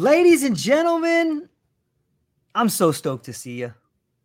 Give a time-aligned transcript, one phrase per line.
[0.00, 1.46] Ladies and gentlemen,
[2.54, 3.74] I'm so stoked to see you.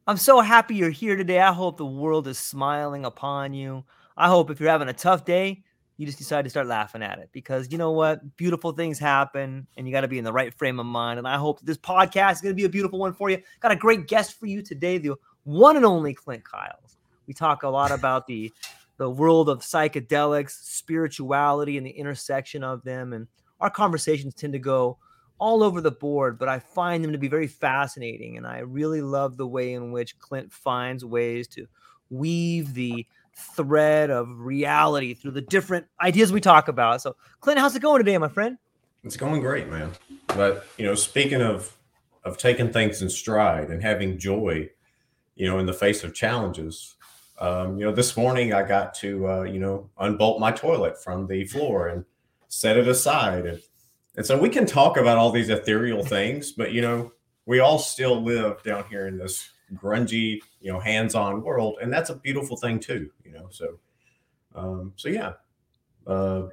[0.07, 1.41] I'm so happy you're here today.
[1.41, 3.83] I hope the world is smiling upon you.
[4.15, 5.65] I hope if you're having a tough day,
[5.97, 8.37] you just decide to start laughing at it because you know what?
[8.37, 11.19] Beautiful things happen and you got to be in the right frame of mind.
[11.19, 13.41] And I hope this podcast is going to be a beautiful one for you.
[13.59, 16.95] Got a great guest for you today, the one and only Clint Kyles.
[17.27, 18.49] We talk a lot about the
[18.95, 23.11] the world of psychedelics, spirituality, and the intersection of them.
[23.11, 23.27] And
[23.59, 24.99] our conversations tend to go
[25.37, 28.37] all over the board, but I find them to be very fascinating.
[28.37, 31.67] And I really love the way in which Clint finds ways to
[32.09, 37.01] weave the thread of reality through the different ideas we talk about.
[37.01, 38.57] So, Clint, how's it going today, my friend?
[39.03, 39.91] It's going great, man.
[40.27, 41.75] But you know, speaking of
[42.23, 44.69] of taking things in stride and having joy,
[45.35, 46.95] you know, in the face of challenges.
[47.39, 51.27] Um, you know, this morning I got to uh, you know unbolt my toilet from
[51.27, 52.05] the floor and
[52.47, 53.61] set it aside, and
[54.17, 57.11] and so we can talk about all these ethereal things, but you know,
[57.45, 62.09] we all still live down here in this grungy, you know, hands-on world, and that's
[62.09, 63.09] a beautiful thing too.
[63.23, 63.79] You know, so
[64.55, 65.33] um, so yeah.
[66.07, 66.47] Uh,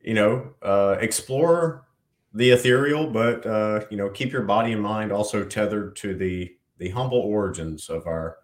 [0.00, 1.86] you know, uh, explore
[2.34, 6.54] the ethereal, but uh, you know, keep your body and mind also tethered to the
[6.78, 8.36] the humble origins of our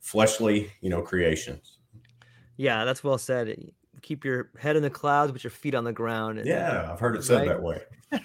[0.00, 1.78] fleshly, you know, creations.
[2.56, 3.56] Yeah, that's well said.
[4.06, 6.38] Keep your head in the clouds, but your feet on the ground.
[6.38, 7.48] and- Yeah, I've heard it said Right.
[7.48, 7.82] that way.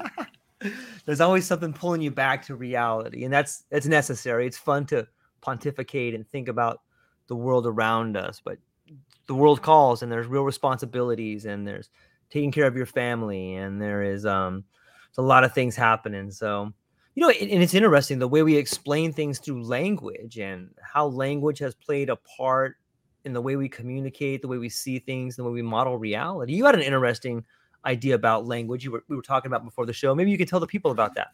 [1.05, 4.45] There's always something pulling you back to reality, and that's it's necessary.
[4.45, 5.07] It's fun to
[5.41, 6.81] pontificate and think about
[7.25, 8.59] the world around us, but
[9.25, 11.89] the world calls, and there's real responsibilities, and there's
[12.29, 14.63] taking care of your family, and there is um,
[15.17, 16.29] a lot of things happening.
[16.29, 16.71] So,
[17.15, 21.57] you know, and it's interesting the way we explain things through language and how language
[21.57, 22.75] has played a part
[23.25, 26.53] in the way we communicate, the way we see things, the way we model reality.
[26.53, 27.45] You had an interesting
[27.85, 30.13] idea about language you were we were talking about before the show.
[30.13, 31.29] Maybe you could tell the people about that.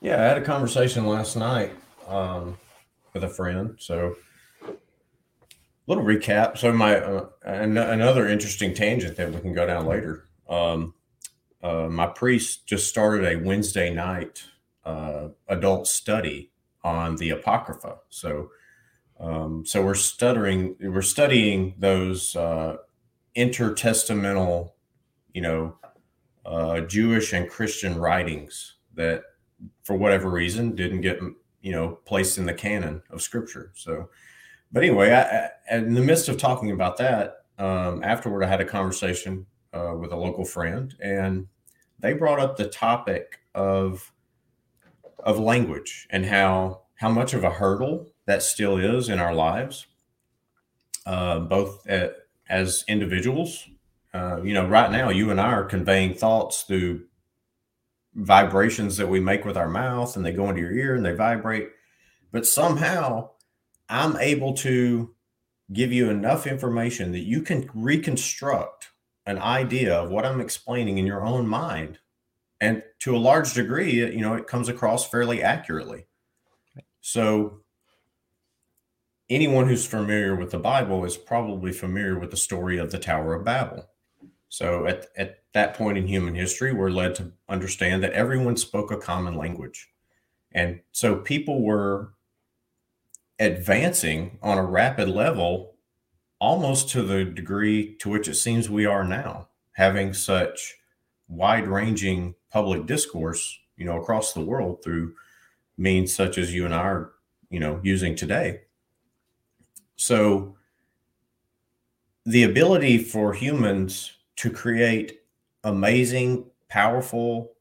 [0.00, 1.72] Yeah, I had a conversation last night
[2.08, 2.58] um,
[3.12, 3.76] with a friend.
[3.78, 4.16] So,
[5.86, 6.58] little recap.
[6.58, 10.26] So, my uh, an- another interesting tangent that we can go down later.
[10.48, 10.94] Um,
[11.62, 14.44] uh, my priest just started a Wednesday night
[14.84, 16.50] uh, adult study
[16.82, 17.96] on the Apocrypha.
[18.10, 18.50] So,
[19.20, 22.76] um, so we're stuttering, we're studying those uh,
[23.36, 24.70] intertestamental,
[25.32, 25.76] you know,
[26.44, 29.22] uh, Jewish and Christian writings that
[29.82, 31.20] for whatever reason didn't get
[31.62, 33.72] you know placed in the canon of scripture.
[33.74, 34.10] So
[34.74, 38.60] but anyway I, I, in the midst of talking about that um, afterward i had
[38.60, 41.46] a conversation uh, with a local friend and
[42.00, 44.12] they brought up the topic of
[45.20, 49.86] of language and how how much of a hurdle that still is in our lives
[51.06, 53.68] uh, both at, as individuals
[54.12, 57.02] uh, you know right now you and i are conveying thoughts through
[58.14, 61.12] vibrations that we make with our mouth and they go into your ear and they
[61.12, 61.70] vibrate.
[62.32, 63.30] But somehow
[63.88, 65.14] I'm able to
[65.72, 68.90] give you enough information that you can reconstruct
[69.26, 71.98] an idea of what I'm explaining in your own mind.
[72.60, 76.06] And to a large degree, you know, it comes across fairly accurately.
[77.00, 77.60] So,
[79.30, 83.34] anyone who's familiar with the Bible is probably familiar with the story of the Tower
[83.34, 83.88] of Babel.
[84.48, 88.92] So, at, at that point in human history, we're led to understand that everyone spoke
[88.92, 89.88] a common language.
[90.52, 92.14] And so, people were
[93.40, 95.74] advancing on a rapid level
[96.38, 100.76] almost to the degree to which it seems we are now, having such
[101.26, 105.14] wide ranging public discourse, you know, across the world through
[105.76, 107.12] means such as you and I are,
[107.50, 108.60] you know, using today.
[109.96, 110.56] So
[112.26, 115.20] the ability for humans to create
[115.62, 117.52] amazing, powerful,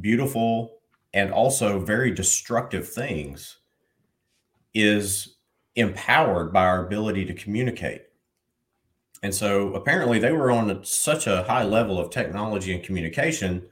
[0.00, 0.78] beautiful,
[1.14, 3.58] and also very destructive things
[4.74, 5.36] is
[5.76, 8.02] empowered by our ability to communicate.
[9.22, 13.66] And so apparently they were on such a high level of technology and communication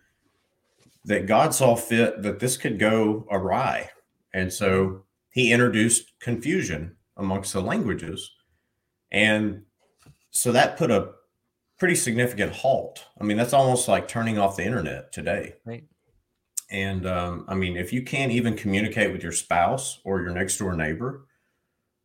[1.05, 3.91] that God saw fit that this could go awry.
[4.33, 8.33] And so he introduced confusion amongst the languages.
[9.13, 9.63] And
[10.31, 11.13] so that put a
[11.79, 13.05] pretty significant halt.
[13.21, 15.55] I mean, that's almost like turning off the internet today.
[15.65, 15.85] Right.
[16.71, 20.59] And um, I mean, if you can't even communicate with your spouse or your next
[20.59, 21.27] door neighbor,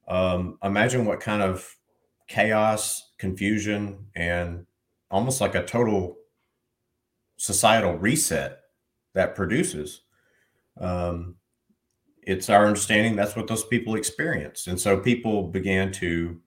[0.08, 1.76] um, imagine what kind of
[2.28, 4.66] chaos, confusion, and
[5.10, 6.18] almost like a total
[7.38, 8.60] societal reset
[9.14, 10.02] that produces.
[10.80, 11.36] Um,
[12.30, 14.68] it's our understanding that's what those people experienced.
[14.68, 16.40] And so people began to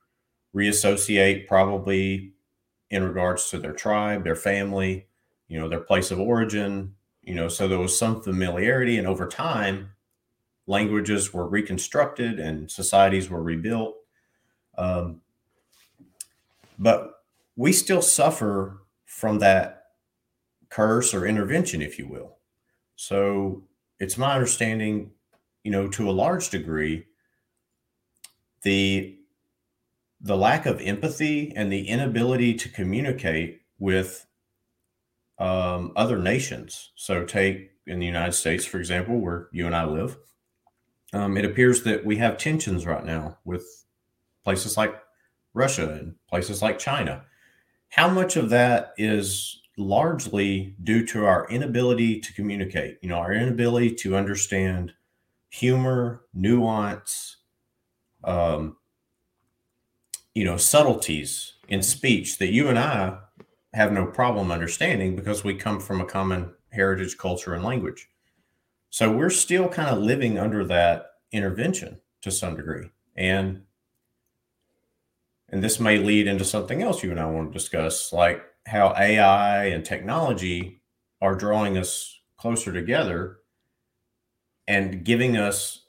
[0.54, 2.34] reassociate, probably
[2.90, 5.08] in regards to their tribe, their family,
[5.48, 8.98] you know, their place of origin, you know, so there was some familiarity.
[8.98, 9.90] And over time,
[10.68, 13.96] languages were reconstructed and societies were rebuilt.
[14.78, 15.20] Um,
[16.78, 17.24] but
[17.56, 19.86] we still suffer from that
[20.68, 22.36] curse or intervention, if you will.
[22.94, 23.64] So
[23.98, 25.10] it's my understanding,
[25.64, 27.06] you know, to a large degree,
[28.62, 29.18] the
[30.20, 34.24] the lack of empathy and the inability to communicate with
[35.38, 36.92] um, other nations.
[36.94, 40.16] So take in the United States, for example, where you and I live
[41.12, 43.84] um, it appears that we have tensions right now with
[44.44, 44.94] places like
[45.54, 47.24] Russia and places like China.
[47.90, 53.32] How much of that is largely due to our inability to communicate, you know, our
[53.32, 54.92] inability to understand
[55.52, 57.36] humor, nuance,
[58.24, 58.76] um,
[60.34, 63.18] you know, subtleties in speech that you and I
[63.74, 68.08] have no problem understanding because we come from a common heritage, culture, and language.
[68.88, 72.90] So we're still kind of living under that intervention to some degree.
[73.14, 73.62] And
[75.50, 78.94] and this may lead into something else you and I want to discuss, like how
[78.96, 80.80] AI and technology
[81.20, 83.41] are drawing us closer together
[84.66, 85.86] and giving us,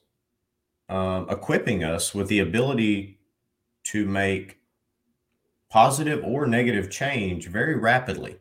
[0.90, 3.20] um, equipping us with the ability
[3.84, 4.60] to make
[5.70, 8.38] positive or negative change very rapidly.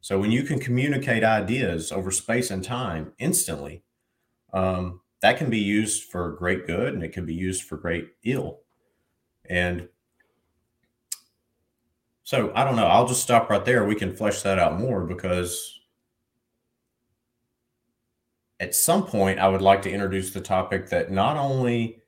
[0.00, 3.82] So when you can communicate ideas over space and time instantly,
[4.52, 8.08] um, that can be used for great good and it can be used for great
[8.24, 8.60] ill.
[9.48, 9.88] And
[12.24, 12.86] so I don't know.
[12.86, 13.84] I'll just stop right there.
[13.84, 15.80] We can flesh that out more because
[18.62, 22.00] at some point I would like to introduce the topic that not only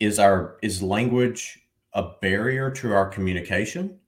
[0.00, 1.60] is our is language
[1.94, 3.98] a barrier to our communication,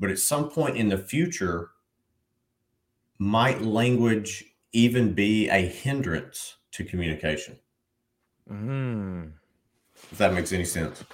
[0.00, 1.70] but at some point in the future
[3.18, 7.56] might language even be a hindrance to communication.
[8.50, 9.32] Mm.
[10.10, 11.04] If that makes any sense.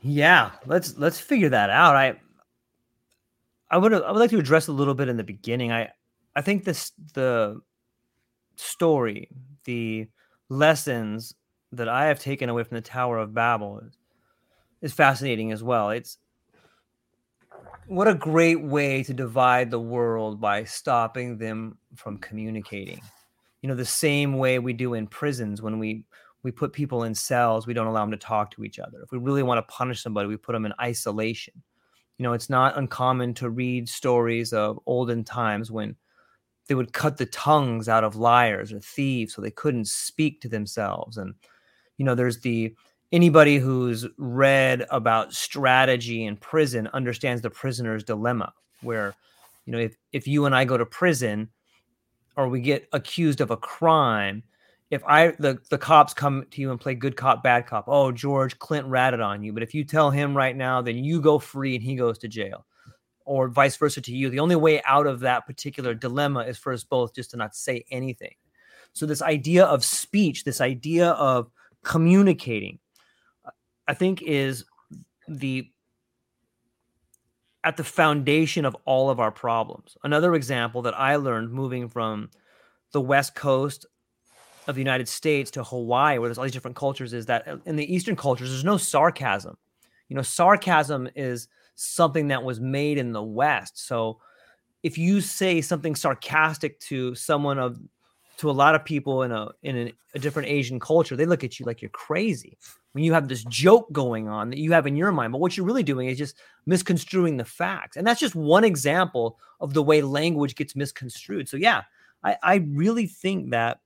[0.00, 1.96] Yeah, let's let's figure that out.
[1.96, 2.18] I
[3.70, 5.70] I would I would like to address a little bit in the beginning.
[5.70, 5.90] I
[6.34, 7.60] I think this the
[8.56, 9.28] story,
[9.64, 10.08] the
[10.48, 11.34] lessons
[11.72, 13.98] that I have taken away from the Tower of Babel is,
[14.82, 15.90] is fascinating as well.
[15.90, 16.18] It's
[17.86, 23.00] what a great way to divide the world by stopping them from communicating.
[23.62, 26.04] You know the same way we do in prisons when we
[26.42, 29.02] we put people in cells we don't allow them to talk to each other.
[29.02, 31.54] If we really want to punish somebody we put them in isolation.
[32.16, 35.96] You know it's not uncommon to read stories of olden times when
[36.70, 40.48] they would cut the tongues out of liars or thieves so they couldn't speak to
[40.48, 41.16] themselves.
[41.16, 41.34] And
[41.98, 42.76] you know there's the
[43.10, 49.16] anybody who's read about strategy in prison understands the prisoner's dilemma where
[49.66, 51.48] you know if if you and I go to prison
[52.36, 54.44] or we get accused of a crime,
[54.92, 58.12] if I the the cops come to you and play good cop bad cop, oh
[58.12, 61.40] George Clint ratted on you, but if you tell him right now, then you go
[61.40, 62.64] free and he goes to jail,
[63.30, 64.28] or vice versa to you.
[64.28, 67.54] The only way out of that particular dilemma is for us both just to not
[67.54, 68.34] say anything.
[68.92, 71.48] So this idea of speech, this idea of
[71.84, 72.80] communicating,
[73.86, 74.64] I think is
[75.28, 75.70] the
[77.62, 79.96] at the foundation of all of our problems.
[80.02, 82.30] Another example that I learned moving from
[82.90, 83.86] the West Coast
[84.66, 87.76] of the United States to Hawaii, where there's all these different cultures, is that in
[87.76, 89.56] the Eastern cultures, there's no sarcasm.
[90.08, 91.46] You know, sarcasm is
[91.80, 93.86] something that was made in the West.
[93.86, 94.18] So
[94.82, 97.78] if you say something sarcastic to someone of
[98.38, 101.60] to a lot of people in a in a, different Asian culture, they look at
[101.60, 102.56] you like you're crazy
[102.92, 105.32] when you have this joke going on that you have in your mind.
[105.32, 107.96] But what you're really doing is just misconstruing the facts.
[107.96, 111.48] And that's just one example of the way language gets misconstrued.
[111.48, 111.82] So, yeah,
[112.24, 113.80] I, I really think that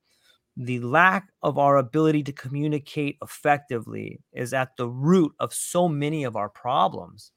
[0.57, 6.25] the lack of our ability to communicate effectively is at the root of so many
[6.25, 7.33] of our problems.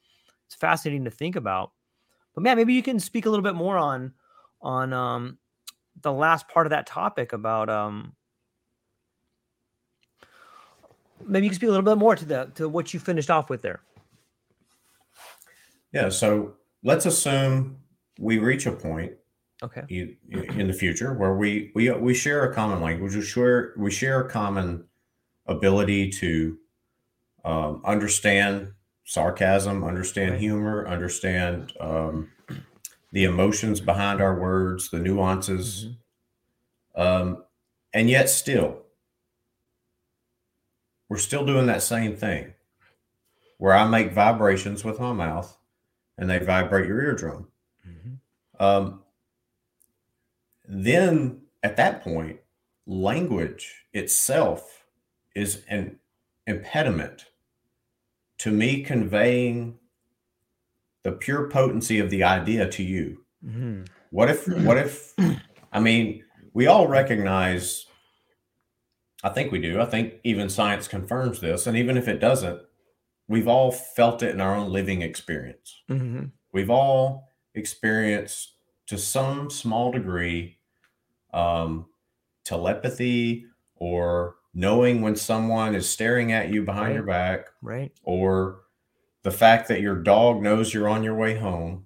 [0.48, 1.72] It's fascinating to think about.
[2.34, 4.14] But man, maybe you can speak a little bit more on
[4.62, 5.38] on um,
[6.02, 8.14] the last part of that topic about um,
[11.26, 13.50] maybe you can speak a little bit more to the to what you finished off
[13.50, 13.82] with there.
[15.92, 16.10] Yeah.
[16.10, 17.78] So let's assume
[18.20, 19.14] we reach a point
[19.64, 23.90] okay in the future where we we we share a common language we share we
[23.90, 24.86] share a common
[25.48, 26.58] ability to
[27.44, 28.72] um, understand
[29.08, 30.40] sarcasm understand right.
[30.40, 32.30] humor understand um,
[33.12, 35.88] the emotions behind our words the nuances
[36.96, 37.02] mm-hmm.
[37.02, 37.44] um,
[37.94, 38.84] and yet still
[41.10, 42.54] we're still doing that same thing
[43.58, 45.58] where I make vibrations with my mouth
[46.18, 47.48] and they vibrate your eardrum.
[47.88, 48.64] Mm-hmm.
[48.64, 49.02] Um,
[50.68, 52.40] then at that point,
[52.86, 54.86] language itself
[55.36, 56.00] is an
[56.46, 57.26] impediment
[58.40, 59.78] to me conveying
[61.04, 63.24] the pure potency of the idea to you.
[63.46, 63.84] Mm-hmm.
[64.12, 65.14] What if, what if,
[65.72, 67.88] I mean, we all recognize
[69.24, 69.82] I think we do.
[69.82, 71.68] I think even science confirms this.
[71.68, 72.62] And even if it doesn't,
[73.28, 75.82] we've all felt it in our own living experience.
[75.90, 76.26] Mm-hmm.
[76.54, 78.54] We've all experienced
[78.88, 80.60] to some small degree
[81.34, 81.88] um,
[82.46, 86.96] telepathy or knowing when someone is staring at you behind right.
[86.96, 87.50] your back.
[87.62, 87.92] Right.
[88.02, 88.62] Or
[89.22, 91.86] the fact that your dog knows you're on your way home,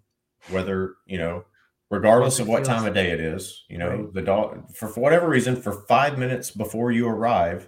[0.50, 1.44] whether, you know,
[1.90, 3.66] regardless of what time of day it is.
[3.68, 4.13] You know, right.
[4.13, 7.68] the dog for, for whatever reason, for five minutes before you arrive,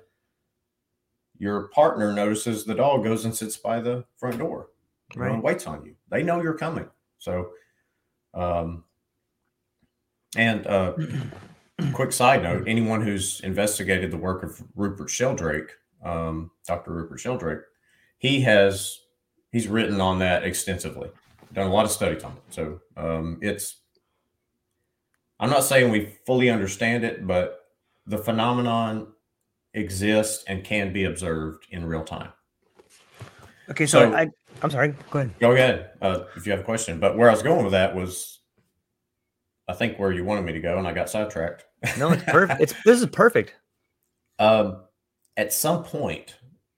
[1.38, 4.70] your partner notices the dog goes and sits by the front door
[5.18, 5.34] right.
[5.34, 5.96] and waits on you.
[6.12, 6.88] They know you're coming.
[7.18, 7.50] So,
[8.34, 8.86] um,
[10.38, 10.94] and uh,
[11.94, 15.72] quick side note: anyone who's investigated the work of Rupert Sheldrake,
[16.04, 16.92] um, Dr.
[16.92, 17.64] Rupert Sheldrake,
[18.18, 19.00] he has
[19.52, 21.10] he's written on that extensively,
[21.54, 22.44] done a lot of studies on it.
[22.50, 23.78] So um, it's
[25.40, 27.66] I'm not saying we fully understand it, but
[28.06, 29.08] the phenomenon
[29.74, 32.30] exists and can be observed in real time.
[33.70, 34.28] Okay, so, so I,
[34.62, 34.94] I'm sorry.
[35.10, 35.40] Go ahead.
[35.40, 37.00] Go ahead uh, if you have a question.
[37.00, 38.40] But where I was going with that was,
[39.68, 41.66] I think where you wanted me to go, and I got sidetracked.
[41.98, 42.62] No, it's perfect.
[42.62, 43.56] it's this is perfect.
[44.40, 44.84] Um,
[45.38, 46.36] at some point,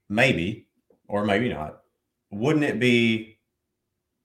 [0.10, 0.68] maybe
[1.08, 1.82] or maybe not,
[2.32, 3.40] wouldn't it be,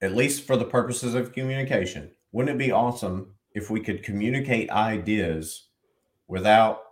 [0.02, 4.70] at least for the purposes of communication, wouldn't it be awesome if we could communicate
[4.70, 5.68] ideas
[6.28, 6.82] without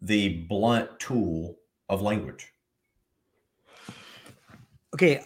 [0.00, 1.56] the blunt tool
[1.88, 2.52] of language.
[4.94, 5.24] Okay.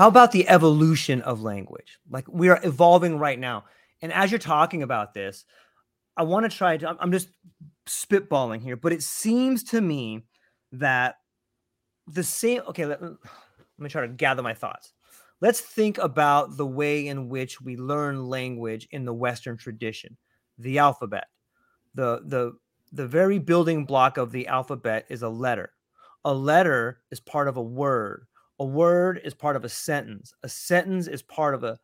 [0.00, 1.98] How about the evolution of language?
[2.08, 3.64] Like we are evolving right now.
[4.00, 5.44] And as you're talking about this,
[6.16, 7.28] I want to try to, I'm just
[7.86, 10.24] spitballing here, but it seems to me
[10.72, 11.16] that
[12.06, 13.12] the same, okay, let, let
[13.78, 14.94] me try to gather my thoughts
[15.40, 20.16] let's think about the way in which we learn language in the Western tradition.
[20.58, 21.26] The alphabet,
[21.94, 22.52] the the
[22.92, 25.72] the very building block of the alphabet is a letter.
[26.24, 28.26] A letter is part of a word.
[28.60, 30.32] A word is part of a sentence.
[30.42, 31.78] A sentence is part of a,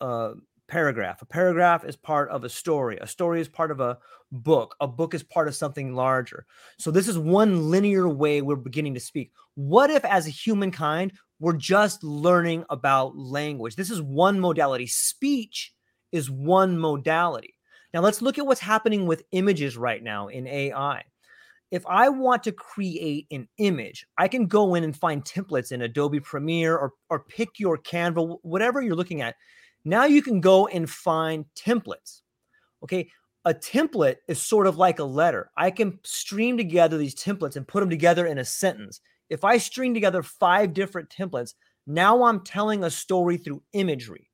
[0.00, 0.32] a
[0.66, 1.22] paragraph.
[1.22, 2.98] A paragraph is part of a story.
[3.00, 3.98] A story is part of a
[4.32, 4.74] book.
[4.80, 6.46] A book is part of something larger.
[6.78, 9.30] So, this is one linear way we're beginning to speak.
[9.56, 13.76] What if, as a humankind, we're just learning about language.
[13.76, 14.86] This is one modality.
[14.86, 15.72] Speech
[16.12, 17.54] is one modality.
[17.94, 21.04] Now, let's look at what's happening with images right now in AI.
[21.70, 25.82] If I want to create an image, I can go in and find templates in
[25.82, 29.34] Adobe Premiere or, or pick your Canva, whatever you're looking at.
[29.84, 32.22] Now you can go and find templates.
[32.82, 33.10] Okay.
[33.44, 35.50] A template is sort of like a letter.
[35.56, 39.00] I can stream together these templates and put them together in a sentence.
[39.30, 41.54] If I string together five different templates,
[41.86, 44.28] now I'm telling a story through imagery.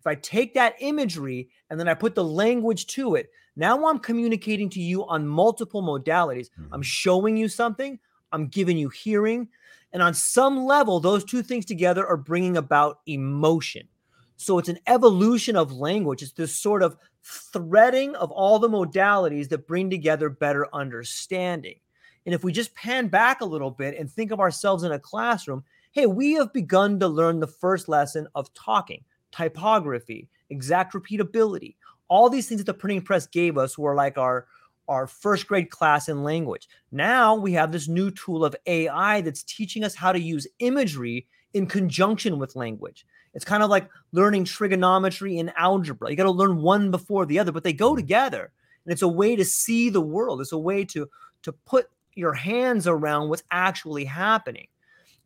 [0.00, 3.98] If I take that imagery and then I put the language to it, Now I'm
[3.98, 6.50] communicating to you on multiple modalities.
[6.58, 6.68] Mhm.
[6.72, 7.98] I'm showing you something,
[8.32, 9.48] I'm giving you hearing.
[9.92, 13.88] And on some level, those two things together are bringing about emotion.
[14.36, 16.22] So it's an evolution of language.
[16.22, 21.76] It's this sort of threading of all the modalities that bring together better understanding.
[22.26, 24.98] And if we just pan back a little bit and think of ourselves in a
[24.98, 31.76] classroom, hey, we have begun to learn the first lesson of talking, typography, exact repeatability,
[32.08, 34.46] all these things that the printing press gave us were like our
[34.88, 36.68] our first grade class in language.
[36.92, 41.26] Now we have this new tool of AI that's teaching us how to use imagery
[41.54, 43.04] in conjunction with language.
[43.34, 46.08] It's kind of like learning trigonometry and algebra.
[46.08, 47.96] You got to learn one before the other, but they go mm-hmm.
[47.96, 48.52] together.
[48.84, 50.40] And it's a way to see the world.
[50.40, 51.08] It's a way to
[51.42, 54.68] to put your hands around what's actually happening.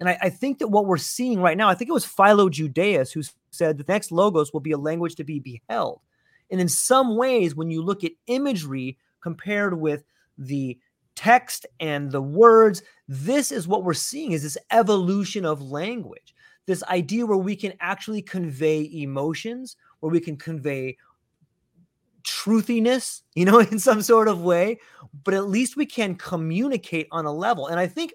[0.00, 2.48] And I, I think that what we're seeing right now, I think it was Philo
[2.48, 6.00] Judaeus who said the next logos will be a language to be beheld.
[6.50, 10.04] And in some ways, when you look at imagery compared with
[10.38, 10.78] the
[11.14, 16.34] text and the words, this is what we're seeing is this evolution of language.
[16.66, 20.96] This idea where we can actually convey emotions, where we can convey
[22.22, 24.78] truthiness, you know, in some sort of way,
[25.24, 27.66] but at least we can communicate on a level.
[27.66, 28.14] And I think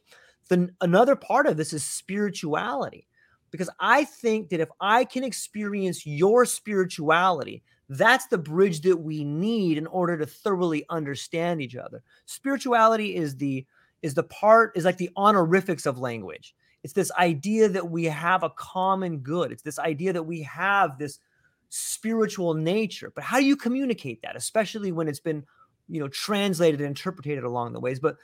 [0.49, 3.07] the another part of this is spirituality
[3.51, 9.23] because I think that if I can experience your spirituality, that's the bridge that we
[9.23, 12.01] need in order to thoroughly understand each other.
[12.25, 13.65] Spirituality is the
[14.01, 16.55] is the part is like the honorifics of language.
[16.83, 19.51] It's this idea that we have a common good.
[19.51, 21.19] It's this idea that we have this
[21.69, 23.11] spiritual nature.
[23.13, 25.43] But how do you communicate that, especially when it's been,
[25.89, 27.99] you know, translated and interpreted along the ways?
[27.99, 28.17] But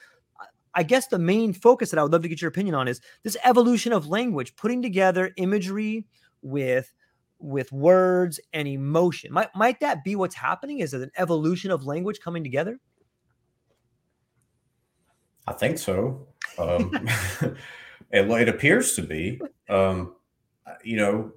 [0.75, 3.01] I guess the main focus that I would love to get your opinion on is
[3.23, 6.05] this evolution of language, putting together imagery
[6.43, 6.93] with
[7.41, 9.33] with words and emotion.
[9.33, 10.79] Might might that be what's happening?
[10.79, 12.79] Is it an evolution of language coming together?
[15.47, 16.27] I think so.
[16.57, 16.91] Um,
[17.41, 19.41] it, it appears to be.
[19.69, 20.15] Um,
[20.83, 21.33] you know,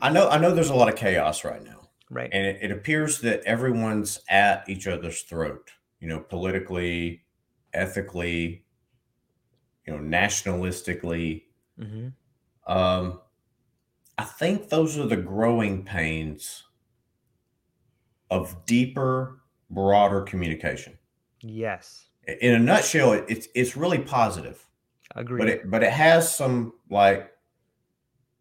[0.00, 2.32] I know I know there's a lot of chaos right now, Right.
[2.32, 5.72] and it, it appears that everyone's at each other's throat.
[6.00, 7.24] You know, politically,
[7.72, 8.64] ethically,
[9.86, 11.44] you know, nationalistically.
[11.78, 12.12] hmm
[12.66, 13.20] Um,
[14.20, 16.64] I think those are the growing pains
[18.30, 20.98] of deeper, broader communication.
[21.40, 22.06] Yes.
[22.40, 24.64] In a nutshell, it- it's it's really positive,
[25.16, 25.38] Agreed.
[25.38, 27.32] but it but it has some like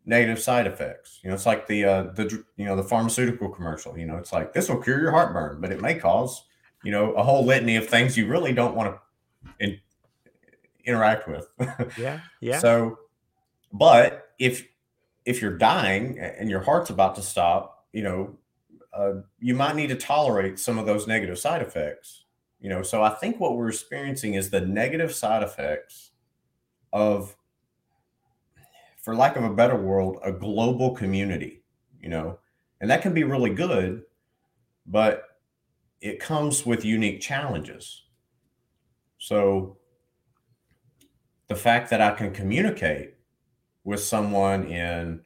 [0.06, 1.20] negative side effects.
[1.24, 3.98] You know, it's like the uh, the you know the pharmaceutical commercial.
[3.98, 6.44] You know, it's like this will cure your heartburn, but it may cause
[6.84, 9.80] you know a whole litany of things you really don't want to in,
[10.86, 11.48] interact with.
[11.98, 12.20] yeah.
[12.42, 12.60] Yeah.
[12.60, 13.00] So,
[13.72, 14.68] but if
[15.26, 18.38] if you're dying and your heart's about to stop, you know,
[18.94, 22.26] uh, you might need to tolerate some of those negative side effects.
[22.60, 26.12] You know, so I think what we're experiencing is the negative side effects
[26.92, 27.36] of,
[29.02, 31.64] for lack of a better word, a global community.
[32.00, 32.40] You know,
[32.82, 34.04] and that can be really good,
[34.86, 35.24] but
[36.02, 38.04] it comes with unique challenges.
[39.18, 39.78] So
[41.48, 43.16] the fact that I can communicate
[43.90, 45.20] with someone in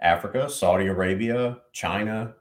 [0.00, 2.34] Africa, Saudi Arabia, China,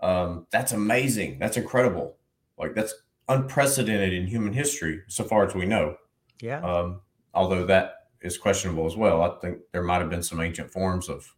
[0.00, 1.38] um, that's amazing.
[1.38, 2.16] That's incredible.
[2.58, 2.92] Like that's
[3.28, 5.96] unprecedented in human history, so far as we know.
[6.40, 6.60] yeah.
[6.60, 7.02] Um,
[7.34, 9.22] although that is questionable as well.
[9.22, 11.32] I think there might have been some ancient forms of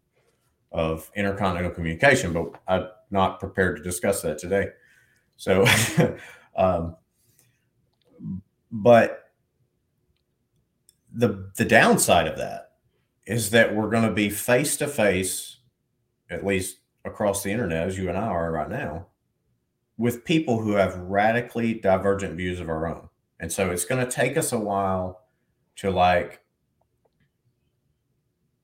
[0.72, 4.68] of intercontinental communication, but I'm not prepared to discuss that today.
[5.36, 5.66] So,
[6.56, 6.96] um,
[8.72, 9.30] but
[11.12, 12.67] the the downside of that
[13.28, 15.58] is that we're going to be face to face,
[16.30, 19.08] at least across the internet, as you and I are right now,
[19.98, 23.10] with people who have radically divergent views of our own.
[23.38, 25.26] And so it's going to take us a while
[25.76, 26.40] to like,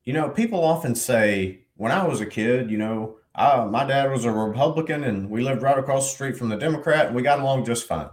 [0.02, 4.10] you know, people often say, when I was a kid, you know, I, my dad
[4.10, 7.22] was a Republican and we lived right across the street from the Democrat and we
[7.22, 8.08] got along just fine.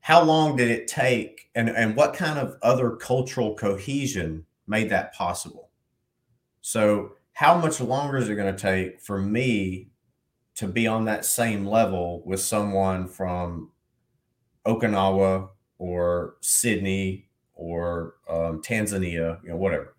[0.00, 5.14] How long did it take and, and what kind of other cultural cohesion made that
[5.14, 5.70] possible?
[6.60, 9.90] So, how much longer is it going to take for me
[10.56, 13.70] to be on that same level with someone from
[14.66, 19.94] Okinawa or Sydney or um, Tanzania, you know, whatever.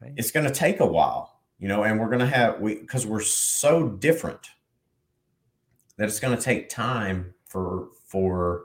[0.00, 0.12] Right.
[0.16, 3.06] It's going to take a while, you know, and we're going to have we because
[3.06, 4.50] we're so different
[5.96, 8.64] that it's going to take time for for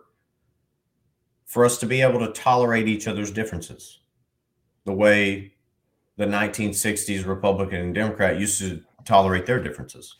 [1.45, 3.99] for us to be able to tolerate each other's differences,
[4.85, 5.53] the way
[6.17, 10.15] the 1960s Republican and Democrat used to tolerate their differences.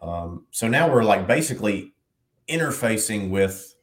[0.00, 1.94] Um, so now we're like basically
[2.48, 3.74] interfacing with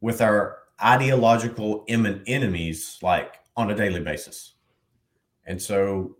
[0.00, 4.54] with our ideological em- enemies like on a daily basis.
[5.46, 6.16] And so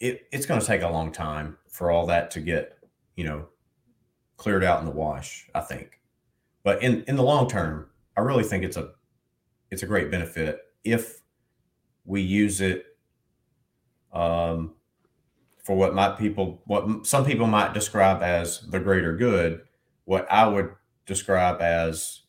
[0.00, 2.78] it, it's going to take a long time for all that to get,
[3.16, 3.46] you know,
[4.38, 6.00] cleared out in the wash, I think.
[6.62, 8.92] But in, in the long term, I really think it's a
[9.70, 11.20] it's a great benefit if
[12.04, 12.84] we use it
[14.12, 14.74] um,
[15.64, 19.62] for what might people what some people might describe as the greater good
[20.04, 20.70] what i would
[21.06, 22.22] describe as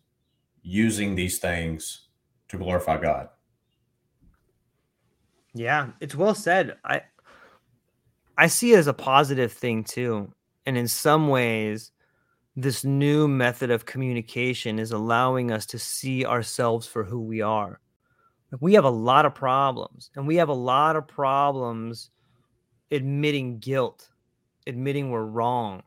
[0.64, 2.08] using these things
[2.48, 3.30] to glorify god.
[5.54, 6.78] Yeah it's well said.
[6.84, 7.02] I
[8.38, 10.32] i see it as a positive thing too
[10.66, 11.92] and in some ways
[12.58, 17.80] this new method of communication is allowing us to see ourselves for who we are
[18.60, 22.12] we have a lot of problems and we have a lot of problems
[22.92, 24.10] admitting guilt,
[24.68, 25.84] admitting we're wrong.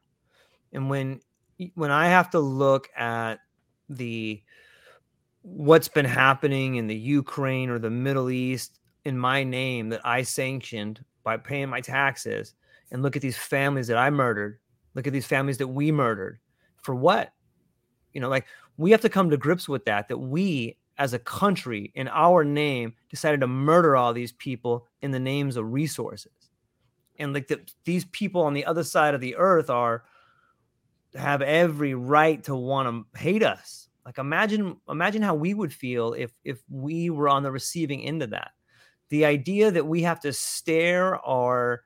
[0.73, 1.21] And when
[1.75, 3.41] when I have to look at
[3.89, 4.43] the
[5.43, 10.23] what's been happening in the Ukraine or the Middle East in my name that I
[10.23, 12.55] sanctioned by paying my taxes
[12.91, 14.59] and look at these families that I murdered,
[14.95, 16.39] look at these families that we murdered
[16.77, 17.33] for what?
[18.13, 21.19] You know, like we have to come to grips with that that we as a
[21.19, 26.33] country in our name decided to murder all these people in the names of resources.
[27.19, 30.05] And like the, these people on the other side of the earth are
[31.15, 33.89] have every right to want to hate us.
[34.05, 38.23] Like imagine imagine how we would feel if if we were on the receiving end
[38.23, 38.53] of that.
[39.11, 41.83] The idea that we have to stare our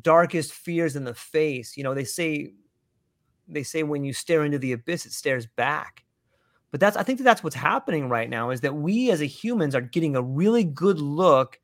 [0.00, 2.52] darkest fears in the face you know they say
[3.48, 6.04] they say when you stare into the abyss it stares back
[6.76, 9.26] but that's i think that that's what's happening right now is that we as a
[9.26, 11.58] humans are getting a really good look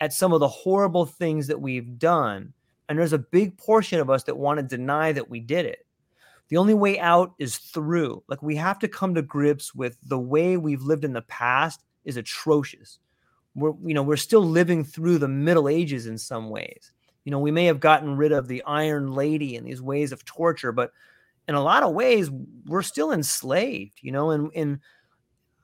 [0.00, 2.52] at some of the horrible things that we've done
[2.88, 5.86] and there's a big portion of us that want to deny that we did it.
[6.48, 8.22] The only way out is through.
[8.28, 11.82] Like we have to come to grips with the way we've lived in the past
[12.04, 12.98] is atrocious.
[13.54, 16.92] We're you know, we're still living through the Middle Ages in some ways.
[17.24, 20.24] You know, we may have gotten rid of the Iron Lady and these ways of
[20.26, 20.92] torture, but
[21.48, 22.30] in a lot of ways,
[22.66, 24.80] we're still enslaved, you know, and and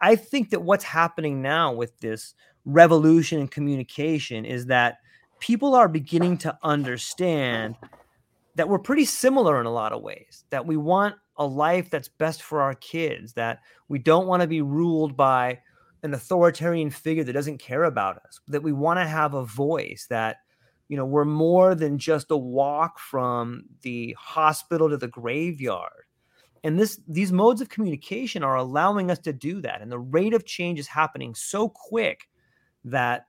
[0.00, 4.98] I think that what's happening now with this revolution in communication is that
[5.40, 7.76] people are beginning to understand
[8.56, 12.08] that we're pretty similar in a lot of ways, that we want a life that's
[12.08, 15.58] best for our kids, that we don't want to be ruled by
[16.02, 20.06] an authoritarian figure that doesn't care about us, that we want to have a voice,
[20.10, 20.38] that
[20.90, 26.04] you know we're more than just a walk from the hospital to the graveyard
[26.64, 30.34] and this these modes of communication are allowing us to do that and the rate
[30.34, 32.28] of change is happening so quick
[32.84, 33.26] that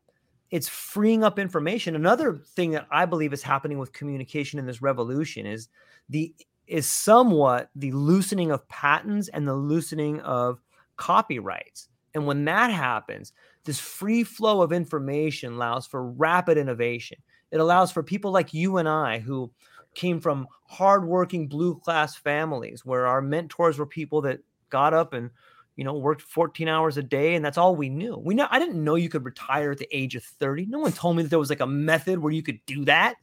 [0.52, 1.96] it's freeing up information.
[1.96, 5.70] Another thing that I believe is happening with communication in this revolution is
[6.10, 6.36] the
[6.68, 10.62] is somewhat the loosening of patents and the loosening of
[10.96, 11.90] copyrights.
[12.14, 13.34] And when that happens,
[13.66, 17.18] this free flow of information allows for rapid innovation.
[17.52, 19.52] It allows for people like you and I who
[19.94, 25.30] came from hardworking blue class families where our mentors were people that got up and
[25.76, 28.18] you know, worked 14 hours a day, and that's all we knew.
[28.18, 30.66] We know I didn't know you could retire at the age of 30.
[30.66, 33.16] No one told me that there was like a method where you could do that.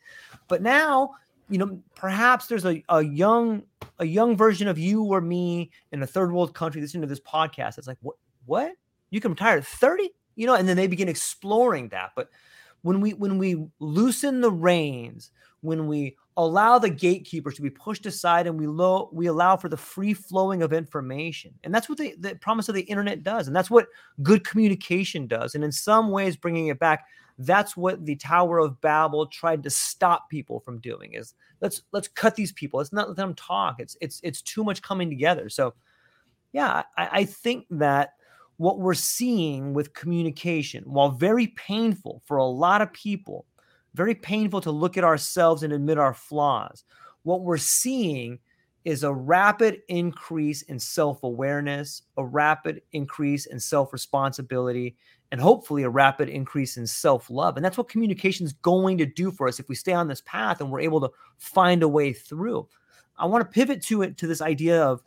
[0.49, 1.11] But now,
[1.49, 3.63] you know, perhaps there's a, a young
[3.99, 7.21] a young version of you or me in a third world country listening to this
[7.21, 7.79] podcast.
[7.79, 8.73] It's like, what what?
[9.11, 10.11] You can retire at 30?
[10.37, 12.13] You know, and then they begin exploring that.
[12.17, 12.29] But
[12.89, 18.07] when we when we loosen the reins, when we allow the gatekeepers to be pushed
[18.07, 21.53] aside and we lo- we allow for the free flowing of information.
[21.65, 23.89] And that's what the, the promise of the internet does and that's what
[24.23, 25.55] good communication does.
[25.55, 27.05] And in some ways bringing it back
[27.41, 32.09] that's what the tower of babel tried to stop people from doing is let's let's
[32.09, 32.79] cut these people.
[32.79, 33.81] Let's not let them talk.
[33.81, 35.51] It's it's it's too much coming together.
[35.51, 35.75] So
[36.53, 38.15] yeah i, I think that
[38.59, 43.47] what we're seeing with communication while very painful for a lot of people
[43.95, 46.85] very painful to look at ourselves and admit our flaws.
[47.25, 48.39] What we're seeing
[48.85, 54.97] is a rapid increase in self awareness, a rapid increase in self responsibility,
[55.33, 57.57] and hopefully a rapid increase in self love.
[57.57, 60.23] And that's what communication is going to do for us if we stay on this
[60.25, 62.69] path and we're able to find a way through.
[63.19, 65.03] I want to pivot to it to this idea of,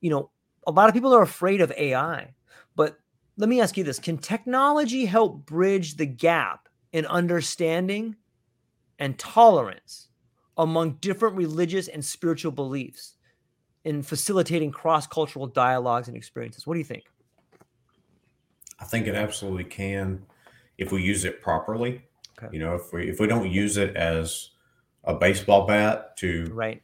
[0.00, 0.30] you know,
[0.66, 2.32] a lot of people are afraid of AI,
[2.80, 2.98] but
[3.36, 8.16] let me ask you this Can technology help bridge the gap in understanding
[8.98, 10.08] and tolerance
[10.56, 13.16] among different religious and spiritual beliefs
[13.84, 16.66] in facilitating cross cultural dialogues and experiences.
[16.66, 17.04] What do you think?
[18.78, 20.22] I think it absolutely can
[20.78, 22.00] if we use it properly.
[22.38, 22.48] Okay.
[22.50, 24.52] You know, if we if we don't use it as
[25.04, 26.82] a baseball bat to right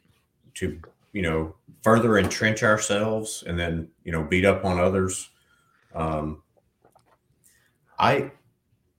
[0.56, 0.78] to
[1.14, 5.30] you know further entrench ourselves and then you know beat up on others.
[5.96, 6.42] Um,
[7.98, 8.30] I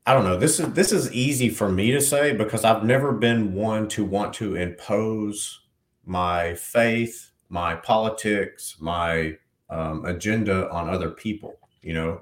[0.06, 0.38] I don't know.
[0.38, 4.04] This is this is easy for me to say because I've never been one to
[4.04, 5.62] want to impose
[6.06, 9.38] my faith, my politics, my
[9.70, 11.60] um, agenda on other people.
[11.82, 12.22] You know,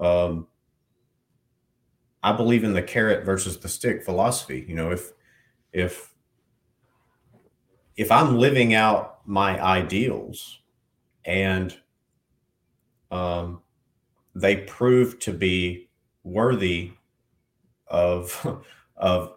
[0.00, 0.46] um,
[2.22, 4.64] I believe in the carrot versus the stick philosophy.
[4.68, 5.12] You know, if
[5.72, 6.12] if
[7.96, 10.60] if I'm living out my ideals
[11.24, 11.76] and
[13.10, 13.62] um,
[14.34, 15.88] they prove to be
[16.24, 16.92] worthy
[17.88, 18.64] of
[18.96, 19.34] of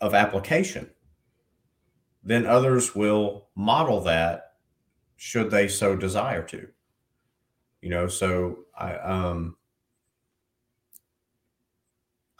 [0.00, 0.88] of application
[2.22, 4.52] then others will model that
[5.16, 6.68] should they so desire to.
[7.80, 9.56] You know so i um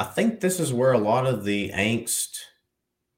[0.01, 2.41] i think this is where a lot of the angst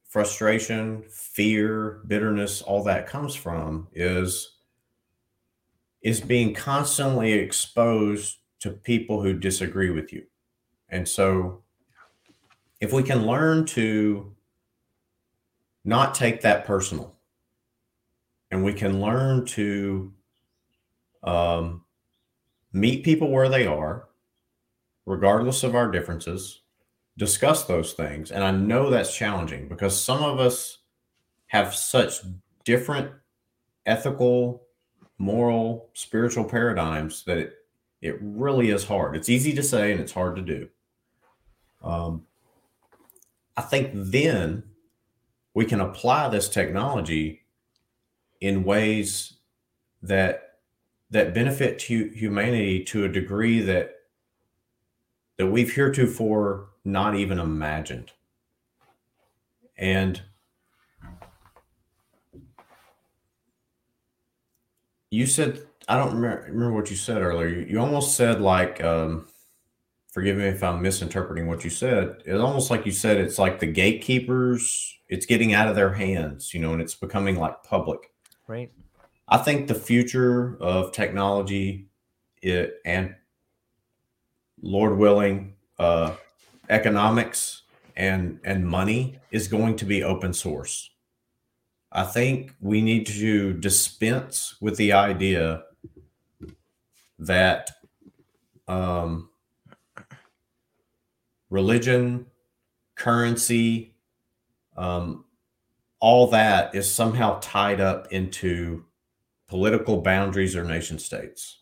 [0.05, 4.59] frustration fear bitterness all that comes from is
[6.03, 10.25] is being constantly exposed to people who disagree with you.
[10.89, 11.63] And so
[12.81, 14.35] if we can learn to
[15.85, 17.15] not take that personal
[18.51, 20.13] and we can learn to
[21.23, 21.85] um,
[22.73, 24.09] meet people where they are
[25.07, 26.63] regardless of our differences
[27.17, 30.79] discuss those things and i know that's challenging because some of us
[31.49, 32.21] have such
[32.65, 33.11] different
[33.87, 34.63] ethical
[35.19, 37.55] moral spiritual paradigms that it,
[38.01, 40.69] it really is hard it's easy to say and it's hard to do
[41.83, 42.27] um,
[43.57, 44.63] I think then
[45.55, 47.43] we can apply this technology
[48.41, 49.35] in ways
[50.03, 50.55] that
[51.11, 53.97] that benefit to humanity to a degree that
[55.37, 58.13] that we've heretofore not even imagined.
[59.77, 60.23] And
[65.11, 67.49] you said I don't remember, remember what you said earlier.
[67.49, 69.27] You, you almost said like um,
[70.13, 72.23] forgive me if I'm misinterpreting what you said.
[72.25, 76.53] It's almost like you said it's like the gatekeepers, it's getting out of their hands,
[76.55, 78.13] you know, and it's becoming like public.
[78.47, 78.71] Right.
[79.29, 81.87] I think the future of technology
[82.43, 83.15] it, and
[84.61, 86.15] Lord willing, uh,
[86.69, 87.63] economics
[87.97, 90.91] and and money is going to be open source.
[91.93, 95.65] I think we need to dispense with the idea
[97.21, 97.71] that
[98.67, 99.29] um,
[101.51, 102.27] religion,
[102.97, 103.95] currency,
[104.77, 105.25] um,
[106.01, 108.85] all that is somehow tied up into
[109.49, 111.61] political boundaries or nation states.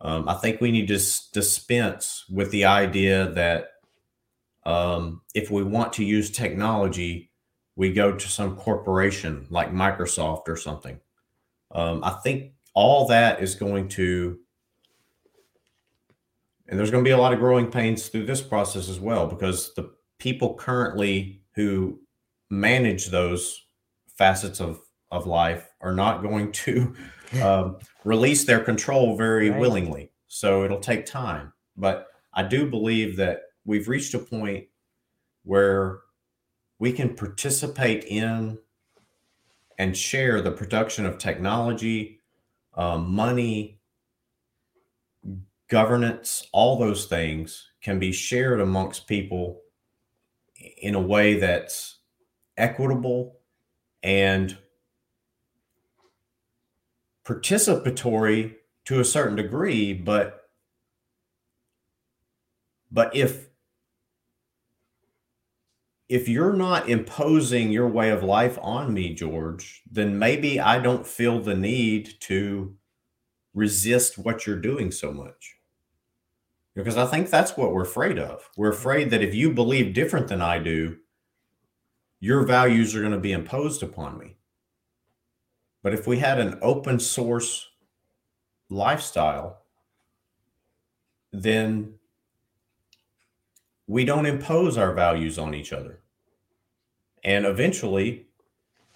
[0.00, 0.98] Um, I think we need to
[1.32, 3.72] dispense with the idea that
[4.64, 7.30] um, if we want to use technology,
[7.76, 11.00] we go to some corporation like Microsoft or something.
[11.72, 14.38] Um, I think all that is going to
[16.68, 19.26] and there's going to be a lot of growing pains through this process as well
[19.26, 21.98] because the people currently who
[22.50, 23.66] manage those
[24.16, 26.94] facets of of life are not going to
[27.42, 29.60] um, release their control very right.
[29.60, 34.66] willingly so it'll take time but i do believe that we've reached a point
[35.44, 36.00] where
[36.78, 38.58] we can participate in
[39.78, 42.20] and share the production of technology
[42.74, 43.77] um, money
[45.68, 49.60] governance, all those things can be shared amongst people
[50.82, 51.98] in a way that's
[52.56, 53.38] equitable
[54.02, 54.58] and
[57.24, 58.54] participatory
[58.84, 60.48] to a certain degree but
[62.90, 63.48] but if
[66.08, 71.06] if you're not imposing your way of life on me george then maybe i don't
[71.06, 72.74] feel the need to
[73.54, 75.57] resist what you're doing so much
[76.78, 78.48] because I think that's what we're afraid of.
[78.56, 78.78] We're mm-hmm.
[78.78, 80.98] afraid that if you believe different than I do,
[82.20, 84.36] your values are going to be imposed upon me.
[85.82, 87.66] But if we had an open source
[88.70, 89.62] lifestyle,
[91.32, 91.94] then
[93.88, 95.98] we don't impose our values on each other.
[97.24, 98.28] And eventually,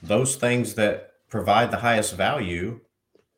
[0.01, 2.79] those things that provide the highest value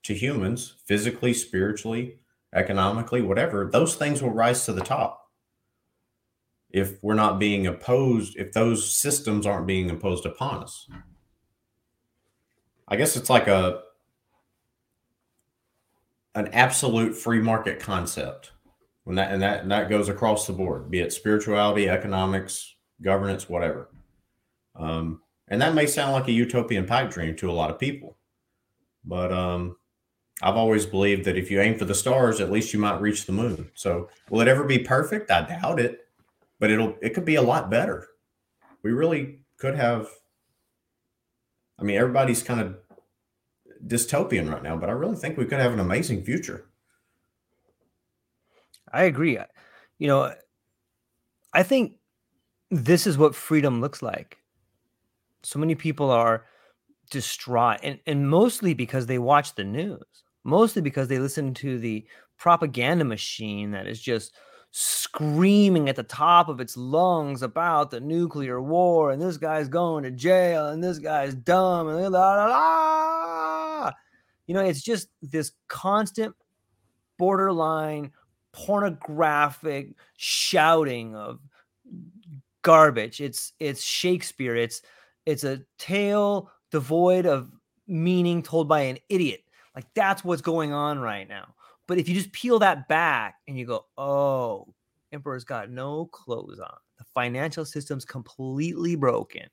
[0.03, 2.19] to humans, physically, spiritually,
[2.55, 5.21] economically, whatever, those things will rise to the top.
[6.71, 10.89] If we're not being opposed, if those systems aren't being imposed upon us.
[12.89, 13.83] I guess it's like a
[16.35, 18.53] an absolute free market concept.
[19.05, 23.49] When that and that and that goes across the board, be it spirituality, economics, governance,
[23.49, 23.91] whatever.
[24.75, 28.17] Um, And that may sound like a utopian pipe dream to a lot of people.
[29.05, 29.77] But um,
[30.43, 33.27] I've always believed that if you aim for the stars, at least you might reach
[33.27, 33.71] the moon.
[33.75, 35.31] So will it ever be perfect?
[35.31, 36.07] I doubt it,
[36.59, 38.09] but it'll it could be a lot better.
[38.83, 40.09] We really could have.
[41.79, 42.77] I mean, everybody's kind of
[43.87, 46.67] dystopian right now, but I really think we could have an amazing future.
[48.93, 49.39] I agree.
[49.99, 50.35] You know,
[51.53, 51.97] I think
[52.71, 54.39] this is what freedom looks like.
[55.43, 56.47] So many people are
[57.11, 62.07] distraught and, and mostly because they watch the news, mostly because they listen to the
[62.37, 64.35] propaganda machine that is just
[64.71, 70.03] screaming at the top of its lungs about the nuclear war and this guy's going
[70.03, 73.93] to jail and this guy's dumb and la la la.
[74.47, 76.35] You know, it's just this constant
[77.19, 78.13] borderline
[78.53, 81.41] pornographic shouting of
[82.63, 83.21] garbage.
[83.21, 84.57] It's it's Shakespeare.
[84.57, 84.83] It's
[85.25, 87.51] it's a tale devoid of
[87.87, 89.44] meaning told by an idiot.
[89.75, 91.55] Like that's what's going on right now.
[91.87, 94.75] But if you just peel that back and you go, "Oh,
[95.13, 96.77] Emperor's got no clothes on.
[96.99, 99.49] The financial system's completely broken.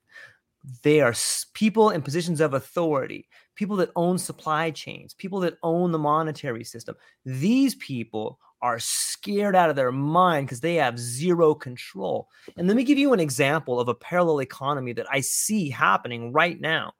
[0.84, 1.14] They are
[1.54, 6.64] people in positions of authority, people that own supply chains, people that own the monetary
[6.64, 6.96] system.
[7.26, 12.28] These people are scared out of their mind because they have zero control.
[12.58, 16.32] And let me give you an example of a parallel economy that I see happening
[16.32, 16.94] right now.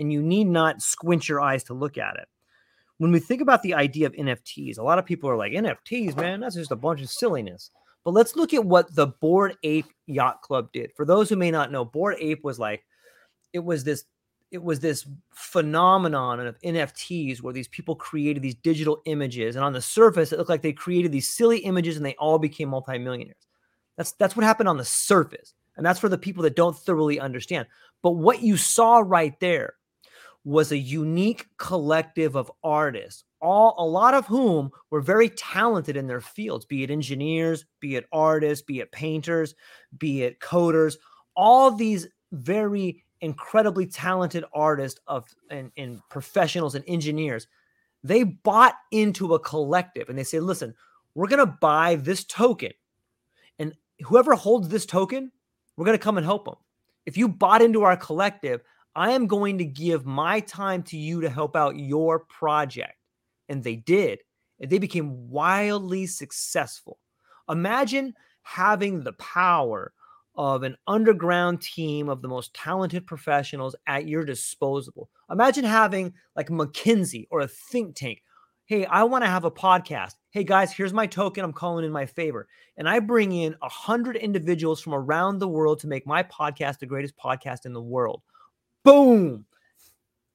[0.00, 2.26] And you need not squint your eyes to look at it.
[2.98, 6.16] When we think about the idea of NFTs, a lot of people are like, NFTs,
[6.16, 7.70] man, that's just a bunch of silliness.
[8.04, 10.92] But let's look at what the Bored Ape Yacht Club did.
[10.94, 12.84] For those who may not know, Board Ape was like,
[13.52, 14.04] it was this
[14.50, 19.72] it was this phenomenon of NFTs where these people created these digital images, and on
[19.72, 23.48] the surface, it looked like they created these silly images and they all became multimillionaires.
[23.96, 27.18] That's that's what happened on the surface, and that's for the people that don't thoroughly
[27.18, 27.66] understand.
[28.02, 29.74] But what you saw right there
[30.44, 36.06] was a unique collective of artists, all a lot of whom were very talented in
[36.06, 39.54] their fields, be it engineers, be it artists, be it painters,
[39.98, 40.96] be it coders,
[41.34, 47.46] all these very incredibly talented artists of and, and professionals and engineers
[48.02, 50.74] they bought into a collective and they say listen
[51.14, 52.70] we're going to buy this token
[53.58, 55.32] and whoever holds this token
[55.76, 56.56] we're going to come and help them
[57.06, 58.60] if you bought into our collective
[58.96, 62.96] i am going to give my time to you to help out your project
[63.48, 64.20] and they did
[64.60, 66.98] and they became wildly successful
[67.48, 69.92] imagine having the power
[70.36, 75.08] of an underground team of the most talented professionals at your disposal.
[75.30, 78.22] Imagine having like McKinsey or a think tank.
[78.66, 80.14] Hey, I want to have a podcast.
[80.30, 81.44] Hey guys, here's my token.
[81.44, 82.48] I'm calling in my favor.
[82.76, 86.78] And I bring in a hundred individuals from around the world to make my podcast
[86.78, 88.22] the greatest podcast in the world.
[88.84, 89.46] Boom.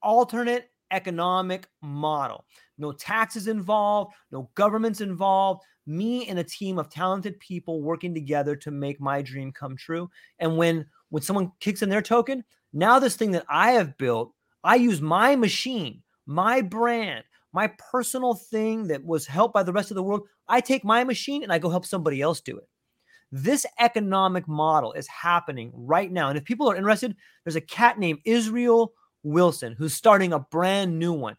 [0.02, 2.46] Alternate economic model.
[2.78, 8.56] No taxes involved, no governments involved, me and a team of talented people working together
[8.56, 10.10] to make my dream come true.
[10.40, 14.34] And when when someone kicks in their token, now this thing that I have built,
[14.64, 19.92] I use my machine, my brand, my personal thing that was helped by the rest
[19.92, 20.28] of the world.
[20.48, 22.68] I take my machine and I go help somebody else do it.
[23.32, 26.30] This economic model is happening right now.
[26.30, 30.98] And if people are interested, there's a cat named Israel Wilson who's starting a brand
[30.98, 31.36] new one.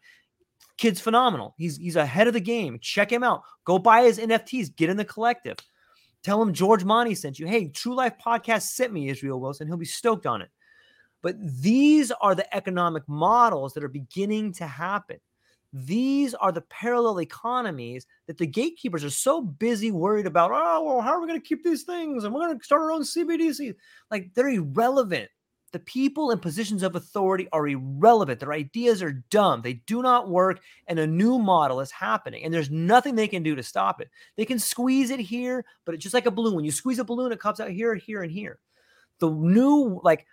[0.77, 1.53] Kid's phenomenal.
[1.57, 2.79] He's he's ahead of the game.
[2.81, 3.43] Check him out.
[3.65, 4.75] Go buy his NFTs.
[4.75, 5.57] Get in the collective.
[6.23, 7.47] Tell him George Monty sent you.
[7.47, 9.67] Hey, True Life Podcast sent me Israel Wilson.
[9.67, 10.49] He'll be stoked on it.
[11.21, 15.17] But these are the economic models that are beginning to happen.
[15.73, 20.51] These are the parallel economies that the gatekeepers are so busy worried about.
[20.53, 22.23] Oh, well, how are we going to keep these things?
[22.23, 23.73] And we're going to start our own CBDC.
[24.09, 25.29] Like they're irrelevant
[25.71, 28.39] the people in positions of authority are irrelevant.
[28.39, 29.61] Their ideas are dumb.
[29.61, 32.43] They do not work, and a new model is happening.
[32.43, 34.09] And there's nothing they can do to stop it.
[34.35, 36.55] They can squeeze it here, but it's just like a balloon.
[36.55, 38.59] When you squeeze a balloon, it comes out here, here, and here.
[39.19, 40.25] The new, like,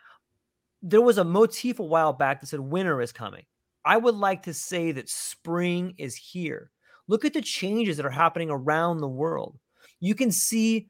[0.82, 3.44] there was a motif a while back that said winter is coming.
[3.89, 6.70] I would like to say that spring is here.
[7.07, 9.59] Look at the changes that are happening around the world.
[10.01, 10.89] You can see.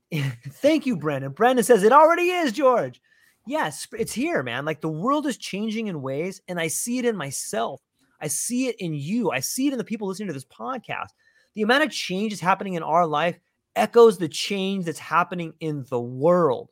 [0.12, 1.30] Thank you, Brandon.
[1.30, 3.00] Brandon says it already is, George
[3.46, 4.64] yes, it's here, man.
[4.64, 7.80] Like the world is changing in ways, and I see it in myself.
[8.20, 9.30] I see it in you.
[9.30, 11.08] I see it in the people listening to this podcast.
[11.54, 13.38] The amount of change happening in our life
[13.76, 16.70] echoes the change that's happening in the world.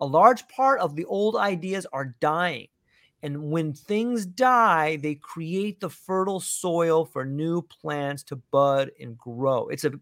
[0.00, 2.68] A large part of the old ideas are dying.
[3.22, 9.18] And when things die, they create the fertile soil for new plants to bud and
[9.18, 9.68] grow.
[9.68, 10.00] It's an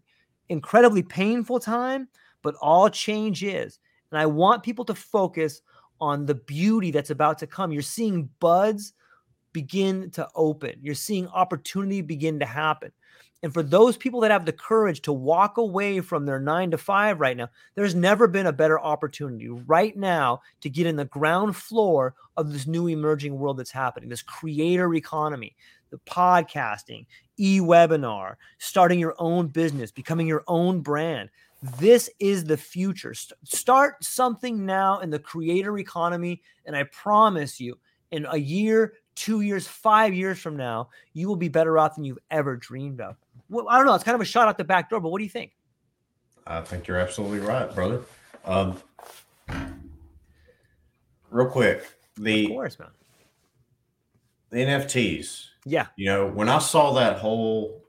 [0.49, 2.07] incredibly painful time,
[2.43, 3.79] but all change is.
[4.11, 5.61] And I want people to focus
[5.99, 7.71] on the beauty that's about to come.
[7.71, 8.93] You're seeing buds
[9.51, 10.75] begin to open.
[10.81, 12.91] You're seeing opportunity begin to happen.
[13.43, 16.77] And for those people that have the courage to walk away from their nine to
[16.77, 21.05] five right now, there's never been a better opportunity right now to get in the
[21.05, 25.55] ground floor of this new emerging world that's happening, this creator economy,
[25.91, 27.05] the podcasting,
[27.37, 31.29] e webinar, starting your own business, becoming your own brand.
[31.79, 33.13] This is the future.
[33.43, 36.41] Start something now in the creator economy.
[36.65, 37.77] And I promise you,
[38.11, 42.03] in a year, two years, five years from now, you will be better off than
[42.03, 43.15] you've ever dreamed of.
[43.49, 43.95] Well, I don't know.
[43.95, 45.51] It's kind of a shot out the back door, but what do you think?
[46.45, 48.01] I think you're absolutely right, brother.
[48.45, 48.77] Um,
[51.29, 51.85] real quick,
[52.15, 52.89] the of course, man.
[54.49, 55.45] The NFTs.
[55.65, 55.87] Yeah.
[55.97, 57.87] You know, when I saw that whole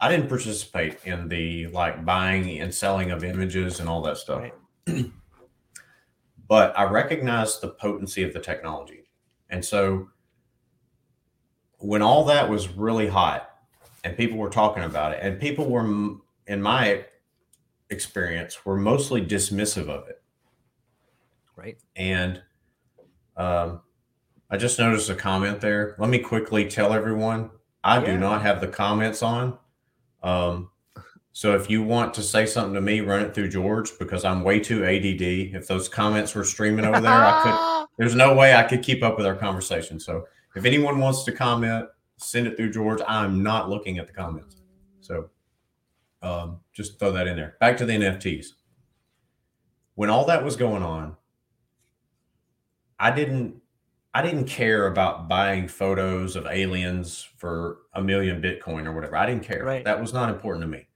[0.00, 4.42] I didn't participate in the like buying and selling of images and all that stuff.
[4.86, 5.12] Right.
[6.48, 9.10] but I recognized the potency of the technology.
[9.50, 10.08] And so
[11.78, 13.49] when all that was really hot
[14.04, 15.84] and people were talking about it and people were
[16.46, 17.04] in my
[17.90, 20.22] experience were mostly dismissive of it.
[21.56, 21.78] Right.
[21.96, 22.42] And
[23.36, 23.82] um
[24.50, 25.94] I just noticed a comment there.
[25.98, 27.50] Let me quickly tell everyone
[27.84, 28.06] I yeah.
[28.06, 29.56] do not have the comments on.
[30.22, 30.70] Um,
[31.32, 34.42] so if you want to say something to me, run it through George because I'm
[34.42, 35.54] way too ADD.
[35.54, 37.86] If those comments were streaming over there, I could.
[37.98, 40.00] There's no way I could keep up with our conversation.
[40.00, 40.26] So
[40.56, 41.86] if anyone wants to comment,
[42.20, 43.00] send it through George.
[43.06, 44.56] I'm not looking at the comments.
[45.00, 45.30] So
[46.22, 47.56] um, just throw that in there.
[47.60, 48.46] Back to the NFTs.
[49.94, 51.16] When all that was going on,
[52.98, 53.56] I didn't
[54.12, 59.16] I didn't care about buying photos of aliens for a million Bitcoin or whatever.
[59.16, 59.64] I didn't care.
[59.64, 59.84] Right.
[59.84, 60.88] That was not important to me.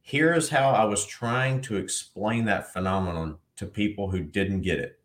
[0.00, 4.78] Here is how I was trying to explain that phenomenon to people who didn't get
[4.78, 4.98] it.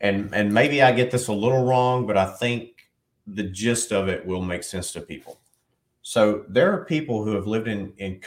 [0.00, 2.79] And and maybe I get this a little wrong, but I think
[3.26, 5.40] the gist of it will make sense to people.
[6.02, 8.20] So there are people who have lived in in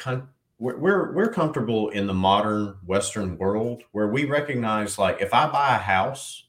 [0.60, 5.48] we're, we're we're comfortable in the modern Western world where we recognize like if I
[5.48, 6.46] buy a house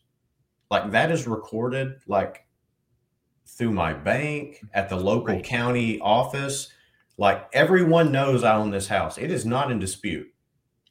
[0.71, 2.47] like that is recorded like
[3.47, 5.45] through my bank at the local right.
[5.45, 6.71] county office.
[7.17, 9.19] Like everyone knows i own this house.
[9.19, 10.27] It is not in dispute.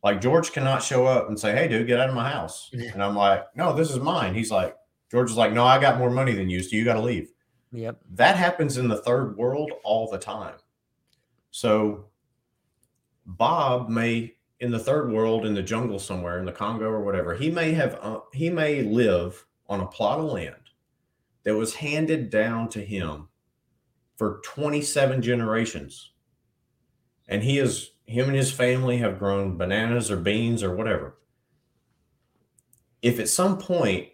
[0.04, 2.72] Like george cannot show up and say hey dude get out of my house.
[2.94, 4.34] And i'm like no this is mine.
[4.34, 4.76] He's like
[5.12, 7.30] george is like no i got more money than you so you got to leave
[7.74, 10.56] yep that happens in the third world all the time
[11.52, 12.06] so
[13.26, 17.36] bob may in the third world in the jungle somewhere in the congo or whatever
[17.36, 20.56] he may have uh, he may live on a plot of land
[21.44, 23.28] that was handed down to him
[24.18, 26.12] for 27 generations.
[27.28, 31.18] And he is him and his family have grown bananas or beans or whatever.
[33.02, 34.10] If at some point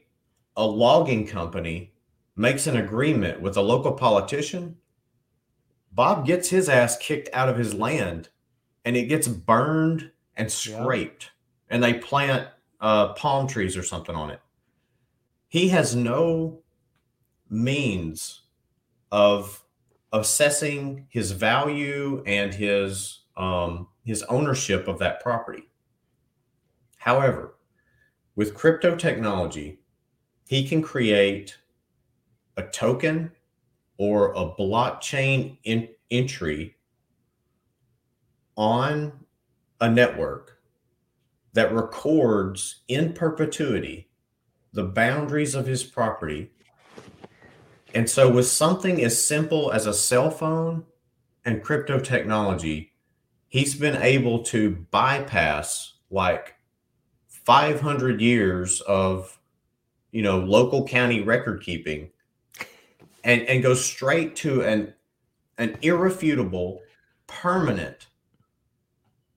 [0.55, 1.93] a logging company
[2.39, 4.77] makes an agreement with a local politician,
[5.91, 8.29] Bob gets his ass kicked out of his land
[8.85, 11.23] and it gets burned and scraped.
[11.23, 11.75] Yeah.
[11.75, 12.47] And they plant
[12.81, 14.39] uh, palm trees or something on it
[15.49, 16.61] he has no
[17.49, 18.43] means
[19.11, 19.63] of
[20.13, 25.63] assessing his value and his um, his ownership of that property.
[26.97, 27.55] However,
[28.35, 29.79] with crypto technology,
[30.47, 31.57] he can create
[32.59, 33.31] a token
[33.97, 36.75] or a blockchain in- entry
[38.55, 39.13] on
[39.79, 40.59] a network
[41.53, 44.09] that records in perpetuity
[44.73, 46.51] the boundaries of his property.
[47.95, 50.85] And so, with something as simple as a cell phone
[51.43, 52.91] and crypto technology,
[53.47, 56.55] he's been able to bypass like
[57.27, 59.39] 500 years of,
[60.11, 62.11] you know, local county record keeping
[63.29, 64.93] and, and go straight to an,
[65.59, 66.81] an irrefutable,
[67.27, 68.07] permanent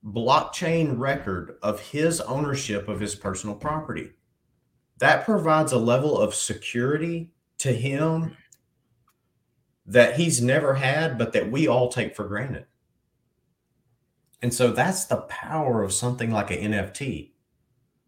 [0.03, 4.11] blockchain record of his ownership of his personal property
[4.97, 8.35] that provides a level of security to him
[9.85, 12.65] that he's never had, but that we all take for granted.
[14.41, 17.31] And so that's the power of something like an NFT.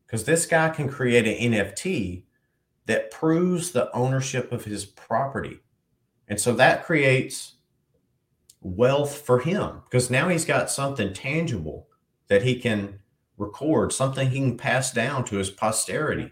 [0.06, 2.24] Because this guy can create an NFT
[2.86, 5.60] that proves the ownership of his property.
[6.28, 7.56] And so that creates
[8.62, 11.88] wealth for him because now he's got something tangible
[12.28, 13.00] that he can
[13.38, 16.32] record, something he can pass down to his posterity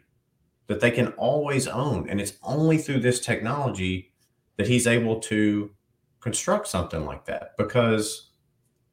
[0.67, 2.09] that they can always own.
[2.09, 4.13] And it's only through this technology
[4.57, 5.71] that he's able to
[6.19, 8.29] construct something like that because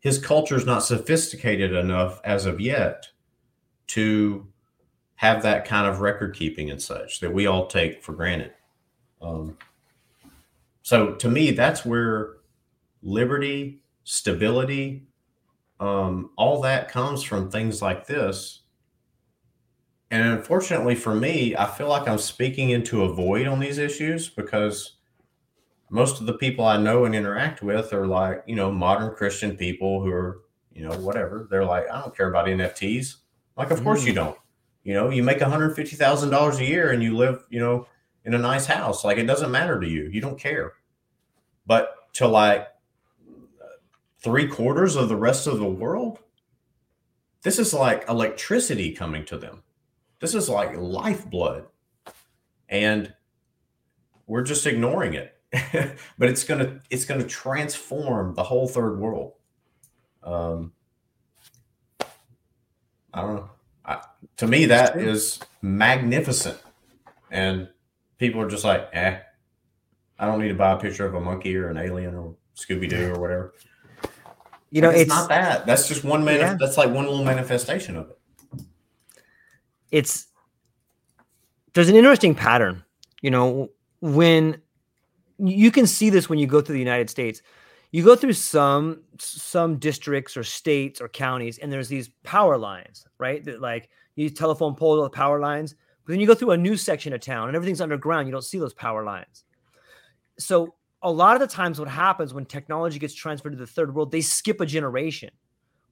[0.00, 3.06] his culture is not sophisticated enough as of yet
[3.88, 4.46] to
[5.16, 8.52] have that kind of record keeping and such that we all take for granted.
[9.20, 9.56] Um,
[10.82, 12.36] so to me, that's where
[13.02, 15.06] liberty, stability,
[15.78, 18.60] um, all that comes from things like this.
[20.10, 24.28] And unfortunately for me, I feel like I'm speaking into a void on these issues
[24.28, 24.96] because
[25.88, 29.56] most of the people I know and interact with are like, you know, modern Christian
[29.56, 31.46] people who are, you know, whatever.
[31.50, 33.16] They're like, I don't care about NFTs.
[33.56, 34.16] Like, of course you mm.
[34.16, 34.36] don't.
[34.82, 37.86] You know, you make $150,000 a year and you live, you know,
[38.24, 39.04] in a nice house.
[39.04, 40.08] Like, it doesn't matter to you.
[40.12, 40.74] You don't care.
[41.66, 42.68] But to like
[44.18, 46.18] three quarters of the rest of the world,
[47.42, 49.62] this is like electricity coming to them.
[50.20, 51.66] This is like lifeblood.
[52.68, 53.12] And
[54.26, 55.36] we're just ignoring it.
[56.16, 59.32] but it's gonna it's gonna transform the whole third world.
[60.22, 60.72] Um,
[63.12, 63.50] I don't know.
[63.84, 64.02] I,
[64.36, 66.58] to me, that is magnificent,
[67.32, 67.68] and
[68.20, 69.18] people are just like, "eh,
[70.18, 72.88] I don't need to buy a picture of a monkey or an alien or Scooby
[72.88, 73.54] Doo or whatever."
[74.70, 75.66] You know, it's, it's, not that.
[75.66, 76.38] That's just one man.
[76.38, 76.56] Yeah.
[76.60, 78.62] That's like one little manifestation of it.
[79.90, 80.28] It's
[81.72, 82.84] there's an interesting pattern.
[83.20, 84.62] You know, when
[85.40, 87.42] you can see this when you go through the United States.
[87.92, 93.04] You go through some some districts or states or counties, and there's these power lines,
[93.18, 93.44] right?
[93.44, 95.74] That like you telephone pole power lines.
[96.10, 98.26] But then you go through a new section of town, and everything's underground.
[98.26, 99.44] You don't see those power lines.
[100.40, 103.94] So a lot of the times, what happens when technology gets transferred to the third
[103.94, 105.30] world, they skip a generation.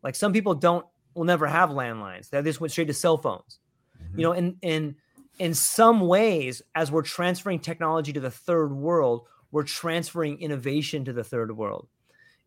[0.02, 2.30] Like some people don't will never have landlines.
[2.30, 3.60] They just went straight to cell phones.
[4.02, 4.18] Mm-hmm.
[4.18, 4.96] You know, and and
[5.38, 11.12] in some ways, as we're transferring technology to the third world, we're transferring innovation to
[11.12, 11.86] the third world.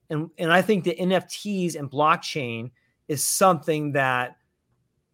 [0.09, 2.71] And, and I think the NFTs and blockchain
[3.07, 4.35] is something that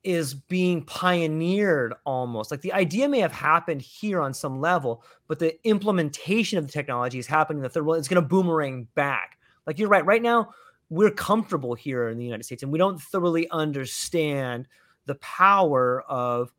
[0.04, 2.52] is being pioneered almost.
[2.52, 6.72] Like the idea may have happened here on some level, but the implementation of the
[6.72, 8.00] technology is happening in the third world.
[8.00, 9.38] It's going to boomerang back.
[9.66, 10.06] Like you're right.
[10.06, 10.50] Right now,
[10.90, 14.68] we're comfortable here in the United States and we don't thoroughly understand
[15.06, 16.54] the power of,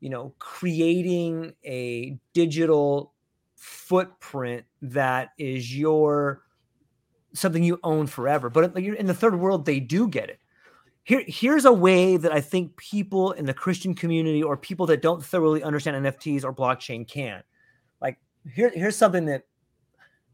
[0.00, 3.12] you know, creating a digital
[3.54, 6.42] footprint that is your
[7.34, 8.50] something you own forever.
[8.50, 10.40] But in the third world, they do get it.
[11.08, 15.00] Here, here's a way that I think people in the Christian community or people that
[15.00, 17.42] don't thoroughly understand NFTs or blockchain can.
[18.02, 18.18] Like,
[18.54, 19.44] here, here's something that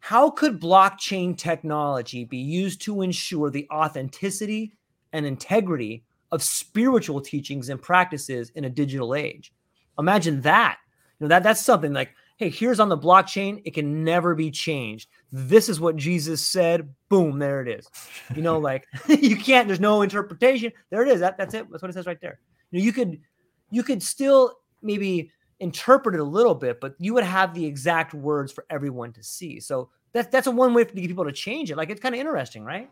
[0.01, 4.73] how could blockchain technology be used to ensure the authenticity
[5.13, 6.03] and integrity
[6.33, 9.53] of spiritual teachings and practices in a digital age?
[9.97, 10.79] Imagine that.
[11.21, 14.51] You know, that that's something like hey, here's on the blockchain, it can never be
[14.51, 15.09] changed.
[15.31, 16.93] This is what Jesus said.
[17.09, 17.89] Boom, there it is.
[18.35, 20.73] You know, like you can't, there's no interpretation.
[20.91, 21.21] There it is.
[21.21, 21.71] That, that's it.
[21.71, 22.41] That's what it says right there.
[22.71, 23.21] You know, you could
[23.71, 25.31] you could still maybe
[25.61, 29.23] interpret it a little bit, but you would have the exact words for everyone to
[29.23, 29.61] see.
[29.61, 31.77] So that's that's a one way to get people to change it.
[31.77, 32.91] Like it's kind of interesting, right?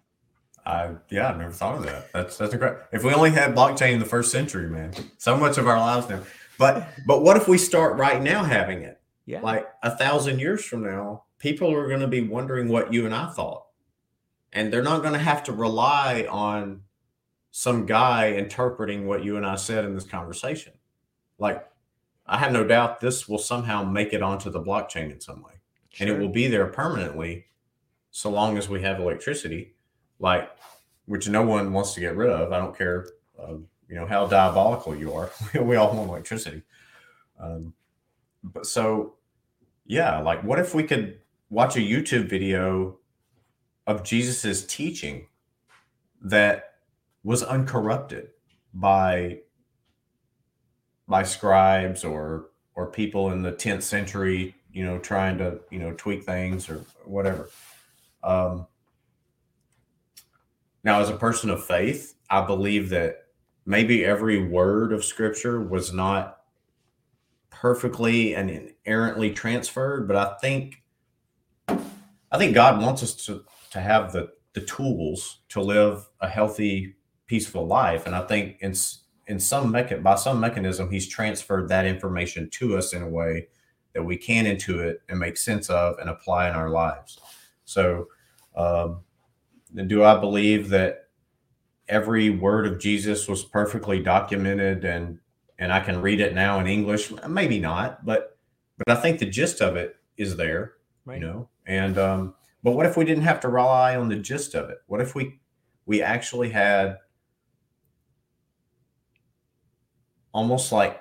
[0.65, 2.13] I yeah, I've never thought of that.
[2.13, 2.75] That's that's great.
[2.93, 6.09] If we only had blockchain in the first century, man, so much of our lives
[6.09, 6.21] now.
[6.59, 9.01] But but what if we start right now having it?
[9.27, 9.41] Yeah.
[9.41, 13.15] Like a thousand years from now, people are going to be wondering what you and
[13.15, 13.65] I thought.
[14.53, 16.83] And they're not going to have to rely on
[17.51, 20.73] some guy interpreting what you and I said in this conversation.
[21.39, 21.67] Like,
[22.27, 25.53] I have no doubt this will somehow make it onto the blockchain in some way.
[25.91, 26.07] Sure.
[26.07, 27.47] And it will be there permanently
[28.11, 29.75] so long as we have electricity,
[30.19, 30.51] like,
[31.07, 32.53] which no one wants to get rid of.
[32.53, 33.09] I don't care,
[33.39, 33.55] uh,
[33.89, 35.31] you know, how diabolical you are.
[35.61, 36.63] we all want electricity.
[37.39, 37.75] Um,
[38.43, 39.15] but so
[39.87, 41.19] yeah, like what if we could
[41.51, 42.99] watch a YouTube video
[43.87, 45.27] of Jesus's teaching
[46.23, 46.75] that
[47.25, 48.31] was uncorrupted
[48.73, 49.41] by
[51.09, 55.93] by scribes or or people in the 10th century, you know, trying to, you know,
[55.93, 57.51] tweak things or whatever.
[58.25, 58.67] Um,
[60.83, 63.27] now, as a person of faith, I believe that
[63.67, 66.39] maybe every word of scripture was not
[67.63, 68.51] perfectly and
[68.85, 70.83] inerrantly transferred, but I think
[71.69, 76.97] I think God wants us to to have the the tools to live a healthy,
[77.29, 78.75] peaceful life, and I think in
[79.29, 83.47] in some mecha- by some mechanism He's transferred that information to us in a way
[83.95, 87.21] that we can intuit and make sense of and apply in our lives.
[87.65, 88.09] So,
[88.57, 89.03] um,
[89.87, 91.11] do I believe that
[91.89, 95.21] every word of Jesus was perfectly documented and
[95.63, 97.13] and I can read it now in English.
[97.29, 98.37] Maybe not, but
[98.79, 100.73] but I think the gist of it is there,
[101.05, 101.21] right.
[101.21, 101.49] you know.
[101.67, 102.35] And um,
[102.65, 104.79] but what if we didn't have to rely on the gist of it?
[104.89, 105.39] What if we
[105.87, 106.99] we actually had
[110.33, 111.01] almost like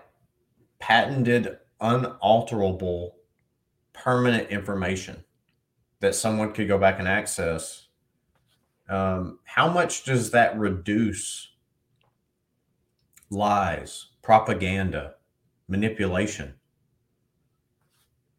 [0.78, 3.16] patented, unalterable,
[3.94, 5.24] permanent information
[6.02, 7.88] that someone could go back and access,
[8.90, 11.50] um, how much does that reduce
[13.32, 15.16] lies, propaganda,
[15.68, 16.56] manipulation?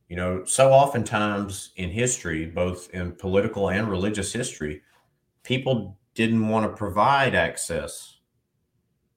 [0.09, 4.83] You know, so oftentimes in history, both in political and religious history,
[5.43, 8.19] people didn't want to provide access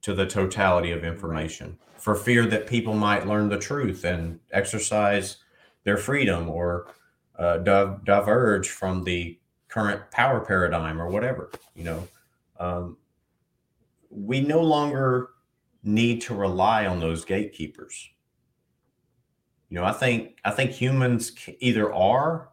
[0.02, 5.38] to the totality of information for fear that people might learn the truth and exercise
[5.84, 6.94] their freedom or
[7.38, 9.38] uh, di- diverge from the
[9.68, 11.52] current power paradigm or whatever.
[11.76, 12.08] You know,
[12.60, 12.98] um,
[14.10, 15.32] we no longer
[15.86, 18.10] need to rely on those gatekeepers.
[19.70, 22.50] You know, I think I think humans either are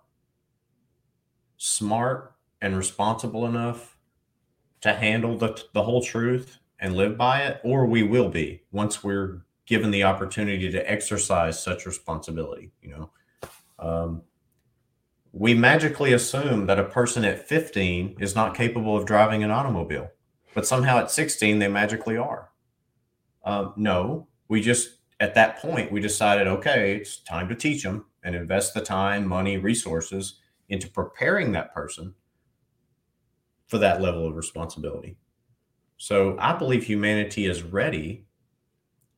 [1.57, 3.97] smart and responsible enough
[4.83, 9.03] to handle the the whole truth and live by it, or we will be once
[9.03, 12.73] we're given the opportunity to exercise such responsibility.
[12.83, 13.11] You know,
[13.79, 14.23] um,
[15.33, 20.11] we magically assume that a person at 15 is not capable of driving an automobile,
[20.55, 22.52] but somehow at 16 they magically are.
[23.45, 28.07] Um, no, we just at that point we decided, okay, it's time to teach them
[28.23, 30.39] and invest the time, money, resources
[30.69, 32.15] into preparing that person
[33.67, 35.17] for that level of responsibility.
[35.97, 38.27] So I believe humanity is ready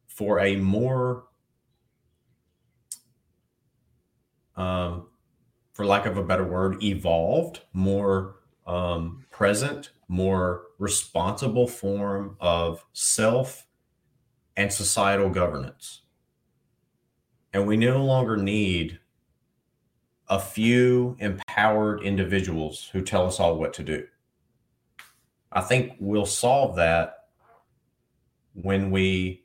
[0.07, 1.25] for a more
[4.57, 5.09] um,
[5.73, 13.67] for lack of a better word, evolved, more um, present, more responsible form of self
[14.57, 16.03] and societal governance.
[17.53, 18.99] And we no longer need
[20.29, 24.07] a few empowered individuals who tell us all what to do.
[25.53, 27.27] I think we'll solve that
[28.55, 29.45] when we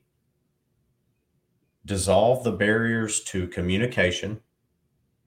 [1.84, 4.40] dissolve the barriers to communication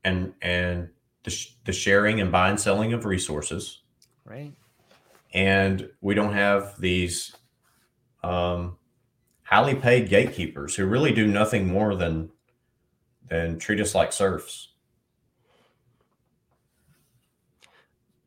[0.03, 0.89] and and
[1.23, 3.81] the, sh- the sharing and buying and selling of resources
[4.25, 4.53] right
[5.33, 7.35] and we don't have these
[8.23, 8.77] um,
[9.53, 12.31] highly paid gatekeepers who really do nothing more than
[13.27, 14.69] than treat us like serfs.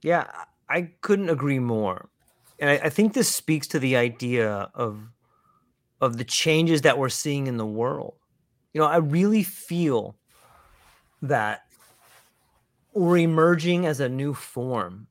[0.03, 0.27] Yeah
[0.69, 2.09] i couldn't agree more.
[2.59, 5.09] And I, I think this speaks to the idea of
[6.01, 8.15] of the changes that we're seeing in the world.
[8.73, 10.17] You know i really feel
[11.23, 11.63] that
[12.95, 15.09] we're emerging as a new form.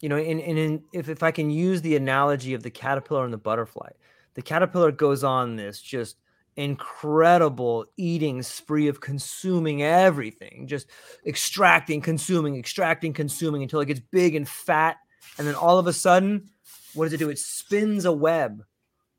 [0.00, 3.24] You know, and, and in, if, if I can use the analogy of the caterpillar
[3.24, 3.90] and the butterfly,
[4.38, 6.16] the caterpillar goes on this just
[6.54, 10.86] incredible eating spree of consuming everything, just
[11.26, 14.98] extracting, consuming, extracting, consuming until it gets big and fat.
[15.38, 16.50] And then all of a sudden,
[16.94, 17.30] what does it do?
[17.30, 18.62] It spins a web,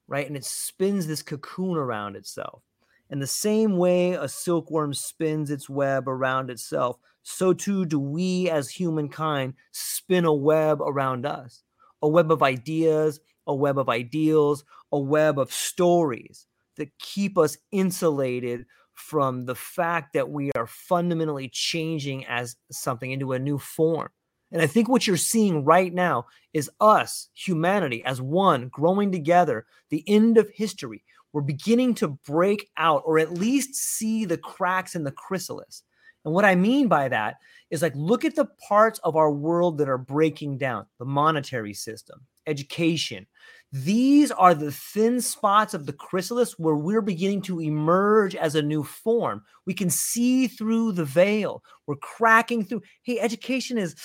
[0.07, 0.25] right?
[0.25, 2.63] And it spins this cocoon around itself.
[3.09, 8.49] And the same way a silkworm spins its web around itself, so too do we
[8.49, 11.63] as humankind spin a web around us
[12.01, 17.57] a web of ideas, a web of ideals, a web of stories that keep us
[17.71, 24.09] insulated from the fact that we are fundamentally changing as something into a new form.
[24.51, 29.65] And I think what you're seeing right now is us, humanity, as one, growing together,
[29.89, 31.03] the end of history.
[31.31, 35.83] We're beginning to break out or at least see the cracks in the chrysalis.
[36.25, 37.35] And what I mean by that
[37.69, 41.73] is like, look at the parts of our world that are breaking down the monetary
[41.73, 43.27] system, education.
[43.71, 48.63] These are the thin spots of the chrysalis where we're beginning to emerge as a
[48.63, 49.43] new form.
[49.65, 51.63] We can see through the veil.
[51.85, 52.81] We're cracking through.
[53.03, 53.95] Hey, education is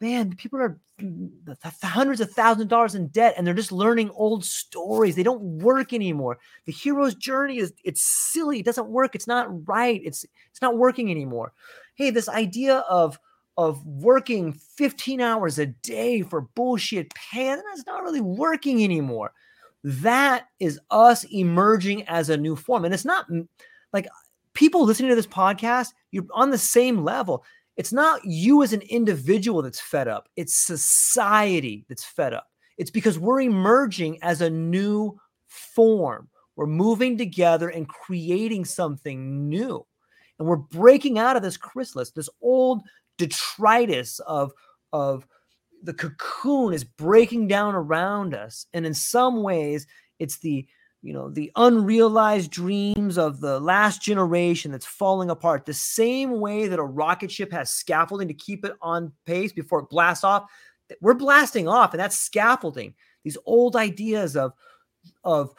[0.00, 0.78] man, people are
[1.82, 5.14] hundreds of thousands of dollars in debt and they're just learning old stories.
[5.14, 6.38] They don't work anymore.
[6.66, 8.58] The hero's journey is it's silly.
[8.58, 9.14] It doesn't work.
[9.14, 10.00] It's not right.
[10.04, 11.52] It's it's not working anymore.
[11.94, 13.18] Hey, this idea of
[13.56, 19.32] of working 15 hours a day for bullshit pay, and that's not really working anymore.
[19.82, 22.84] That is us emerging as a new form.
[22.84, 23.26] And it's not
[23.92, 24.08] like
[24.52, 27.44] people listening to this podcast, you're on the same level.
[27.76, 32.48] It's not you as an individual that's fed up, it's society that's fed up.
[32.78, 36.28] It's because we're emerging as a new form.
[36.56, 39.86] We're moving together and creating something new.
[40.38, 42.82] And we're breaking out of this chrysalis, this old
[43.18, 44.52] detritus of,
[44.92, 45.26] of
[45.82, 48.66] the cocoon is breaking down around us.
[48.72, 49.86] And in some ways,
[50.18, 50.66] it's the
[51.02, 56.66] you know the unrealized dreams of the last generation that's falling apart the same way
[56.66, 60.50] that a rocket ship has scaffolding to keep it on pace before it blasts off
[61.02, 62.94] we're blasting off and that's scaffolding
[63.24, 64.52] these old ideas of
[65.22, 65.54] of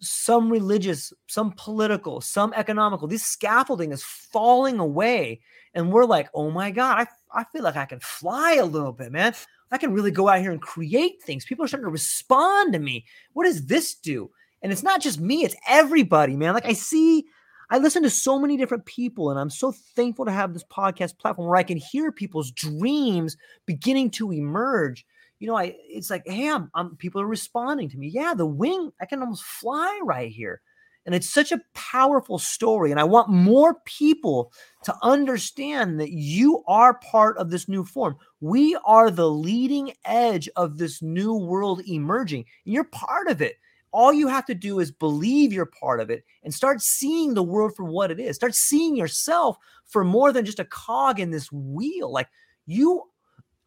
[0.00, 3.06] some religious, some political, some economical.
[3.06, 5.40] This scaffolding is falling away.
[5.74, 8.92] And we're like, oh my God, I, I feel like I can fly a little
[8.92, 9.34] bit, man.
[9.70, 11.44] I can really go out here and create things.
[11.44, 13.06] People are starting to respond to me.
[13.34, 14.30] What does this do?
[14.62, 16.54] And it's not just me, it's everybody, man.
[16.54, 17.24] Like I see,
[17.70, 21.18] I listen to so many different people, and I'm so thankful to have this podcast
[21.18, 25.06] platform where I can hear people's dreams beginning to emerge.
[25.38, 28.08] You know, I it's like, hey, I'm, I'm people are responding to me.
[28.08, 30.60] Yeah, the wing, I can almost fly right here.
[31.06, 32.90] And it's such a powerful story.
[32.90, 34.52] And I want more people
[34.84, 38.16] to understand that you are part of this new form.
[38.40, 43.56] We are the leading edge of this new world emerging, and you're part of it.
[43.92, 47.42] All you have to do is believe you're part of it and start seeing the
[47.42, 48.36] world for what it is.
[48.36, 52.12] Start seeing yourself for more than just a cog in this wheel.
[52.12, 52.28] Like
[52.66, 53.02] you,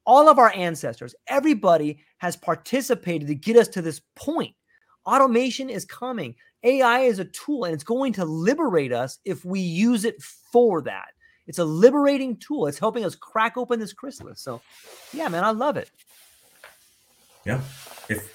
[0.05, 4.55] all of our ancestors, everybody has participated to get us to this point.
[5.05, 6.35] Automation is coming.
[6.63, 10.81] AI is a tool and it's going to liberate us if we use it for
[10.83, 11.09] that.
[11.45, 12.67] It's a liberating tool.
[12.67, 14.39] It's helping us crack open this chrysalis.
[14.39, 14.61] So,
[15.11, 15.91] yeah, man, I love it.
[17.45, 17.59] Yeah.
[18.07, 18.33] If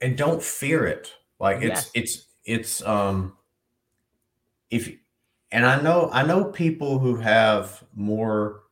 [0.00, 1.12] and don't fear it.
[1.38, 1.90] Like it's yes.
[1.94, 3.36] it's it's um
[4.70, 4.90] if
[5.52, 8.62] and I know I know people who have more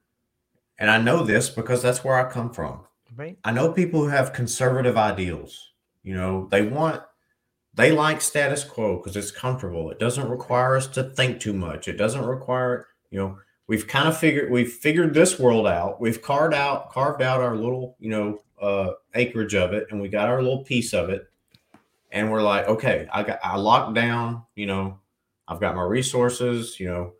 [0.79, 2.81] and I know this because that's where I come from.
[3.15, 3.39] Right.
[3.45, 5.73] I know people who have conservative ideals.
[6.07, 7.03] You know, they want
[7.75, 9.91] they like status quo because it's comfortable.
[9.91, 11.89] It doesn't require us to think too much.
[11.89, 16.01] It doesn't require, you know, we've kind of figured we've figured this world out.
[16.01, 20.09] We've carved out carved out our little, you know, uh, acreage of it, and we
[20.09, 21.29] got our little piece of it.
[22.13, 25.01] And we're like, okay, I got I locked down, you know,
[25.49, 27.15] I've got my resources, you know,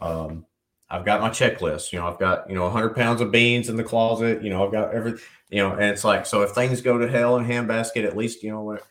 [0.00, 0.46] um,
[0.90, 1.92] I've got my checklist.
[1.92, 4.42] You know, I've got you know 100 pounds of beans in the closet.
[4.42, 5.18] You know, I've got every
[5.50, 8.42] you know, and it's like so if things go to hell in handbasket, at least
[8.42, 8.82] you know what.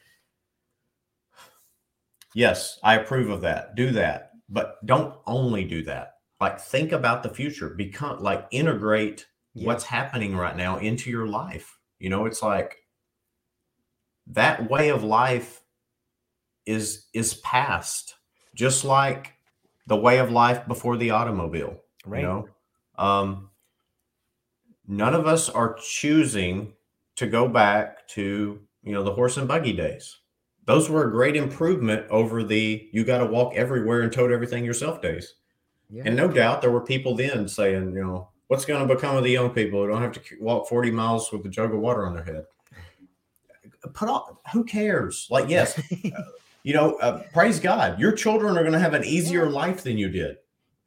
[2.35, 3.75] Yes, I approve of that.
[3.75, 6.15] Do that, but don't only do that.
[6.39, 7.69] Like think about the future.
[7.69, 9.25] Become like integrate
[9.55, 9.65] yeah.
[9.65, 11.79] what's happening right now into your life.
[11.97, 12.77] You know, it's like
[14.27, 15.63] that way of life
[16.67, 18.13] is is past,
[18.53, 19.33] just like
[19.87, 22.21] the way of life before the automobile Right.
[22.21, 22.49] You know,
[22.97, 23.49] um,
[24.87, 26.73] none of us are choosing
[27.17, 30.17] to go back to you know the horse and buggy days.
[30.65, 34.65] Those were a great improvement over the you got to walk everywhere and tote everything
[34.65, 35.35] yourself days.
[35.89, 36.03] Yeah.
[36.05, 39.23] And no doubt there were people then saying, you know, what's going to become of
[39.23, 42.05] the young people who don't have to walk 40 miles with a jug of water
[42.05, 42.45] on their head?
[43.93, 45.27] Put on, who cares?
[45.29, 45.79] Like, yes,
[46.63, 49.97] you know, uh, praise God, your children are going to have an easier life than
[49.97, 50.37] you did.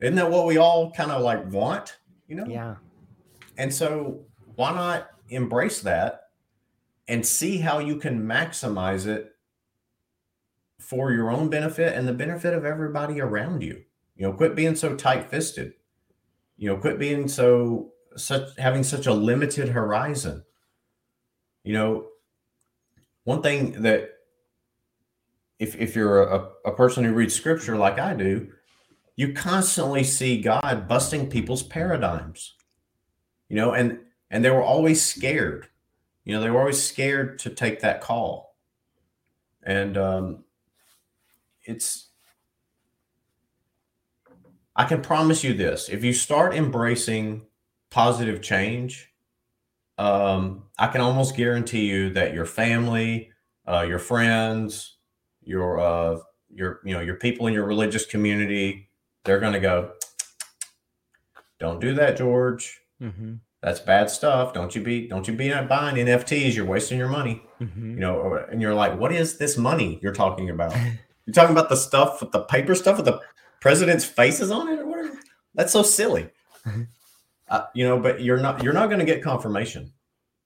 [0.01, 1.99] Isn't that what we all kind of like want?
[2.27, 2.47] You know?
[2.47, 2.77] Yeah.
[3.59, 4.25] And so
[4.55, 6.29] why not embrace that
[7.09, 9.35] and see how you can maximize it
[10.79, 13.83] for your own benefit and the benefit of everybody around you?
[14.17, 15.75] You know, quit being so tight-fisted.
[16.57, 20.45] You know, quit being so such having such a limited horizon.
[21.65, 22.07] You know,
[23.25, 24.11] one thing that
[25.59, 28.53] if if you're a, a person who reads scripture like I do,
[29.21, 32.55] you constantly see God busting people's paradigms.
[33.51, 33.99] You know, and
[34.31, 35.69] and they were always scared.
[36.25, 38.57] You know, they were always scared to take that call.
[39.63, 40.45] And um
[41.65, 42.09] it's
[44.75, 45.91] I can promise you this.
[45.91, 47.47] If you start embracing
[47.91, 49.13] positive change,
[49.99, 53.33] um, I can almost guarantee you that your family,
[53.69, 54.97] uh, your friends,
[55.43, 58.90] your uh, your you know your people in your religious community,
[59.25, 59.93] they're going to go,
[61.59, 62.81] don't do that, George.
[63.01, 63.35] Mm-hmm.
[63.63, 64.55] That's bad stuff.
[64.55, 66.55] Don't you be don't you be buying NFTs.
[66.55, 67.43] You're wasting your money.
[67.61, 67.95] Mm-hmm.
[67.95, 70.75] You know, and you're like, what is this money you're talking about?
[71.27, 73.21] you're talking about the stuff with the paper stuff with the
[73.61, 75.19] president's faces on it or whatever.
[75.55, 76.31] That's so silly.
[77.49, 79.93] uh, you know, but you're not you're not going to get confirmation.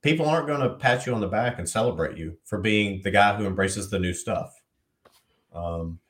[0.03, 3.11] People aren't going to pat you on the back and celebrate you for being the
[3.11, 4.61] guy who embraces the new stuff.
[5.55, 6.01] Um,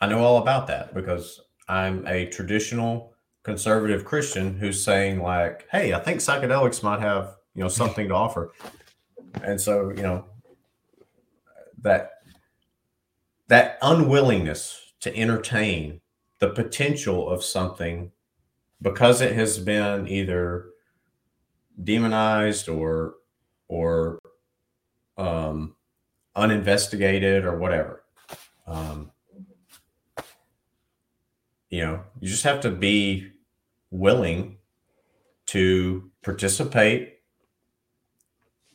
[0.00, 5.92] I know all about that because I'm a traditional conservative Christian who's saying like, "Hey,
[5.92, 8.52] I think psychedelics might have you know something to offer,"
[9.42, 10.24] and so you know
[11.82, 12.12] that
[13.48, 16.00] that unwillingness to entertain
[16.38, 18.10] the potential of something
[18.82, 20.66] because it has been either
[21.82, 23.14] demonized or
[23.68, 24.18] or
[25.16, 25.74] um,
[26.34, 28.04] uninvestigated or whatever.
[28.66, 29.10] Um,
[31.70, 33.32] you know, you just have to be
[33.90, 34.58] willing
[35.46, 37.20] to participate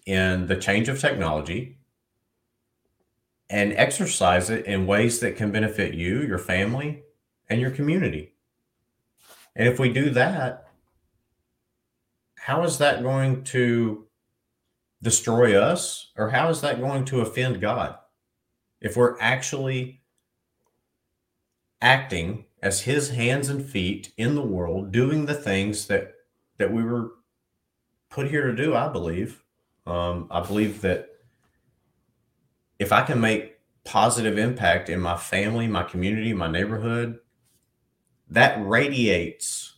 [0.06, 1.78] in the change of technology
[3.50, 7.04] and exercise it in ways that can benefit you, your family,
[7.50, 8.34] and your community.
[9.56, 10.70] And if we do that,
[12.38, 14.08] how is that going to
[15.02, 17.96] destroy us or how is that going to offend God?
[18.80, 20.02] If we're actually
[21.82, 26.14] acting as his hands and feet in the world, doing the things that
[26.58, 27.12] that we were
[28.10, 29.44] put here to do, I believe.
[29.88, 31.10] Um, I believe that
[32.78, 37.20] if I can make positive impact in my family, my community, my neighborhood,
[38.30, 39.78] that radiates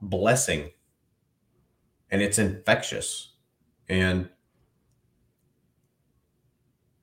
[0.00, 0.70] blessing
[2.10, 3.32] and it's infectious.
[3.88, 4.28] And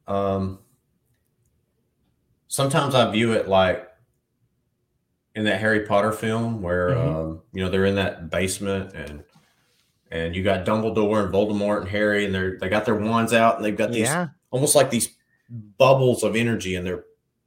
[0.07, 0.59] um,
[2.47, 3.90] sometimes I view it like
[5.36, 7.15] in that Harry Potter film where mm-hmm.
[7.15, 9.23] um, you know they're in that basement and
[10.11, 13.55] and you got Dumbledore and Voldemort and Harry and they're they got their wands out
[13.55, 14.27] and they've got these yeah.
[14.49, 15.15] almost like these
[15.77, 17.05] bubbles of energy and they're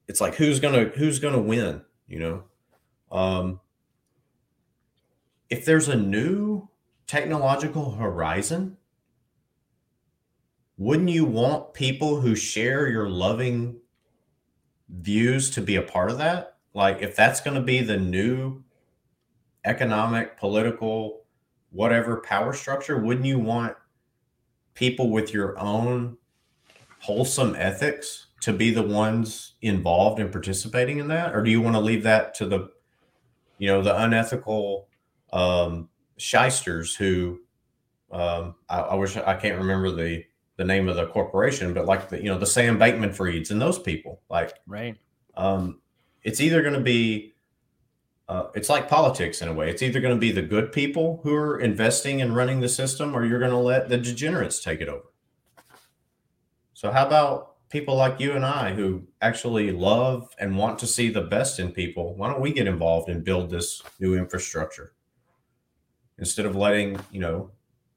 [0.09, 2.45] it's like who's gonna who's gonna win you know
[3.11, 3.61] um
[5.51, 6.68] if there's a new
[7.07, 8.76] technological horizon
[10.76, 13.76] wouldn't you want people who share your loving
[14.89, 18.62] views to be a part of that like if that's going to be the new
[19.64, 21.22] economic political
[21.70, 23.75] whatever power structure wouldn't you want
[24.75, 26.16] people with your own
[27.01, 31.35] wholesome ethics to be the ones involved in participating in that?
[31.35, 32.70] Or do you want to leave that to the
[33.59, 34.89] you know the unethical
[35.33, 37.41] um shysters who
[38.11, 40.25] um I, I wish i can't remember the
[40.57, 43.61] the name of the corporation but like the you know the sam bankman frieds and
[43.61, 44.97] those people like right.
[45.37, 45.81] um
[46.25, 47.35] it's either going to be
[48.29, 49.68] uh, it's like politics in a way.
[49.68, 53.14] It's either going to be the good people who are investing and running the system,
[53.14, 55.05] or you're going to let the degenerates take it over.
[56.72, 61.11] So, how about people like you and I who actually love and want to see
[61.11, 62.14] the best in people?
[62.14, 64.95] Why don't we get involved and build this new infrastructure
[66.18, 67.51] instead of letting, you know,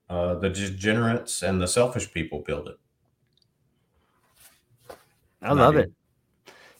[0.09, 2.79] uh, the degenerates and the selfish people build it?
[5.41, 5.91] I love it.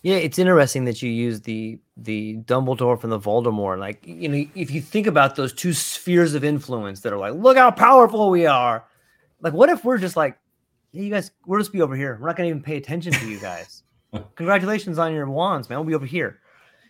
[0.04, 3.80] Yeah, it's interesting that you use the the Dumbledore from the Voldemort.
[3.80, 7.34] Like, you know, if you think about those two spheres of influence that are like,
[7.34, 8.86] look how powerful we are.
[9.42, 10.38] Like, what if we're just like,
[10.94, 12.18] hey, you guys, we'll just be over here.
[12.20, 13.84] We're not gonna even pay attention to you guys.
[14.36, 15.80] Congratulations on your wands, man.
[15.80, 16.40] We'll be over here.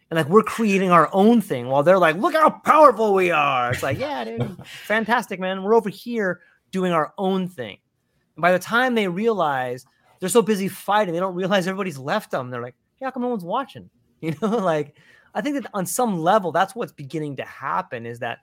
[0.10, 3.72] And like we're creating our own thing while they're like, look how powerful we are.
[3.72, 5.64] It's like, yeah, dude, fantastic, man.
[5.64, 6.42] We're over here
[6.72, 7.78] doing our own thing.
[8.36, 9.86] And by the time they realize
[10.20, 12.50] they're so busy fighting, they don't realize everybody's left them.
[12.50, 13.90] They're like, how come no one's watching?
[14.20, 14.98] You know, like
[15.36, 18.40] I think that on some level, that's what's beginning to happen is that,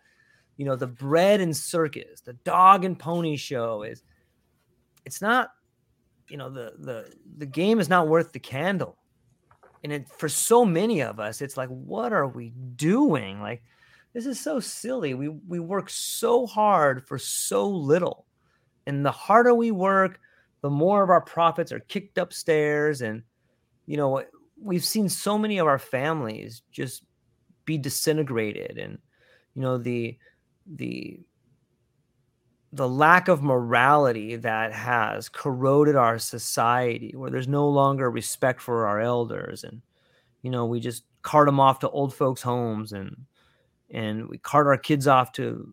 [0.57, 4.05] you know, the bread and circus, the dog and pony show is
[5.05, 5.51] it's not
[6.29, 8.97] you know the the the game is not worth the candle.
[9.83, 13.41] And it, for so many of us it's like what are we doing?
[13.41, 13.63] Like
[14.13, 15.15] this is so silly.
[15.15, 18.27] We we work so hard for so little.
[18.87, 20.21] And the harder we work
[20.63, 23.23] the more of our profits are kicked upstairs and
[23.87, 24.23] you know
[24.61, 27.03] we've seen so many of our families just
[27.65, 28.99] be disintegrated and
[29.55, 30.17] you know the
[30.67, 31.21] the
[32.73, 38.87] the lack of morality that has corroded our society where there's no longer respect for
[38.87, 39.81] our elders and
[40.43, 43.17] you know we just cart them off to old folks homes and
[43.91, 45.73] and we cart our kids off to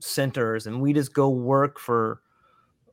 [0.00, 2.20] centers and we just go work for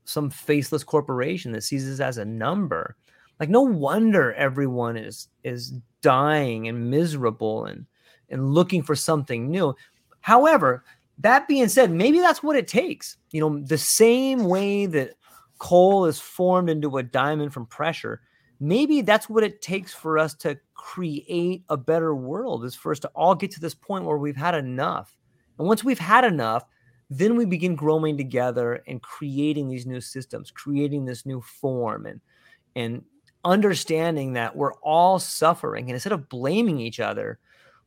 [0.06, 2.96] some faceless corporation that sees us as a number
[3.40, 7.86] like no wonder everyone is is dying and miserable and
[8.30, 9.76] and looking for something new
[10.22, 10.84] however
[11.20, 13.18] that being said, maybe that's what it takes.
[13.32, 15.16] You know, the same way that
[15.60, 18.22] coal is formed into a diamond from pressure,
[18.60, 23.00] maybe that's what it takes for us to create a better world is for us
[23.00, 25.16] to all get to this point where we've had enough.
[25.58, 26.66] And once we've had enough,
[27.10, 32.20] then we begin growing together and creating these new systems, creating this new form and
[32.76, 33.04] and
[33.46, 37.40] understanding that we're all suffering and instead of blaming each other,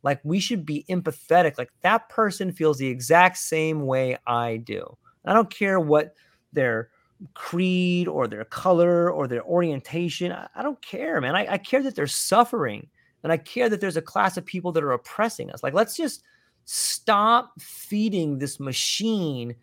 [0.03, 1.59] like we should be empathetic.
[1.59, 4.97] Like that person feels the exact same way I do.
[5.25, 6.15] I don't care what
[6.53, 6.91] their
[7.35, 10.33] creed or their color or their orientation.
[10.33, 11.35] I, don't care, man.
[11.35, 12.89] I, I care that they're suffering
[13.23, 15.63] and I care that there's a class of people that are oppressing us.
[15.63, 16.23] Like, let's just
[16.67, 19.55] stop feeding this machine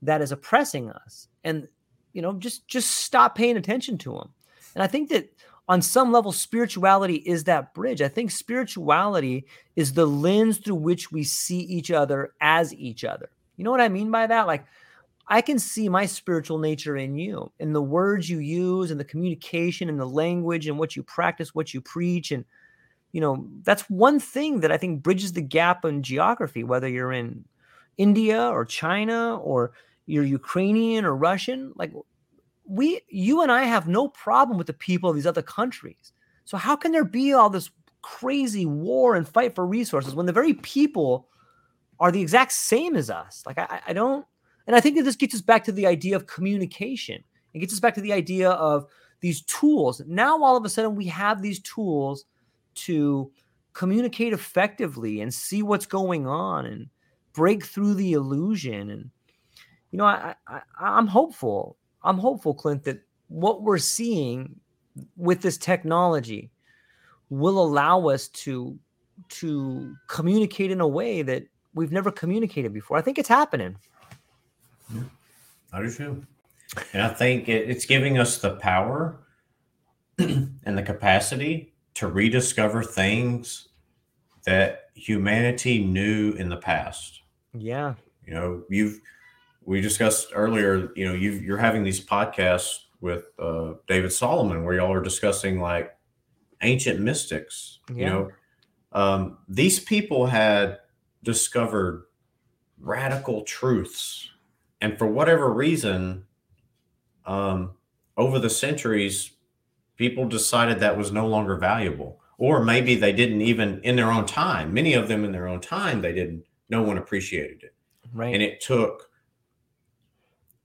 [0.00, 1.68] that is oppressing us and
[2.12, 4.30] you know just just stop paying attention to them
[4.74, 5.28] and i think that
[5.68, 8.02] on some level, spirituality is that bridge.
[8.02, 9.46] I think spirituality
[9.76, 13.30] is the lens through which we see each other as each other.
[13.56, 14.46] You know what I mean by that?
[14.46, 14.64] Like,
[15.28, 19.04] I can see my spiritual nature in you, in the words you use, and the
[19.04, 22.44] communication, and the language, and what you practice, what you preach, and
[23.12, 27.12] you know that's one thing that I think bridges the gap in geography, whether you're
[27.12, 27.44] in
[27.98, 29.72] India or China or
[30.06, 31.72] you're Ukrainian or Russian.
[31.76, 31.92] Like
[32.64, 36.12] we, you and I have no problem with the people of these other countries.
[36.44, 37.70] So how can there be all this
[38.02, 41.28] crazy war and fight for resources when the very people
[42.00, 43.42] are the exact same as us?
[43.46, 44.24] Like I, I don't,
[44.66, 47.22] and I think that this gets us back to the idea of communication.
[47.54, 48.86] It gets us back to the idea of
[49.20, 50.02] these tools.
[50.06, 52.24] Now all of a sudden we have these tools
[52.74, 53.30] to
[53.72, 56.88] communicate effectively and see what's going on and
[57.32, 59.10] break through the illusion and
[59.90, 64.54] you know I, I i'm hopeful i'm hopeful clint that what we're seeing
[65.16, 66.50] with this technology
[67.30, 68.78] will allow us to
[69.28, 71.44] to communicate in a way that
[71.74, 72.96] we've never communicated before.
[72.96, 73.76] I think it's happening.
[75.72, 76.26] I do too.
[76.92, 79.18] And i think it's giving us the power
[80.18, 83.68] and the capacity to rediscover things
[84.46, 87.20] that humanity knew in the past.
[87.52, 87.94] Yeah.
[88.26, 89.00] You know you've
[89.64, 94.74] we discussed earlier you know you you're having these podcasts with uh, david solomon where
[94.74, 95.96] y'all are discussing like
[96.62, 97.96] ancient mystics yeah.
[97.96, 98.28] you know
[98.92, 100.78] um, these people had
[101.22, 102.04] discovered
[102.78, 104.30] radical truths
[104.80, 106.24] and for whatever reason
[107.24, 107.72] um,
[108.16, 109.32] over the centuries
[109.96, 114.26] people decided that was no longer valuable or maybe they didn't even in their own
[114.26, 117.74] time many of them in their own time they didn't no one appreciated it.
[118.12, 118.34] Right.
[118.34, 119.10] And it took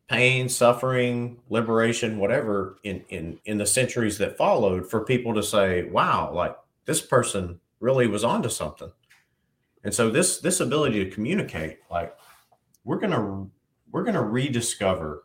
[0.10, 5.84] pain, suffering, liberation, whatever in in in the centuries that followed for people to say,
[5.90, 6.56] "Wow, like
[6.86, 8.92] this person really was onto something."
[9.84, 12.16] And so this this ability to communicate, like
[12.84, 13.52] we're going to
[13.92, 15.24] we're going to rediscover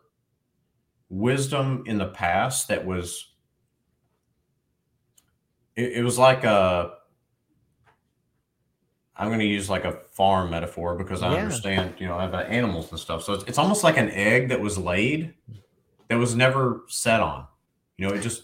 [1.09, 3.33] wisdom in the past that was
[5.75, 6.93] it, it was like a
[9.23, 11.43] I'm going to use like a farm metaphor because I yeah.
[11.43, 13.23] understand, you know, I have animals and stuff.
[13.23, 15.33] So it's, it's almost like an egg that was laid
[16.09, 17.47] that was never set on.
[17.97, 18.43] You know, it just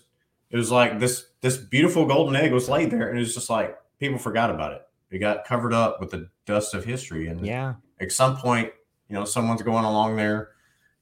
[0.49, 3.49] it was like this this beautiful golden egg was laid there, and it was just
[3.49, 4.81] like people forgot about it.
[5.11, 8.71] It got covered up with the dust of history, and yeah, at some point,
[9.09, 10.51] you know, someone's going along there,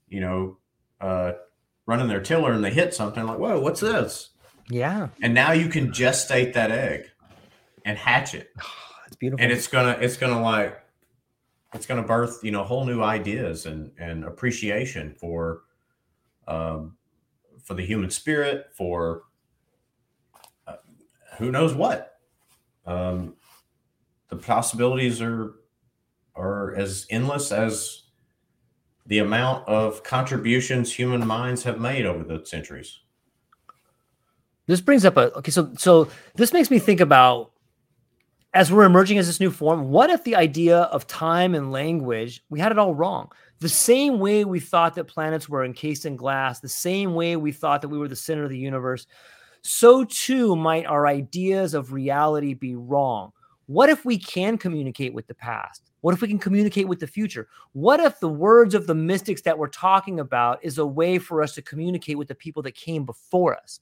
[0.08, 0.58] you know,
[1.00, 1.32] uh,
[1.86, 4.30] running their tiller, and they hit something like, "Whoa, what's this?"
[4.68, 7.10] Yeah, and now you can gestate that egg
[7.84, 8.50] and hatch it.
[9.18, 9.42] It's beautiful.
[9.42, 10.80] And it's gonna it's gonna like
[11.74, 15.62] it's gonna birth, you know, whole new ideas and and appreciation for
[16.46, 16.96] um
[17.64, 19.24] for the human spirit, for
[20.68, 20.76] uh,
[21.38, 22.20] who knows what.
[22.86, 23.34] Um
[24.28, 25.56] the possibilities are
[26.36, 28.02] are as endless as
[29.06, 33.00] the amount of contributions human minds have made over the centuries.
[34.66, 37.50] This brings up a okay, so so this makes me think about
[38.54, 42.42] as we're emerging as this new form, what if the idea of time and language,
[42.48, 43.30] we had it all wrong?
[43.60, 47.52] The same way we thought that planets were encased in glass, the same way we
[47.52, 49.06] thought that we were the center of the universe,
[49.62, 53.32] so too might our ideas of reality be wrong.
[53.66, 55.82] What if we can communicate with the past?
[56.00, 57.48] What if we can communicate with the future?
[57.72, 61.42] What if the words of the mystics that we're talking about is a way for
[61.42, 63.80] us to communicate with the people that came before us?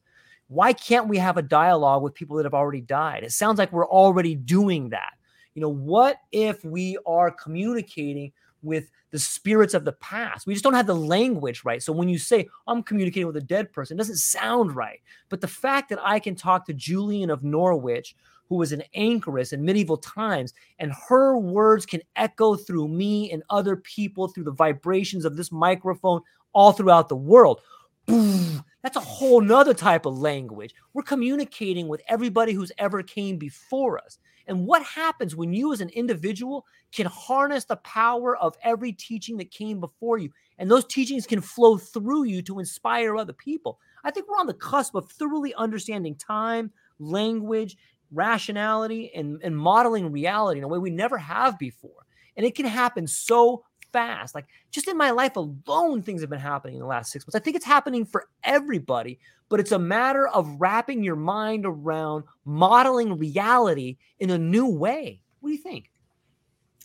[0.48, 3.24] Why can't we have a dialogue with people that have already died?
[3.24, 5.14] It sounds like we're already doing that.
[5.54, 8.32] You know, what if we are communicating
[8.62, 10.46] with the spirits of the past?
[10.46, 11.82] We just don't have the language right.
[11.82, 15.00] So when you say, I'm communicating with a dead person, it doesn't sound right.
[15.30, 18.14] But the fact that I can talk to Julian of Norwich,
[18.48, 23.42] who was an anchoress in medieval times, and her words can echo through me and
[23.50, 26.20] other people through the vibrations of this microphone
[26.52, 27.60] all throughout the world.
[28.06, 30.74] That's a whole nother type of language.
[30.94, 34.18] We're communicating with everybody who's ever came before us.
[34.46, 39.36] And what happens when you, as an individual, can harness the power of every teaching
[39.38, 40.30] that came before you?
[40.58, 43.80] And those teachings can flow through you to inspire other people.
[44.04, 47.76] I think we're on the cusp of thoroughly understanding time, language,
[48.12, 52.06] rationality, and, and modeling reality in a way we never have before.
[52.36, 53.64] And it can happen so
[53.96, 54.34] fast.
[54.34, 57.34] Like just in my life alone, things have been happening in the last six months.
[57.34, 59.18] I think it's happening for everybody,
[59.48, 65.22] but it's a matter of wrapping your mind around modeling reality in a new way.
[65.40, 65.90] What do you think?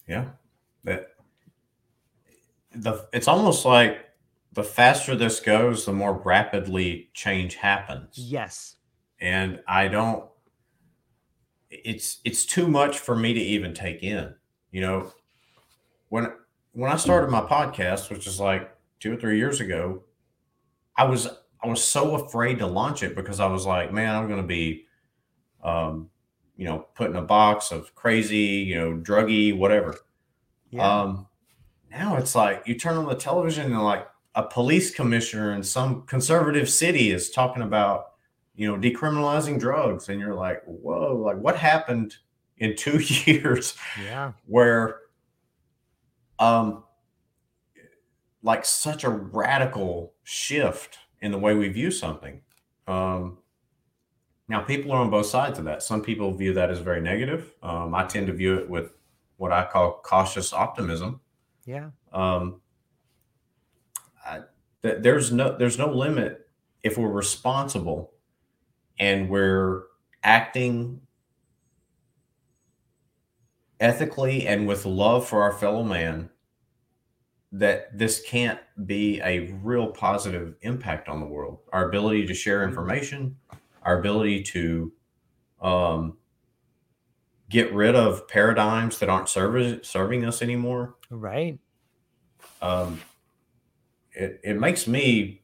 [0.08, 0.30] Yeah.
[2.74, 4.06] The it's almost like
[4.54, 8.18] the faster this goes, the more rapidly change happens.
[8.18, 8.78] Yes.
[9.20, 10.24] And I don't
[11.70, 14.34] it's it's too much for me to even take in.
[14.72, 15.14] You know,
[16.08, 16.32] when
[16.74, 20.04] when I started my podcast, which is like two or three years ago,
[20.96, 21.28] I was
[21.64, 24.48] I was so afraid to launch it because I was like, man, I'm going to
[24.48, 24.86] be,
[25.64, 26.10] um,
[26.58, 29.96] you know, put in a box of crazy, you know, druggy, whatever.
[30.72, 31.02] Yeah.
[31.02, 31.28] Um,
[31.92, 36.04] now it's like you turn on the television and like a police commissioner in some
[36.04, 38.14] conservative city is talking about,
[38.56, 42.16] you know, decriminalizing drugs, and you're like, whoa, like what happened
[42.58, 43.76] in two years?
[44.02, 45.01] Yeah, where,
[46.42, 46.84] um,
[48.44, 52.42] like such a radical shift in the way we view something.
[52.88, 53.38] Um,
[54.50, 55.84] now, people are on both sides of that.
[55.84, 57.54] Some people view that as very negative.
[57.62, 58.92] Um, I tend to view it with
[59.38, 61.22] what I call cautious optimism.
[61.66, 61.92] Yeah.
[62.12, 62.60] Um,
[64.26, 64.42] I,
[64.82, 66.48] th- there's no there's no limit
[66.84, 68.14] if we're responsible
[69.00, 69.84] and we're
[70.24, 71.02] acting
[73.80, 76.31] ethically and with love for our fellow man
[77.52, 81.60] that this can't be a real positive impact on the world.
[81.74, 82.70] Our ability to share mm-hmm.
[82.70, 83.38] information,
[83.84, 84.94] our ability to
[85.62, 86.18] um,
[87.50, 90.96] get rid of paradigms that aren't serving serving us anymore.
[91.10, 91.60] Right.
[92.62, 93.02] Um,
[94.14, 95.42] it it makes me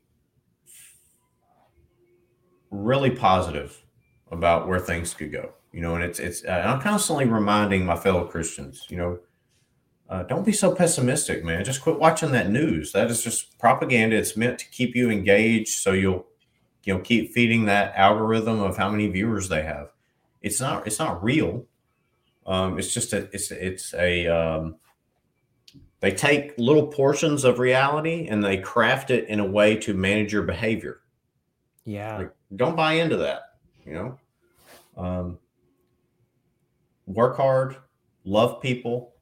[2.71, 3.83] really positive
[4.31, 5.53] about where things could go.
[5.73, 9.19] You know, and it's it's I'm constantly reminding my fellow Christians, you know,
[10.09, 11.65] uh, don't be so pessimistic, man.
[11.65, 12.93] Just quit watching that news.
[12.93, 14.15] That is just propaganda.
[14.15, 16.25] It's meant to keep you engaged, so you'll
[16.83, 19.89] you know keep feeding that algorithm of how many viewers they have.
[20.41, 21.65] It's not it's not real.
[22.45, 24.77] Um, it's just a it's it's a um,
[25.99, 30.31] they take little portions of reality and they craft it in a way to manage
[30.31, 31.01] your behavior.
[31.83, 33.55] Yeah, like, don't buy into that.
[33.85, 34.19] You know,
[34.95, 35.39] um,
[37.05, 37.75] work hard,
[38.23, 39.15] love people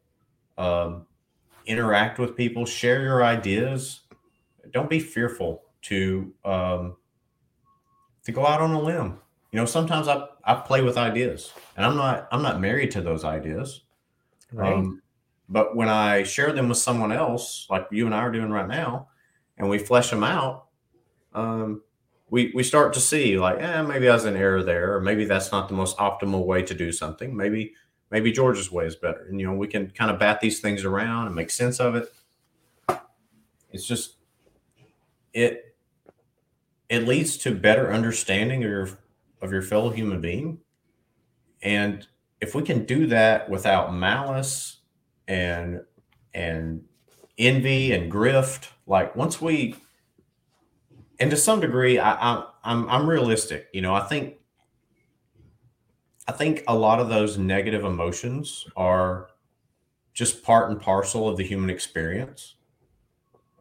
[0.58, 1.06] um,
[1.66, 4.02] interact with people, share your ideas.
[4.72, 6.96] Don't be fearful to um,
[8.24, 9.20] to go out on a limb.
[9.52, 13.02] You know, sometimes I, I play with ideas, and I'm not I'm not married to
[13.02, 13.82] those ideas.
[14.52, 14.74] Right.
[14.74, 15.02] Um,
[15.48, 18.68] but when I share them with someone else, like you and I are doing right
[18.68, 19.10] now,
[19.58, 20.66] and we flesh them out,
[21.34, 21.84] um,
[22.30, 25.26] we we start to see like, eh, maybe I was an error there, or maybe
[25.26, 27.36] that's not the most optimal way to do something.
[27.36, 27.74] Maybe
[28.12, 29.26] maybe George's way is better.
[29.30, 31.96] And, you know, we can kind of bat these things around and make sense of
[31.96, 32.14] it.
[33.72, 34.16] It's just,
[35.34, 35.76] it,
[36.88, 38.90] it leads to better understanding of your,
[39.42, 40.60] of your fellow human being.
[41.62, 42.08] And
[42.40, 44.78] if we can do that without malice
[45.28, 45.82] and,
[46.34, 46.84] and
[47.38, 49.76] envy and grift, like once we,
[51.20, 53.68] and to some degree, I, I I'm, I'm realistic.
[53.74, 54.36] You know, I think
[56.28, 59.30] I think a lot of those negative emotions are
[60.14, 62.56] just part and parcel of the human experience.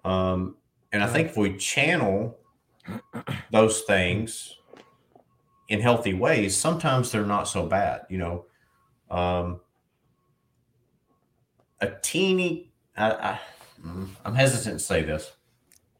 [0.05, 0.57] Um,
[0.93, 2.39] and I think if we channel
[3.51, 4.57] those things
[5.69, 8.03] in healthy ways, sometimes they're not so bad.
[8.09, 8.45] You know,
[9.11, 9.61] um,
[11.81, 13.41] a teeny, I, I,
[13.85, 15.33] mm, I'm hesitant to say this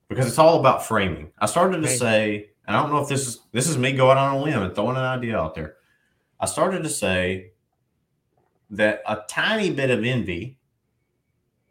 [0.09, 1.33] because it's all about framing.
[1.39, 4.19] I started to say, and I don't know if this is this is me going
[4.19, 5.77] on a limb and throwing an idea out there.
[6.45, 7.53] I started to say
[8.69, 10.59] that a tiny bit of envy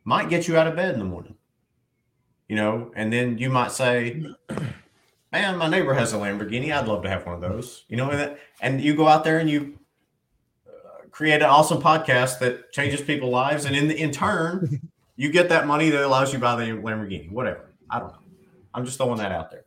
[0.04, 1.36] might get you out of bed in the morning.
[2.48, 4.26] You know, and then you might say,
[5.32, 6.74] "Man, my neighbor has a Lamborghini.
[6.74, 9.38] I'd love to have one of those." You know, and, and you go out there
[9.38, 9.78] and you
[10.68, 14.82] uh, create an awesome podcast that changes people's lives, and in in turn,
[15.16, 17.32] you get that money that allows you to buy the Lamborghini.
[17.32, 17.70] Whatever.
[17.92, 18.20] I don't know.
[18.74, 19.66] I'm just throwing that out there.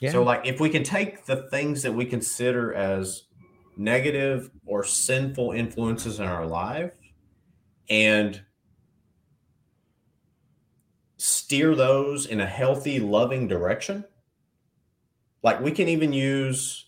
[0.00, 0.10] Yeah.
[0.10, 3.27] So, like, if we can take the things that we consider as
[3.78, 6.92] negative or sinful influences in our life
[7.88, 8.40] and
[11.16, 14.04] steer those in a healthy, loving direction.
[15.42, 16.86] Like we can even use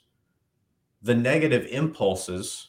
[1.03, 2.69] the negative impulses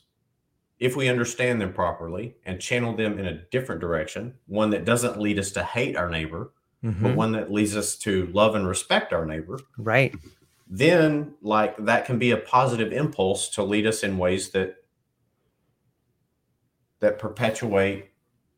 [0.80, 5.20] if we understand them properly and channel them in a different direction, one that doesn't
[5.20, 6.52] lead us to hate our neighbor,
[6.84, 7.04] mm-hmm.
[7.04, 9.60] but one that leads us to love and respect our neighbor.
[9.78, 10.16] Right
[10.72, 14.78] then like that can be a positive impulse to lead us in ways that
[17.02, 18.10] that perpetuate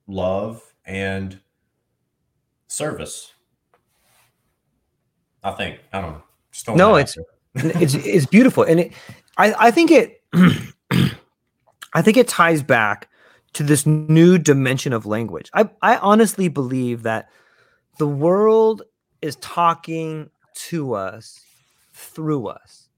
[0.07, 1.39] love and
[2.67, 3.33] service.
[5.43, 6.23] I think i don't know
[6.75, 7.17] no it's
[7.55, 8.93] it's it's beautiful and it
[9.37, 10.21] i i think it
[11.93, 13.09] i think it ties back
[13.53, 15.49] to this new dimension of language.
[15.53, 17.29] I i honestly believe that
[17.99, 18.83] the world
[19.21, 20.29] is talking
[20.69, 21.41] to us
[21.93, 22.89] through us.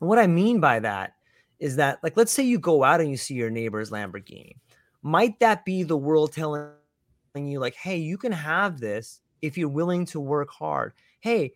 [0.00, 1.14] And what I mean by that
[1.58, 4.56] is that, like, let's say you go out and you see your neighbor's Lamborghini.
[5.02, 6.70] Might that be the world telling
[7.34, 10.92] you, like, hey, you can have this if you're willing to work hard.
[11.20, 11.54] Hey,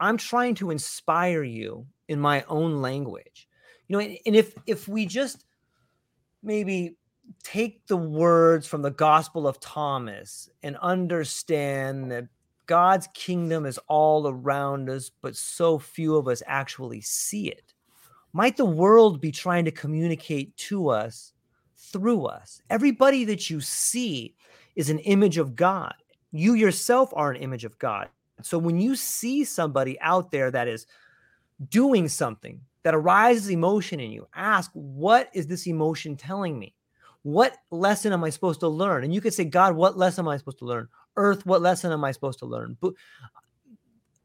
[0.00, 3.48] I'm trying to inspire you in my own language.
[3.88, 5.44] You know, and, and if if we just
[6.42, 6.96] maybe
[7.42, 12.28] take the words from the Gospel of Thomas and understand that
[12.68, 17.74] God's kingdom is all around us, but so few of us actually see it.
[18.32, 21.32] Might the world be trying to communicate to us
[21.76, 22.60] through us?
[22.68, 24.34] Everybody that you see
[24.76, 25.94] is an image of God.
[26.30, 28.08] You yourself are an image of God.
[28.42, 30.86] So when you see somebody out there that is
[31.70, 36.74] doing something that arises emotion in you, ask, what is this emotion telling me?
[37.22, 39.04] What lesson am I supposed to learn?
[39.04, 40.88] And you could say, God, what lesson am I supposed to learn?
[41.18, 42.78] Earth, what lesson am I supposed to learn?
[42.80, 42.94] But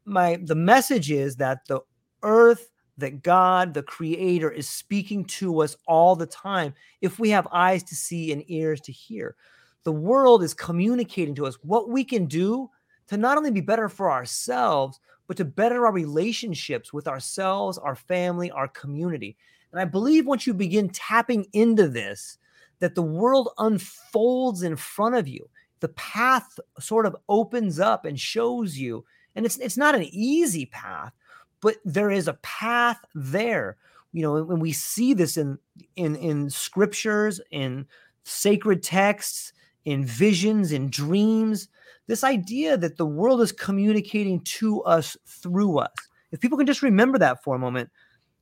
[0.04, 1.80] my the message is that the
[2.22, 7.48] earth that God, the creator, is speaking to us all the time if we have
[7.50, 9.34] eyes to see and ears to hear.
[9.82, 12.70] The world is communicating to us what we can do
[13.08, 17.96] to not only be better for ourselves, but to better our relationships with ourselves, our
[17.96, 19.36] family, our community.
[19.72, 22.38] And I believe once you begin tapping into this,
[22.78, 25.48] that the world unfolds in front of you.
[25.80, 29.04] The path sort of opens up and shows you.
[29.34, 31.12] And it's it's not an easy path,
[31.60, 33.76] but there is a path there.
[34.12, 35.58] You know, when we see this in
[35.96, 37.86] in in scriptures, in
[38.22, 39.52] sacred texts,
[39.84, 41.68] in visions, in dreams,
[42.06, 45.92] this idea that the world is communicating to us through us.
[46.32, 47.90] If people can just remember that for a moment,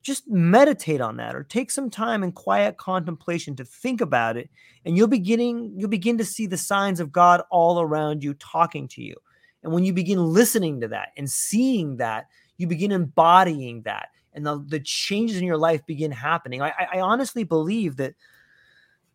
[0.02, 4.50] just meditate on that or take some time in quiet contemplation to think about it
[4.84, 8.88] and you'll beginning you'll begin to see the signs of God all around you talking
[8.88, 9.14] to you.
[9.62, 12.26] And when you begin listening to that and seeing that,
[12.56, 16.62] you begin embodying that and the, the changes in your life begin happening.
[16.62, 18.14] I, I honestly believe that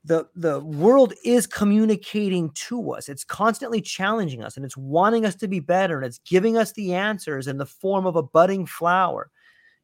[0.08, 5.36] the the world is communicating to us it's constantly challenging us and it's wanting us
[5.36, 8.66] to be better and it's giving us the answers in the form of a budding
[8.66, 9.30] flower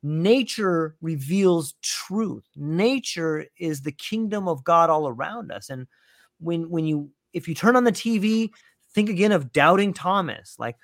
[0.03, 2.43] nature reveals truth.
[2.57, 5.69] Nature is the kingdom of god all around us.
[5.69, 5.87] And
[6.39, 8.51] when when you if you turn on the tv
[8.93, 10.57] think again of doubting thomas.
[10.59, 10.75] Like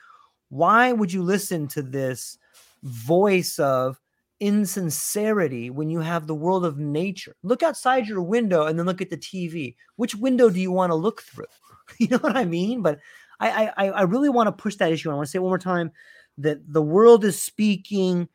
[0.47, 2.37] why would you listen to this
[2.83, 3.99] voice of
[4.39, 7.35] insincerity when you have the world of nature?
[7.43, 10.91] Look outside your window and then look at the tv which window do you want
[10.91, 11.45] to look through?
[11.97, 12.81] You know what i mean?
[12.81, 12.99] But
[13.41, 15.11] i i, I really want to push that issue.
[15.11, 15.91] I want to say one more time
[16.37, 18.29] that the world is speaking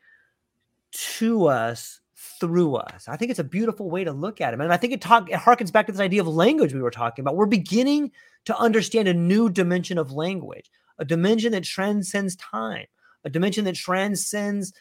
[0.95, 2.01] to us
[2.39, 3.07] through us.
[3.07, 4.61] I think it's a beautiful way to look at him.
[4.61, 6.91] And I think it talk it harkens back to this idea of language we were
[6.91, 7.35] talking about.
[7.35, 8.11] We're beginning
[8.45, 10.69] to understand a new dimension of language,
[10.99, 12.85] a dimension that transcends time,
[13.23, 14.73] a dimension that transcends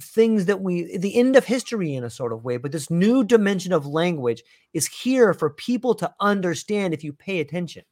[0.00, 3.22] things that we the end of history in a sort of way but this new
[3.22, 4.42] dimension of language
[4.72, 7.84] is here for people to understand if you pay attention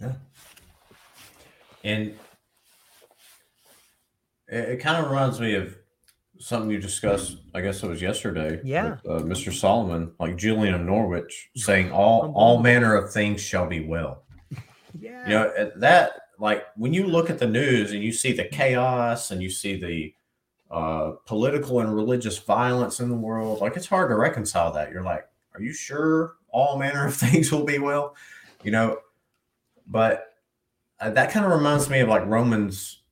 [0.00, 0.12] yeah
[1.84, 2.14] and
[4.48, 5.76] it, it kind of reminds me of
[6.38, 8.60] something you discussed, I guess it was yesterday.
[8.64, 8.96] Yeah.
[9.04, 9.52] With, uh, Mr.
[9.52, 14.22] Solomon, like Julian of Norwich, saying all all manner of things shall be well.
[14.96, 15.24] Yeah.
[15.24, 19.32] You know that like when you look at the news and you see the chaos
[19.32, 20.14] and you see the
[20.70, 24.92] uh, political and religious violence in the world, like it's hard to reconcile that.
[24.92, 25.24] You're like,
[25.54, 28.14] are you sure all manner of things will be well?
[28.62, 28.98] You know,
[29.86, 30.34] but
[31.00, 33.02] uh, that kind of reminds me of like Romans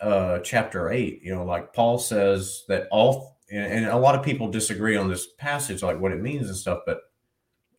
[0.00, 4.24] uh, chapter 8 you know like paul says that all and, and a lot of
[4.24, 7.00] people disagree on this passage like what it means and stuff but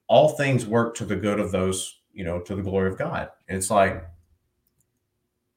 [0.08, 3.30] all things work to the good of those you know to the glory of god
[3.48, 4.04] and it's like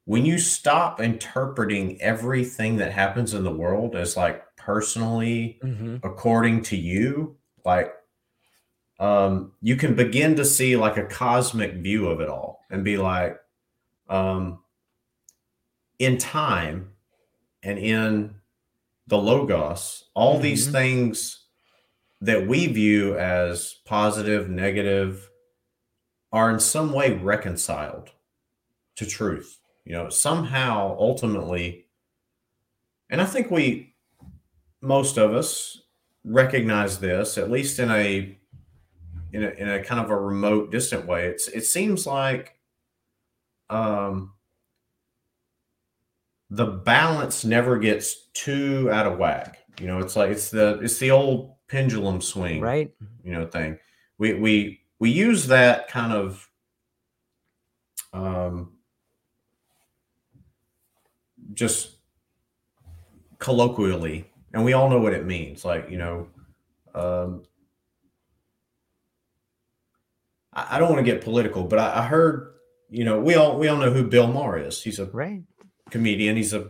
[0.04, 5.96] when you stop interpreting everything that happens in the world as like personally mm-hmm.
[6.02, 7.92] according to you like
[8.98, 12.96] um you can begin to see like a cosmic view of it all and be
[12.96, 13.38] like
[14.08, 14.58] um
[15.98, 16.90] in time
[17.62, 18.34] and in
[19.06, 20.42] the logos all mm-hmm.
[20.42, 21.44] these things
[22.20, 25.30] that we view as positive negative
[26.32, 28.10] are in some way reconciled
[28.96, 31.86] to truth you know somehow ultimately
[33.10, 33.94] and i think we
[34.80, 35.82] most of us
[36.24, 38.36] recognize this at least in a
[39.32, 42.58] in a, in a kind of a remote distant way it's it seems like
[43.70, 44.32] um
[46.50, 49.58] the balance never gets too out of whack.
[49.80, 52.90] You know, it's like it's the it's the old pendulum swing, right?
[53.22, 53.78] You know, thing.
[54.18, 56.48] We we we use that kind of
[58.12, 58.72] um
[61.52, 61.96] just
[63.38, 65.64] colloquially, and we all know what it means.
[65.64, 66.28] Like, you know,
[66.94, 67.42] um
[70.52, 72.54] I, I don't want to get political, but I, I heard
[72.90, 74.82] you know, we all we all know who Bill Maher is.
[74.82, 75.42] He's a right
[75.90, 76.36] comedian.
[76.36, 76.68] He's a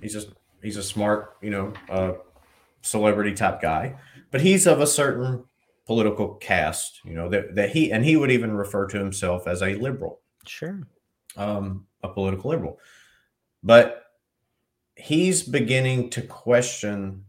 [0.00, 0.24] he's a
[0.62, 2.12] he's a smart, you know, uh,
[2.82, 3.96] celebrity type guy,
[4.30, 5.44] but he's of a certain
[5.86, 9.62] political cast, you know, that, that he and he would even refer to himself as
[9.62, 10.20] a liberal.
[10.46, 10.86] Sure.
[11.36, 12.78] Um, a political liberal.
[13.62, 14.04] But
[14.96, 17.24] he's beginning to question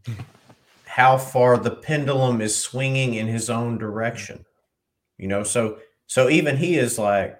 [0.84, 4.44] how far the pendulum is swinging in his own direction.
[5.18, 7.38] You know, so so even he is like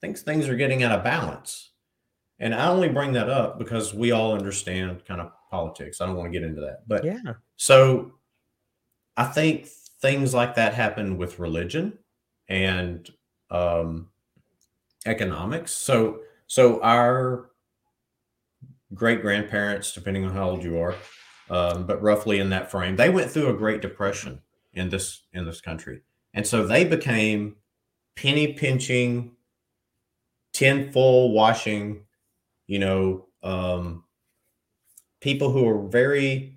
[0.00, 1.70] thinks things are getting out of balance.
[2.44, 6.02] And I only bring that up because we all understand kind of politics.
[6.02, 6.86] I don't want to get into that.
[6.86, 7.32] But yeah.
[7.56, 8.12] So
[9.16, 9.66] I think
[10.02, 11.98] things like that happen with religion
[12.46, 13.08] and
[13.50, 14.10] um,
[15.06, 15.72] economics.
[15.72, 17.50] So so our
[18.92, 20.94] great grandparents, depending on how old you are,
[21.48, 24.42] um, but roughly in that frame, they went through a Great Depression
[24.74, 26.02] in this in this country,
[26.34, 27.56] and so they became
[28.16, 29.32] penny pinching,
[30.52, 32.03] tinfoil washing,
[32.66, 34.04] you know, um,
[35.20, 36.54] people who are very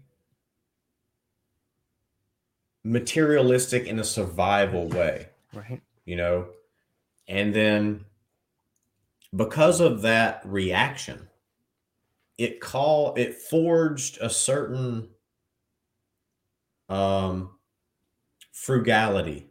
[2.84, 5.28] materialistic in a survival way.
[5.54, 5.82] Right.
[6.06, 6.48] You know,
[7.28, 8.06] and then
[9.36, 11.28] because of that reaction,
[12.38, 15.10] it call it forged a certain
[16.88, 17.52] um
[18.54, 19.48] frugality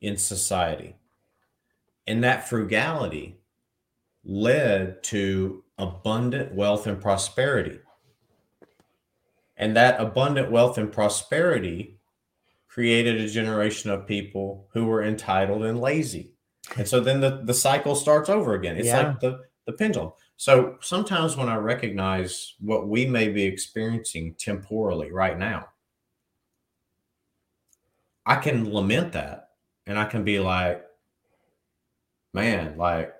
[0.00, 0.96] in society.
[2.06, 3.38] And that frugality
[4.24, 7.80] led to abundant wealth and prosperity.
[9.56, 11.98] And that abundant wealth and prosperity
[12.68, 16.32] created a generation of people who were entitled and lazy.
[16.76, 18.76] And so then the, the cycle starts over again.
[18.76, 19.08] It's Yeah.
[19.08, 20.12] like the, the pendulum.
[20.36, 25.68] So sometimes when I recognize what we may be experiencing temporally right now,
[28.24, 29.50] I can lament that
[29.86, 30.84] and I can be like,
[32.32, 33.14] man, like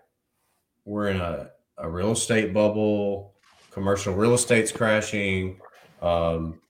[0.85, 3.35] we're in a, a real estate bubble,
[3.71, 5.61] commercial real estate's crashing.
[6.01, 6.61] Um,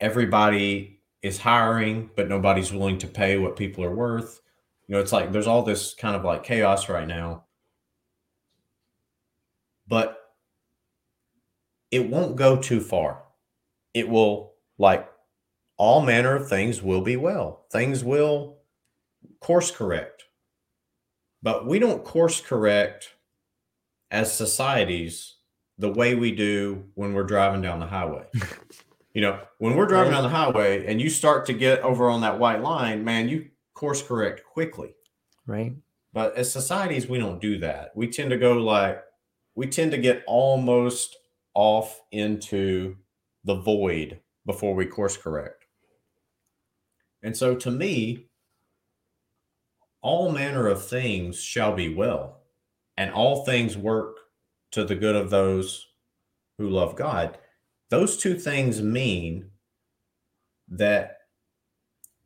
[0.00, 4.40] everybody is hiring, but nobody's willing to pay what people are worth.
[4.86, 7.44] You know, it's like there's all this kind of like chaos right now.
[9.86, 10.18] But
[11.90, 13.22] it won't go too far.
[13.94, 15.08] It will, like
[15.76, 17.66] all manner of things, will be well.
[17.70, 18.58] Things will
[19.40, 20.21] course correct.
[21.42, 23.08] But we don't course correct
[24.10, 25.36] as societies
[25.78, 28.26] the way we do when we're driving down the highway.
[29.14, 32.22] You know, when we're driving down the highway and you start to get over on
[32.22, 34.94] that white line, man, you course correct quickly.
[35.46, 35.74] Right.
[36.14, 37.92] But as societies, we don't do that.
[37.94, 39.02] We tend to go like,
[39.54, 41.16] we tend to get almost
[41.54, 42.96] off into
[43.44, 45.66] the void before we course correct.
[47.22, 48.28] And so to me,
[50.02, 52.42] all manner of things shall be well,
[52.96, 54.16] and all things work
[54.72, 55.86] to the good of those
[56.58, 57.38] who love God.
[57.88, 59.50] Those two things mean
[60.68, 61.18] that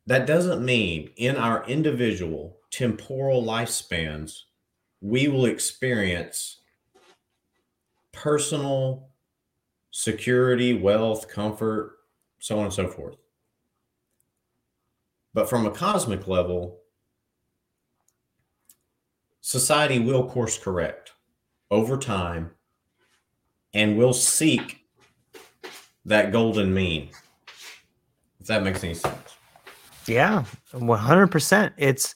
[0.05, 4.43] that doesn't mean in our individual temporal lifespans
[5.01, 6.61] we will experience
[8.11, 9.09] personal
[9.91, 11.97] security, wealth, comfort,
[12.39, 13.15] so on and so forth.
[15.33, 16.79] But from a cosmic level,
[19.47, 21.13] society will course correct
[21.71, 22.51] over time
[23.73, 24.81] and will seek
[26.03, 27.09] that golden mean.
[28.41, 29.37] If that makes any sense.
[30.05, 30.43] Yeah,
[30.73, 31.73] one hundred percent.
[31.77, 32.13] It's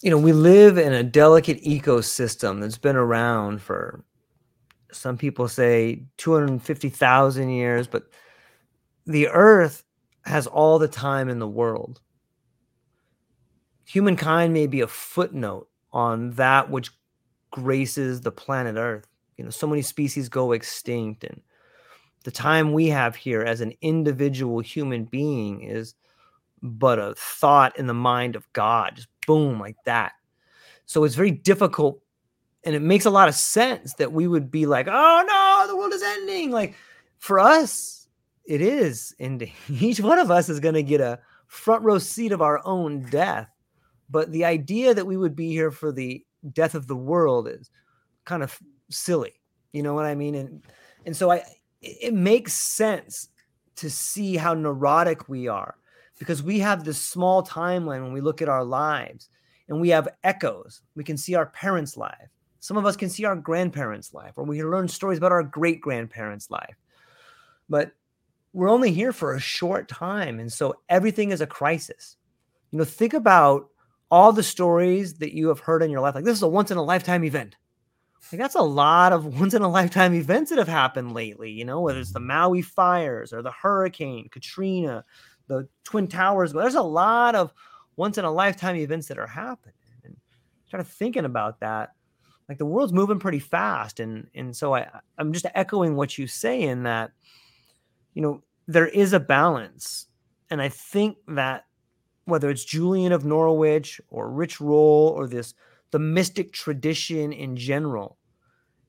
[0.00, 4.04] you know we live in a delicate ecosystem that's been around for
[4.92, 8.04] some people say two hundred fifty thousand years, but
[9.06, 9.82] the Earth
[10.26, 12.00] has all the time in the world.
[13.84, 16.90] Humankind may be a footnote on that which
[17.50, 19.06] graces the planet Earth.
[19.36, 21.40] You know, so many species go extinct and
[22.24, 25.94] the time we have here as an individual human being is
[26.60, 30.12] but a thought in the mind of God, just boom, like that.
[30.86, 32.00] So it's very difficult.
[32.64, 35.76] And it makes a lot of sense that we would be like, oh no, the
[35.76, 36.50] world is ending.
[36.50, 36.74] Like
[37.18, 38.05] for us,
[38.46, 39.52] it is ending.
[39.68, 43.02] Each one of us is going to get a front row seat of our own
[43.10, 43.48] death.
[44.08, 47.70] But the idea that we would be here for the death of the world is
[48.24, 48.58] kind of
[48.90, 49.40] silly.
[49.72, 50.34] You know what I mean?
[50.34, 50.62] And
[51.04, 51.36] and so I
[51.82, 53.28] it it makes sense
[53.76, 55.76] to see how neurotic we are
[56.18, 59.28] because we have this small timeline when we look at our lives
[59.68, 60.82] and we have echoes.
[60.94, 62.28] We can see our parents' life.
[62.60, 65.42] Some of us can see our grandparents' life, or we can learn stories about our
[65.42, 66.76] great grandparents' life.
[67.68, 67.92] But
[68.56, 70.40] we're only here for a short time.
[70.40, 72.16] And so everything is a crisis.
[72.70, 73.68] You know, think about
[74.10, 76.14] all the stories that you have heard in your life.
[76.14, 77.54] Like, this is a once in a lifetime event.
[78.32, 81.66] Like, that's a lot of once in a lifetime events that have happened lately, you
[81.66, 85.04] know, whether it's the Maui fires or the hurricane, Katrina,
[85.48, 86.54] the Twin Towers.
[86.54, 87.52] There's a lot of
[87.96, 89.74] once in a lifetime events that are happening.
[90.02, 90.16] And
[90.80, 91.90] of thinking about that,
[92.48, 94.00] like the world's moving pretty fast.
[94.00, 94.88] And and so I
[95.18, 97.10] I'm just echoing what you say in that,
[98.14, 100.06] you know, there is a balance.
[100.50, 101.64] And I think that
[102.24, 105.54] whether it's Julian of Norwich or Rich Roll or this
[105.92, 108.18] the mystic tradition in general,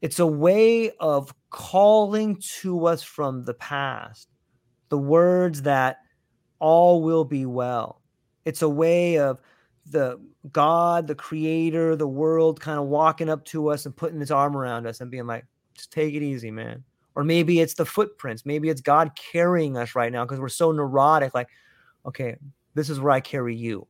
[0.02, 4.28] it's a way of calling to us from the past
[4.90, 5.98] the words that
[6.60, 8.02] all will be well.
[8.45, 9.40] It's a way of
[9.86, 10.20] the
[10.52, 14.56] God, the creator, the world kind of walking up to us and putting his arm
[14.56, 16.84] around us and being like, just take it easy, man.
[17.18, 18.45] Or maybe it's the footprints.
[18.45, 21.34] Maybe it's God carrying us right now because we're so neurotic.
[21.34, 21.49] Like,
[22.06, 22.35] okay,
[22.76, 23.88] this is where I carry you.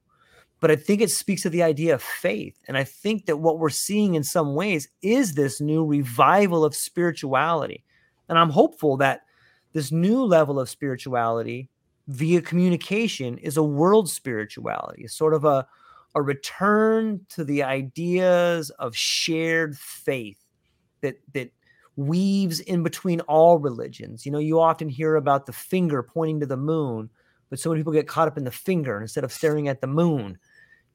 [0.61, 2.57] But I think it speaks to the idea of faith.
[2.69, 6.73] And I think that what we're seeing in some ways is this new revival of
[6.73, 7.83] spirituality.
[8.29, 9.23] And I'm hopeful that
[9.73, 11.69] this new level of spirituality
[12.07, 15.67] via communication is a world spirituality, sort of a,
[16.15, 20.41] a return to the ideas of shared faith
[21.01, 21.51] that that
[21.97, 24.25] weaves in between all religions.
[24.25, 27.09] You know, you often hear about the finger pointing to the moon,
[27.49, 29.87] but so many people get caught up in the finger instead of staring at the
[29.87, 30.37] moon.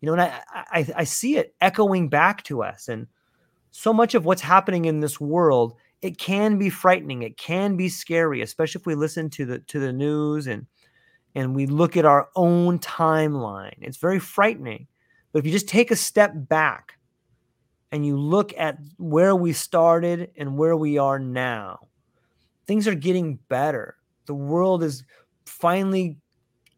[0.00, 2.88] You know, and I, I, I see it echoing back to us.
[2.88, 3.08] And
[3.72, 7.22] so much of what's happening in this world, it can be frightening.
[7.22, 10.66] It can be scary, especially if we listen to the to the news and
[11.34, 13.78] and we look at our own timeline.
[13.80, 14.86] It's very frightening.
[15.32, 16.98] But if you just take a step back
[17.92, 21.88] and you look at where we started and where we are now,
[22.66, 23.96] things are getting better.
[24.24, 25.04] The world is
[25.44, 26.16] finally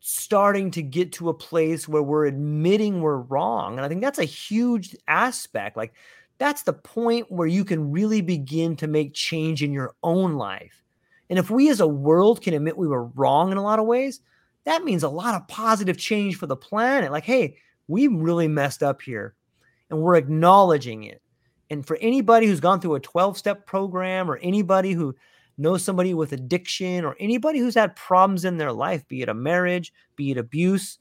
[0.00, 3.76] starting to get to a place where we're admitting we're wrong.
[3.76, 5.76] And I think that's a huge aspect.
[5.76, 5.94] Like,
[6.38, 10.82] that's the point where you can really begin to make change in your own life.
[11.30, 13.86] And if we as a world can admit we were wrong in a lot of
[13.86, 14.20] ways,
[14.64, 17.12] that means a lot of positive change for the planet.
[17.12, 19.34] Like, hey, we really messed up here
[19.94, 21.22] and we're acknowledging it.
[21.70, 25.14] And for anybody who's gone through a 12 step program or anybody who
[25.56, 29.34] knows somebody with addiction or anybody who's had problems in their life, be it a
[29.34, 30.98] marriage, be it abuse,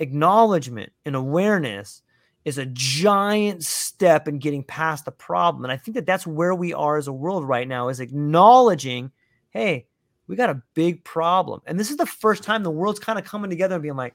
[0.00, 2.02] acknowledgement and awareness
[2.44, 5.64] is a giant step in getting past the problem.
[5.64, 9.12] And I think that that's where we are as a world right now is acknowledging,
[9.50, 9.86] hey,
[10.26, 11.62] we got a big problem.
[11.66, 14.14] And this is the first time the world's kind of coming together and being like,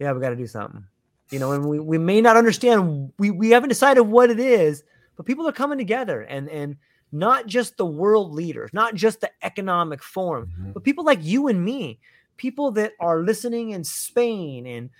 [0.00, 0.84] yeah, we got to do something.
[1.32, 4.84] You know, and we, we may not understand, we, we haven't decided what it is,
[5.16, 6.76] but people are coming together and, and
[7.10, 10.72] not just the world leaders, not just the economic forum, mm-hmm.
[10.72, 11.98] but people like you and me,
[12.36, 14.90] people that are listening in Spain and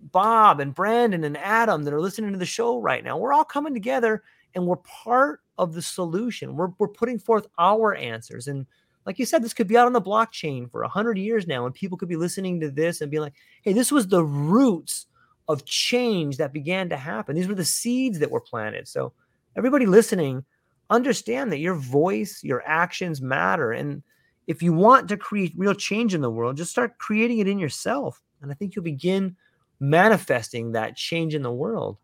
[0.00, 3.16] Bob and Brandon and Adam that are listening to the show right now.
[3.16, 4.22] We're all coming together
[4.54, 6.54] and we're part of the solution.
[6.54, 8.46] We're, we're putting forth our answers.
[8.46, 8.66] And
[9.08, 11.64] like you said, this could be out on the blockchain for a hundred years now,
[11.64, 13.32] and people could be listening to this and be like,
[13.62, 15.06] "Hey, this was the roots
[15.48, 17.34] of change that began to happen.
[17.34, 19.12] These were the seeds that were planted." So,
[19.56, 20.44] everybody listening,
[20.90, 24.02] understand that your voice, your actions matter, and
[24.46, 27.58] if you want to create real change in the world, just start creating it in
[27.58, 29.36] yourself, and I think you'll begin
[29.80, 31.98] manifesting that change in the world.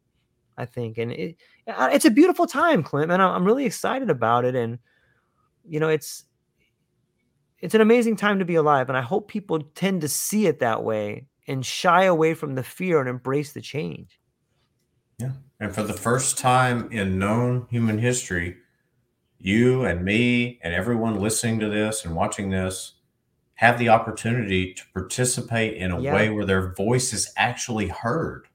[0.56, 4.44] I think, and it, uh, it's a beautiful time, Clint, and I'm really excited about
[4.44, 4.78] it, and
[5.66, 6.24] you know, it's
[7.60, 8.88] it's an amazing time to be alive.
[8.88, 12.62] And I hope people tend to see it that way and shy away from the
[12.62, 14.18] fear and embrace the change.
[15.18, 15.32] Yeah.
[15.60, 18.56] And for the first time in known human history,
[19.38, 22.94] you and me and everyone listening to this and watching this
[23.56, 26.14] have the opportunity to participate in a yeah.
[26.14, 28.48] way where their voice is actually heard.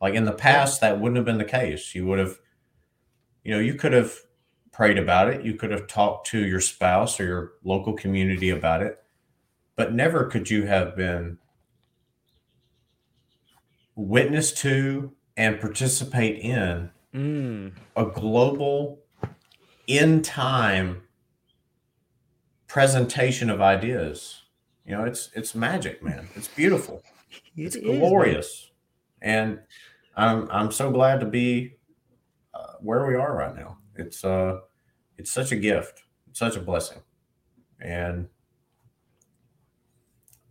[0.00, 1.94] Like in the past, that wouldn't have been the case.
[1.94, 2.38] You would have,
[3.44, 4.14] you know, you could have
[4.72, 5.44] prayed about it.
[5.44, 8.98] You could have talked to your spouse or your local community about it,
[9.76, 11.38] but never could you have been
[13.94, 17.72] witness to and participate in mm.
[17.96, 19.00] a global
[19.86, 21.02] in time
[22.66, 24.42] presentation of ideas.
[24.84, 26.28] You know, it's it's magic, man.
[26.34, 27.02] It's beautiful.
[27.56, 28.70] It's glorious.
[29.20, 29.60] And
[30.16, 31.76] I'm I'm so glad to be
[32.52, 34.58] uh, where we are right now it's uh
[35.18, 36.98] it's such a gift it's such a blessing
[37.80, 38.28] and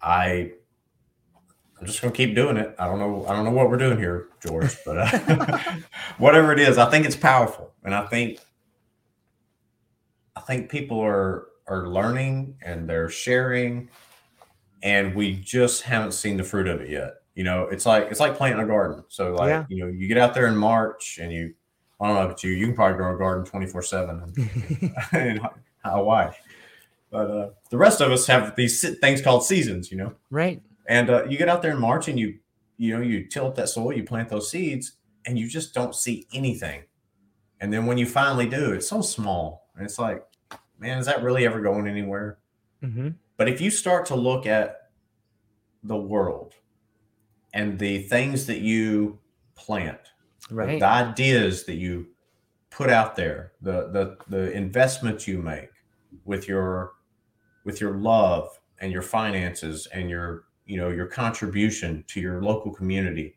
[0.01, 0.51] i
[1.81, 3.97] i'm just gonna keep doing it i don't know i don't know what we're doing
[3.97, 5.59] here george but uh,
[6.19, 8.39] whatever it is i think it's powerful and i think
[10.35, 13.87] i think people are are learning and they're sharing,
[14.83, 17.13] and we just haven't seen the fruit of it yet.
[17.35, 19.05] You know, it's like it's like planting a garden.
[19.07, 19.65] So like Yeah.
[19.69, 21.53] you know, you get out there in March and you
[22.01, 24.33] I don't know about you, you can probably grow a garden 24 seven
[25.13, 25.39] in
[25.85, 26.31] Hawaii.
[27.09, 30.13] But uh, the rest of us have these things called seasons, you know.
[30.29, 30.61] right.
[30.87, 32.39] And uh, you get out there in March and you,
[32.77, 34.93] you know, you till up that soil, you plant those seeds,
[35.25, 36.83] and you just don't see anything.
[37.59, 40.25] And then when you finally do, it's so small, and it's like,
[40.79, 42.39] man, is that really ever going anywhere?
[42.81, 44.89] hmm But if you start to look at
[45.83, 46.55] the world
[47.53, 49.19] and the things that you
[49.55, 49.99] plant,
[50.49, 50.79] Right.
[50.79, 52.07] the ideas that you
[52.71, 55.69] put out there, the the the investments you make
[56.25, 56.93] with your
[57.63, 62.71] with your love and your finances and your you know your contribution to your local
[62.71, 63.35] community,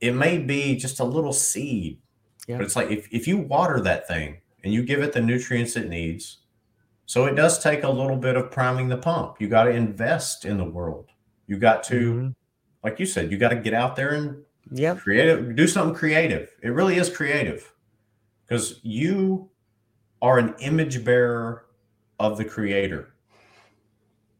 [0.00, 2.00] it may be just a little seed,
[2.46, 2.56] Yeah.
[2.56, 5.76] but it's like if if you water that thing and you give it the nutrients
[5.76, 6.38] it needs,
[7.04, 9.36] so it does take a little bit of priming the pump.
[9.40, 11.06] You got to invest in the world.
[11.46, 12.34] You got to, Mhm.
[12.82, 16.54] like you said, you got to get out there and yeah creative do something creative
[16.62, 17.72] it really is creative
[18.44, 19.48] because you
[20.20, 21.64] are an image bearer
[22.18, 23.14] of the creator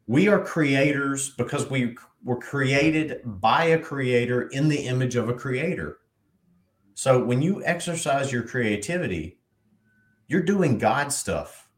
[0.09, 1.95] we are creators because we
[2.25, 5.99] were created by a creator in the image of a creator
[6.95, 9.39] so when you exercise your creativity
[10.27, 11.69] you're doing god stuff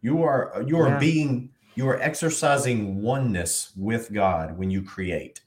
[0.00, 0.98] you are you are Yeah.
[0.98, 5.42] being you are exercising oneness with god when you create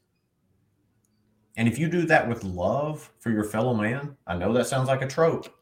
[1.57, 4.87] and if you do that with love for your fellow man, I know that sounds
[4.87, 5.53] like a trope,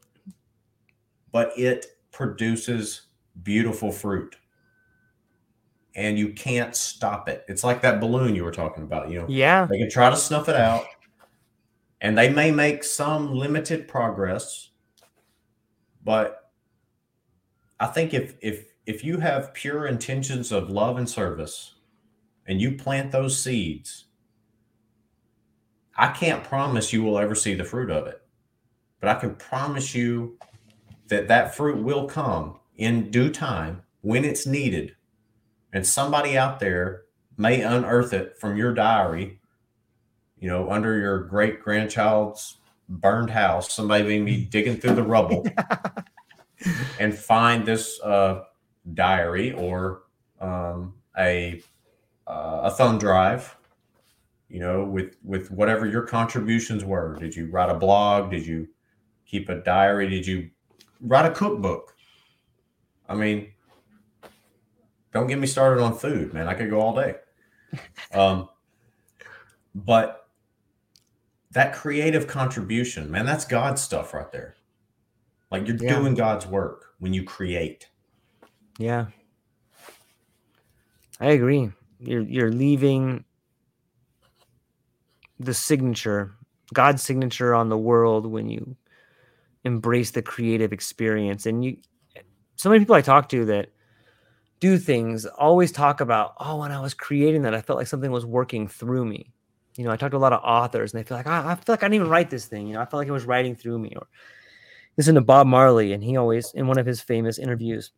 [1.32, 3.08] but it produces
[3.42, 4.36] beautiful fruit.
[5.98, 7.44] And you can't stop it.
[7.48, 9.26] It's like that balloon you were talking about, you know.
[9.28, 9.66] Yeah.
[9.66, 10.84] They can try to snuff it out,
[12.00, 14.70] and they may make some limited progress,
[16.04, 16.52] but
[17.80, 21.74] I think if if if you have pure intentions of love and service,
[22.46, 24.04] and you plant those seeds,
[25.96, 28.22] I can't promise you will ever see the fruit of it,
[29.00, 30.38] but I can promise you
[31.08, 34.94] that that fruit will come in due time when it's needed,
[35.72, 37.02] and somebody out there
[37.36, 39.40] may unearth it from your diary,
[40.38, 42.56] you know, under your great grandchild's
[42.88, 43.72] burned house.
[43.72, 45.46] Somebody may be digging through the rubble
[46.98, 48.44] and find this uh,
[48.94, 50.02] diary or
[50.40, 51.62] um, a
[52.26, 53.54] uh, a thumb drive.
[54.48, 57.16] You know, with with whatever your contributions were.
[57.20, 58.30] Did you write a blog?
[58.30, 58.66] Did you
[59.26, 60.08] keep a diary?
[60.08, 60.48] Did you
[61.02, 61.94] write a cookbook?
[63.10, 63.52] I mean,
[65.12, 66.48] don't get me started on food, man.
[66.48, 67.16] I could go all day.
[68.12, 68.48] Um,
[69.74, 70.28] but
[71.52, 74.56] that creative contribution, man, that's God's stuff right there.
[75.50, 75.98] Like you're Yeah.
[75.98, 77.88] doing God's work when you create.
[78.78, 79.06] Yeah.
[81.20, 81.70] I agree.
[81.98, 83.24] You're you're leaving
[85.40, 86.34] the signature,
[86.72, 88.76] God's signature on the world when you
[89.64, 91.46] embrace the creative experience.
[91.46, 91.78] And you
[92.56, 93.70] so many people I talk to that
[94.60, 98.10] do things always talk about, oh, when I was creating that, I felt like something
[98.10, 99.32] was working through me.
[99.76, 101.54] You know, I talked to a lot of authors and they feel like, "Ah, I
[101.54, 102.66] feel like I didn't even write this thing.
[102.66, 103.92] You know, I felt like it was writing through me.
[103.94, 104.06] Or
[104.96, 107.92] listen to Bob Marley, and he always, in one of his famous interviews,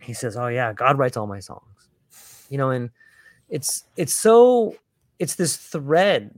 [0.00, 1.88] he says, "Oh yeah, God writes all my songs,"
[2.50, 2.90] you know, and
[3.48, 4.76] it's it's so
[5.18, 6.30] it's this thread,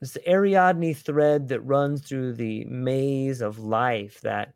[0.00, 4.20] it's the Ariadne thread that runs through the maze of life.
[4.20, 4.54] That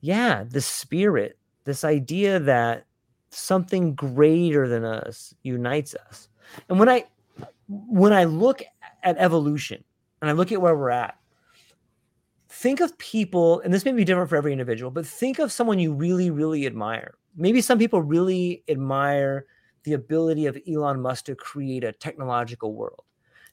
[0.00, 2.86] yeah, the spirit, this idea that
[3.30, 6.28] something greater than us unites us,
[6.68, 7.04] and when I
[7.68, 8.62] when I look
[9.02, 9.84] at evolution
[10.20, 11.16] and I look at where we're at,
[12.48, 15.78] think of people, and this may be different for every individual, but think of someone
[15.78, 17.14] you really, really admire.
[17.36, 19.46] Maybe some people really admire
[19.84, 23.04] the ability of Elon Musk to create a technological world.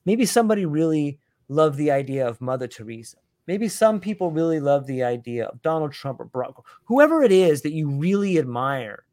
[0.05, 3.17] Maybe somebody really loved the idea of Mother Teresa.
[3.45, 7.61] Maybe some people really love the idea of Donald Trump or Barack, whoever it is
[7.61, 9.05] that you really admire.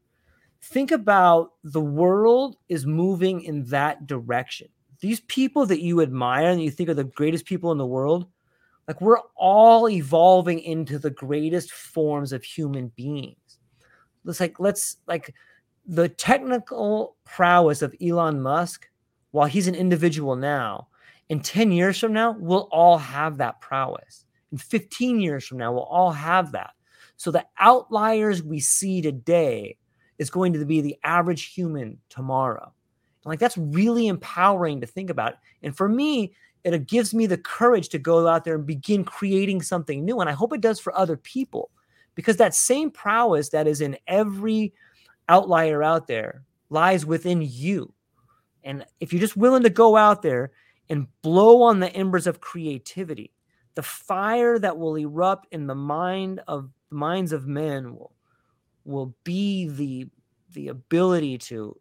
[0.64, 4.68] Think about the world is moving in that direction.
[5.00, 8.26] These people that you admire and you think are the greatest people in the world,
[8.88, 13.58] like we're all evolving into the greatest forms of human beings.
[14.24, 15.34] Let's like let's like
[15.84, 18.88] the technical prowess of Elon Musk,
[19.32, 20.88] while he's an individual now,
[21.28, 24.24] in 10 years from now, we'll all have that prowess.
[24.50, 26.70] In 15 years from now, we'll all have that.
[27.16, 29.76] So the outliers we see today
[30.18, 32.72] is going to be the average human tomorrow.
[33.24, 35.34] And like that's really empowering to think about.
[35.62, 36.34] And for me,
[36.64, 40.20] it gives me the courage to go out there and begin creating something new.
[40.20, 41.70] And I hope it does for other people
[42.14, 44.72] because that same prowess that is in every
[45.28, 47.92] outlier out there lies within you.
[48.62, 50.52] And if you're just willing to go out there
[50.88, 53.32] and blow on the embers of creativity,
[53.74, 58.13] the fire that will erupt in the mind of minds of men will
[58.84, 60.08] will be the
[60.52, 61.78] the ability to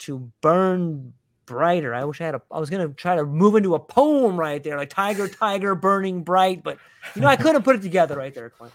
[0.00, 1.12] to burn
[1.46, 1.94] brighter.
[1.94, 2.42] I wish I had a.
[2.50, 6.22] I was gonna try to move into a poem right there, like tiger, tiger, burning
[6.22, 6.78] bright, but
[7.14, 8.72] you know I couldn't put it together right there, Clint.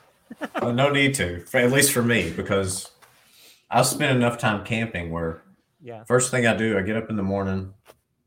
[0.62, 2.92] well, no need to, for, at least for me, because
[3.70, 5.44] I've spent enough time camping where
[5.82, 6.04] Yeah.
[6.04, 7.74] first thing I do, I get up in the morning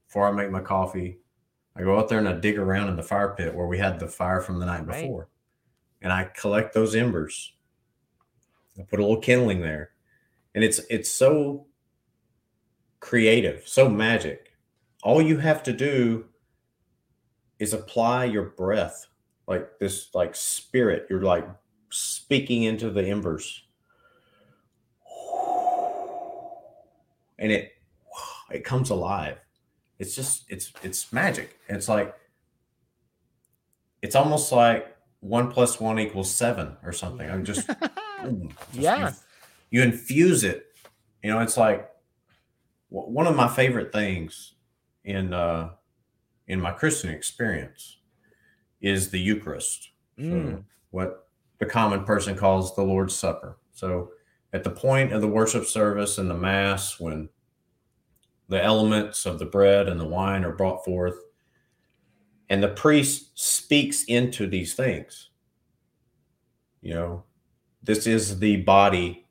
[0.07, 1.19] before I make my coffee.
[1.77, 4.01] I go out there and I dig around in the fire pit where we had
[4.01, 5.03] the fire from the night Right.
[5.03, 5.29] before,
[6.03, 7.53] and I collect those embers.
[8.79, 9.91] I put a little kindling there,
[10.55, 11.67] and it's it's so
[13.01, 14.53] creative, so magic.
[15.03, 16.27] All you have to do
[17.59, 19.07] is apply your breath,
[19.47, 21.07] like this, like spirit.
[21.11, 21.49] You're like
[21.91, 23.65] speaking into the embers,
[27.39, 27.73] and it
[28.51, 29.39] it comes alive.
[29.99, 31.59] It's just it's it's magic.
[31.69, 32.15] It's like
[34.03, 37.29] it's almost like one plus one equals seven or something.
[37.29, 37.69] I'm just,
[38.23, 39.15] just Yeah.
[39.71, 40.67] You, you infuse it.
[41.23, 41.91] You know, it's like
[42.91, 44.55] one of my favorite things
[45.05, 45.75] in uh
[46.47, 47.99] in my Christian experience
[48.81, 49.91] is the Eucharist.
[50.21, 50.65] So Mm.
[50.91, 51.29] what
[51.59, 53.59] the common person calls the Lord's Supper.
[53.73, 54.13] So
[54.53, 57.31] at the point of the worship service and the mass when
[58.49, 61.17] the elements of the bread and the wine are brought forth
[62.49, 65.31] and the priest speaks into these things
[66.81, 67.25] you know
[67.83, 69.27] this is the body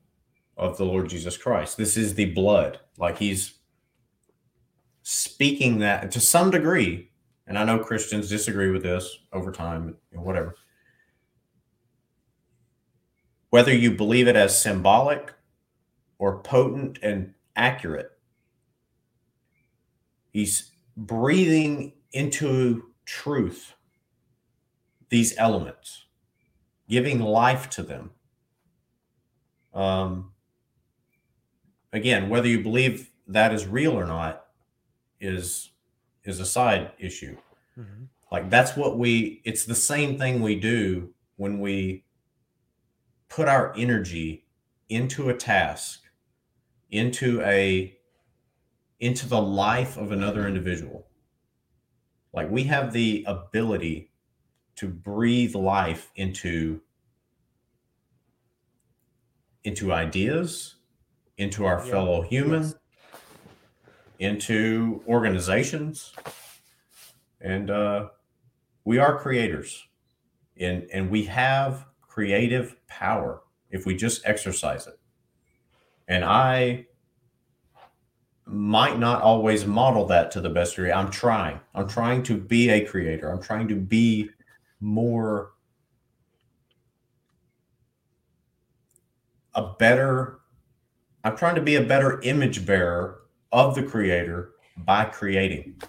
[0.55, 1.77] of the lord jesus christ.
[1.77, 2.79] This is the blood.
[2.97, 3.53] Like he's
[5.03, 7.09] speaking that to some degree
[7.45, 10.55] and i know christians disagree with this over time whatever.
[13.49, 15.33] Whether you believe it as symbolic
[16.19, 18.11] or potent and accurate
[20.31, 23.73] he's breathing into truth
[25.09, 26.03] these elements
[26.89, 28.11] giving life to them
[29.77, 30.31] um,
[31.93, 34.47] again whether you believe that is real or not
[35.19, 35.71] is
[36.23, 37.37] is a side issue
[37.77, 38.07] Mhm.
[38.31, 42.03] like that's what we it's the same thing we do when we
[43.29, 44.45] put our energy
[44.89, 46.03] into a task
[46.89, 47.95] into a
[48.99, 51.07] into the life of another individual
[52.33, 54.11] like we have the ability
[54.75, 56.81] to breathe life into
[59.67, 60.75] into ideas
[61.37, 61.91] into our Yeah.
[61.91, 62.75] fellow human Yes.
[64.19, 66.13] into organizations.
[67.41, 68.09] And uh,
[68.85, 69.85] we are creators.
[70.59, 74.97] And and we have creative power if we just exercise it.
[76.07, 76.85] And i
[78.49, 80.89] might not always model that to the best degree.
[80.91, 81.59] I'm trying.
[81.75, 83.29] I'm trying to be a creator.
[83.29, 84.29] I'm trying to be
[84.79, 85.51] more
[89.57, 90.39] a better
[91.25, 93.19] i'm trying to be a better image bearer
[93.51, 95.81] of the creator by creating.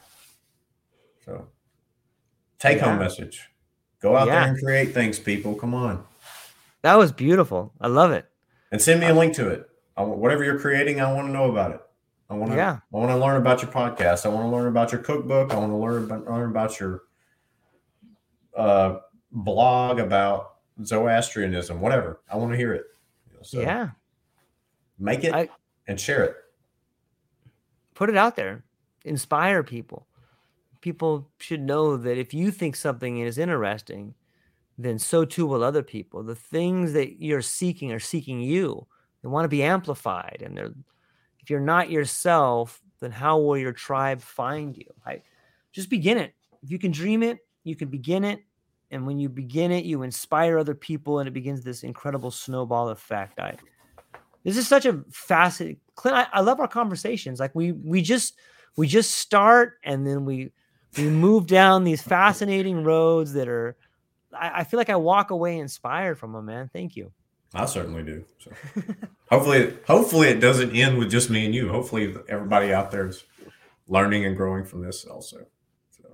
[1.24, 1.49] So
[2.59, 3.49] take home message.
[4.01, 4.40] Go out Yeah.
[4.40, 5.55] there and create things people.
[5.55, 6.05] Come on.
[6.82, 7.73] That was beautiful.
[7.81, 8.27] I love it.
[8.73, 9.69] and send me a link to it.
[9.97, 11.81] I, want- whatever you're creating i want to know about it.
[12.31, 12.78] I want to Yeah.
[12.93, 14.24] i want to learn about your podcast.
[14.27, 15.53] I want to learn about your cookbook.
[15.53, 17.03] I want to learn about, learn about your
[18.57, 18.99] uh,
[19.32, 20.55] blog about
[20.85, 22.20] zoroastrianism whatever.
[22.32, 22.85] I want to hear it
[23.43, 23.90] so yeah.
[24.98, 25.48] make it I-
[25.86, 26.36] and share it
[27.98, 28.62] Put it out there.
[29.05, 30.06] Inspire people.
[30.82, 34.15] People should know that if you think something is interesting,
[34.78, 36.23] then so too will other people.
[36.23, 38.86] The things that you're seeking are seeking you.
[39.20, 40.44] They want to be amplified.
[40.47, 40.70] And they're
[41.40, 44.86] if you're not yourself, then how will your tribe find you?
[45.05, 45.23] I
[45.73, 46.35] just begin it.
[46.62, 48.44] If you can dream it, you can begin it.
[48.90, 52.89] And when you begin it, you inspire other people and it begins this incredible snowball
[52.89, 53.39] effect.
[53.39, 53.56] I
[54.44, 57.40] this is such a fascinating Clint, I, I love our conversations.
[57.40, 58.39] Like we we just
[58.77, 60.52] we just start and then we
[60.97, 63.77] we move down these fascinating roads that are
[64.32, 66.70] I, I feel like I walk away inspired from them, man.
[66.73, 67.12] Thank you.
[67.55, 68.24] I certainly do.
[68.39, 68.52] So
[69.31, 71.69] hopefully, hopefully it doesn't end with just me and you.
[71.69, 73.24] Hopefully, everybody out there is
[73.89, 75.47] learning and growing from this also.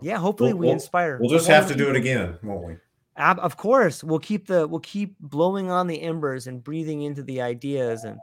[0.01, 1.19] Yeah, hopefully We'll- we we'll- inspire.
[1.21, 2.77] we'll just have to do it again, won't we?
[3.17, 7.23] Ab- of course, we'll keep the we'll keep blowing on the embers and breathing into
[7.23, 8.19] the ideas and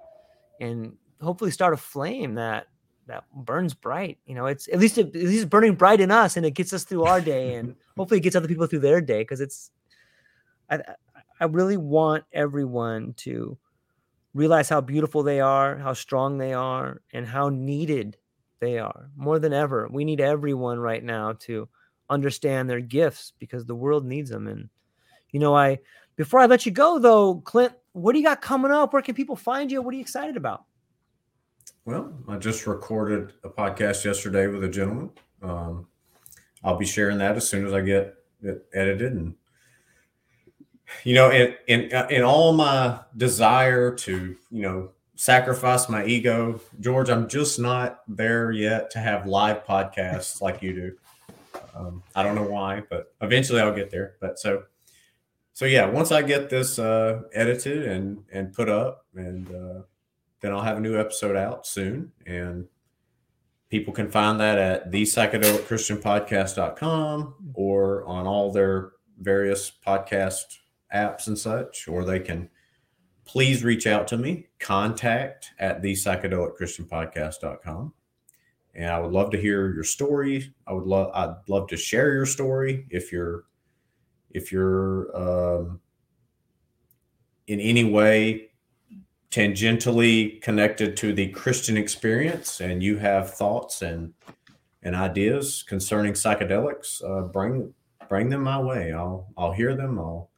[0.59, 2.67] and hopefully start a flame that
[3.07, 4.17] that burns bright.
[4.25, 6.51] You know, it's at least it, at least it's burning bright in us and it
[6.51, 9.39] gets us through our day and hopefully it gets other people through their day because
[9.41, 9.71] it's
[10.69, 10.83] I-
[11.39, 13.57] I really want everyone to
[14.33, 18.17] realize how beautiful they are, how strong they are, and how needed
[18.61, 19.89] they are more than ever.
[19.91, 21.67] We need everyone right now to
[22.09, 24.47] understand their gifts because the world needs them.
[24.47, 24.69] And,
[25.31, 25.79] you know, I,
[26.15, 28.93] before I let you go though, Clint, what do you got coming up?
[28.93, 29.81] Where can people find you?
[29.81, 30.63] What are you excited about?
[31.83, 35.09] Well, I just recorded a podcast yesterday with a gentleman.
[35.41, 35.87] Um,
[36.63, 39.35] I'll be sharing that as soon as I get it edited and
[41.03, 44.89] you know in in in all my desire to you know
[45.21, 46.59] sacrifice my ego.
[46.79, 50.97] George i'm just not there yet to have live podcasts like you do.
[51.75, 54.15] Um, i don't know why but eventually i'll get there.
[54.19, 54.63] But so
[55.53, 59.81] so yeah once i get this uh, edited and and put up and uh,
[60.39, 62.11] then i'll have a new episode out soon.
[62.25, 62.67] And
[63.69, 70.57] people can find that at the psychedelic christian podcast.com or on all their various podcast
[70.91, 72.49] apps and such or they can
[73.25, 77.93] please reach out to me contact at the psychedelic christian podcast.com
[78.75, 82.13] and i would love to hear your story i would love i'd love to share
[82.13, 83.43] your story if you're
[84.33, 85.79] if you're um,
[87.47, 88.51] in any way
[89.29, 94.13] tangentially connected to the Christian experience and you have thoughts and
[94.83, 97.73] and ideas concerning psychedelics, uh, bring
[98.09, 98.91] bring them my way.
[98.91, 99.99] I'll I'll hear them.
[99.99, 100.30] I'll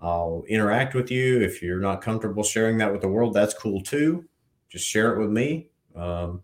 [0.00, 1.40] I'll interact with you.
[1.40, 4.24] If you're not comfortable sharing that with the world, that's cool too.
[4.68, 5.68] Just share it with me.
[5.94, 6.42] Um,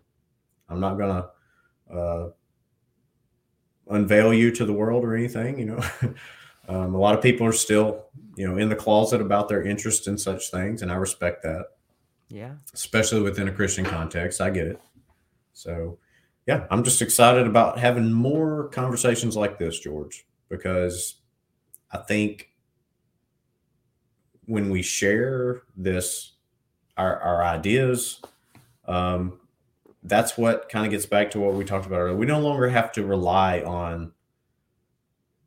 [0.68, 1.28] I'm not gonna
[1.92, 2.28] uh,
[3.88, 5.58] unveil you to the world or anything.
[5.58, 5.84] You know,
[6.68, 8.06] um, a lot of people are still
[8.36, 11.66] you know in the closet about their interest in such things, and I respect that.
[12.28, 12.54] Yeah.
[12.74, 14.40] Especially within a Christian context.
[14.40, 14.80] I get it.
[15.52, 15.98] So,
[16.46, 21.20] yeah, I'm just excited about having more conversations like this, George, because
[21.90, 22.50] I think
[24.46, 26.32] when we share this,
[26.96, 28.20] our, our ideas,
[28.86, 29.38] um,
[30.02, 32.16] that's what kind of gets back to what we talked about earlier.
[32.16, 34.12] We no longer have to rely on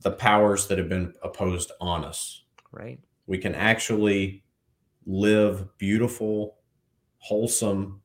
[0.02, 2.44] the powers that have been opposed on us.
[2.72, 3.00] Right.
[3.26, 4.44] We can actually
[5.06, 6.58] live beautiful,
[7.18, 8.02] wholesome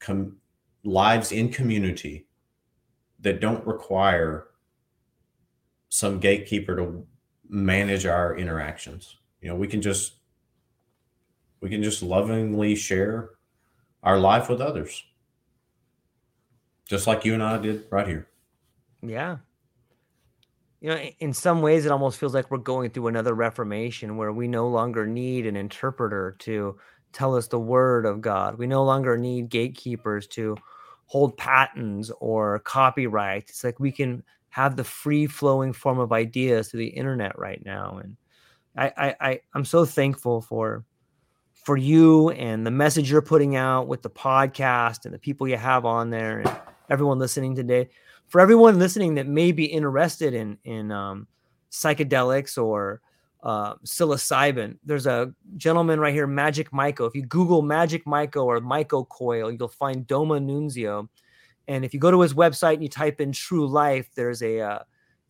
[0.00, 0.36] com-
[0.84, 2.26] lives in community
[3.20, 4.48] that don't require
[5.88, 7.06] some gatekeeper to
[7.48, 9.16] manage our interactions.
[9.40, 10.14] You know, we can just
[11.64, 13.30] we can just lovingly share
[14.02, 15.02] our life with others.
[16.86, 18.28] Just like you and I did right here.
[19.00, 19.38] Yeah.
[20.82, 24.30] You know, in some ways, it almost feels like we're going through another reformation where
[24.30, 26.76] we no longer need an interpreter to
[27.14, 28.58] tell us the word of God.
[28.58, 30.58] We no longer need gatekeepers to
[31.06, 33.44] hold patents or copyright.
[33.48, 37.64] It's like we can have the free flowing form of ideas through the internet right
[37.64, 38.00] now.
[38.04, 38.18] And
[38.76, 40.84] I, I, I I'm so thankful for
[41.64, 45.56] for you and the message you're putting out with the podcast and the people you
[45.56, 46.58] have on there and
[46.90, 47.88] everyone listening today.
[48.28, 51.26] For everyone listening that may be interested in in um,
[51.70, 53.00] psychedelics or
[53.42, 54.78] uh, psilocybin.
[54.84, 57.06] There's a gentleman right here, Magic Myco.
[57.06, 61.08] If you Google Magic Myco or Myco Coil, you'll find Doma Nunzio.
[61.68, 64.60] And if you go to his website and you type in True Life, there's a
[64.60, 64.78] uh,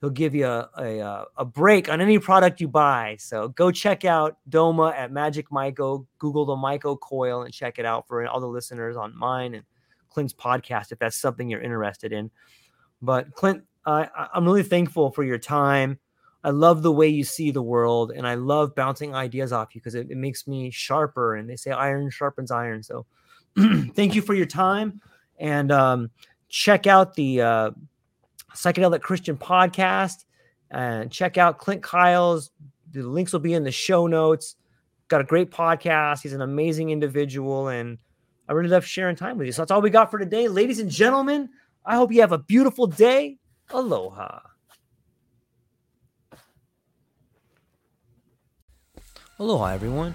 [0.05, 3.17] he'll give you a, a, a break on any product you buy.
[3.19, 6.07] So go check out Doma at Magic Myco.
[6.19, 9.65] Google the Myco Coil and check it out for all the listeners on mine and
[10.11, 12.31] Clint's podcast if that's something you're interested in.
[13.01, 15.99] But Clint, uh, I'm really thankful for your time
[16.45, 19.81] I love the way you see the world, and I love bouncing ideas off you
[19.81, 21.37] because it, it, makes me sharper.
[21.37, 22.83] And they say iron sharpens iron.
[22.83, 23.07] So,
[23.95, 25.01] thank you for your time,
[25.39, 26.11] and um,
[26.51, 27.71] check out the uh,
[28.55, 30.25] psychedelic Christian podcast,
[30.71, 32.51] and check out Clint Kyles.
[32.93, 34.57] The links will be in the show notes.
[35.09, 36.23] Got a great podcast.
[36.23, 37.99] He's an amazing individual, and
[38.49, 39.53] I really love sharing time with you.
[39.53, 41.51] So that's all we got for today, ladies and gentlemen.
[41.85, 43.39] I hope you have a beautiful day.
[43.71, 44.41] Aloha.
[49.39, 50.15] Aloha, everyone.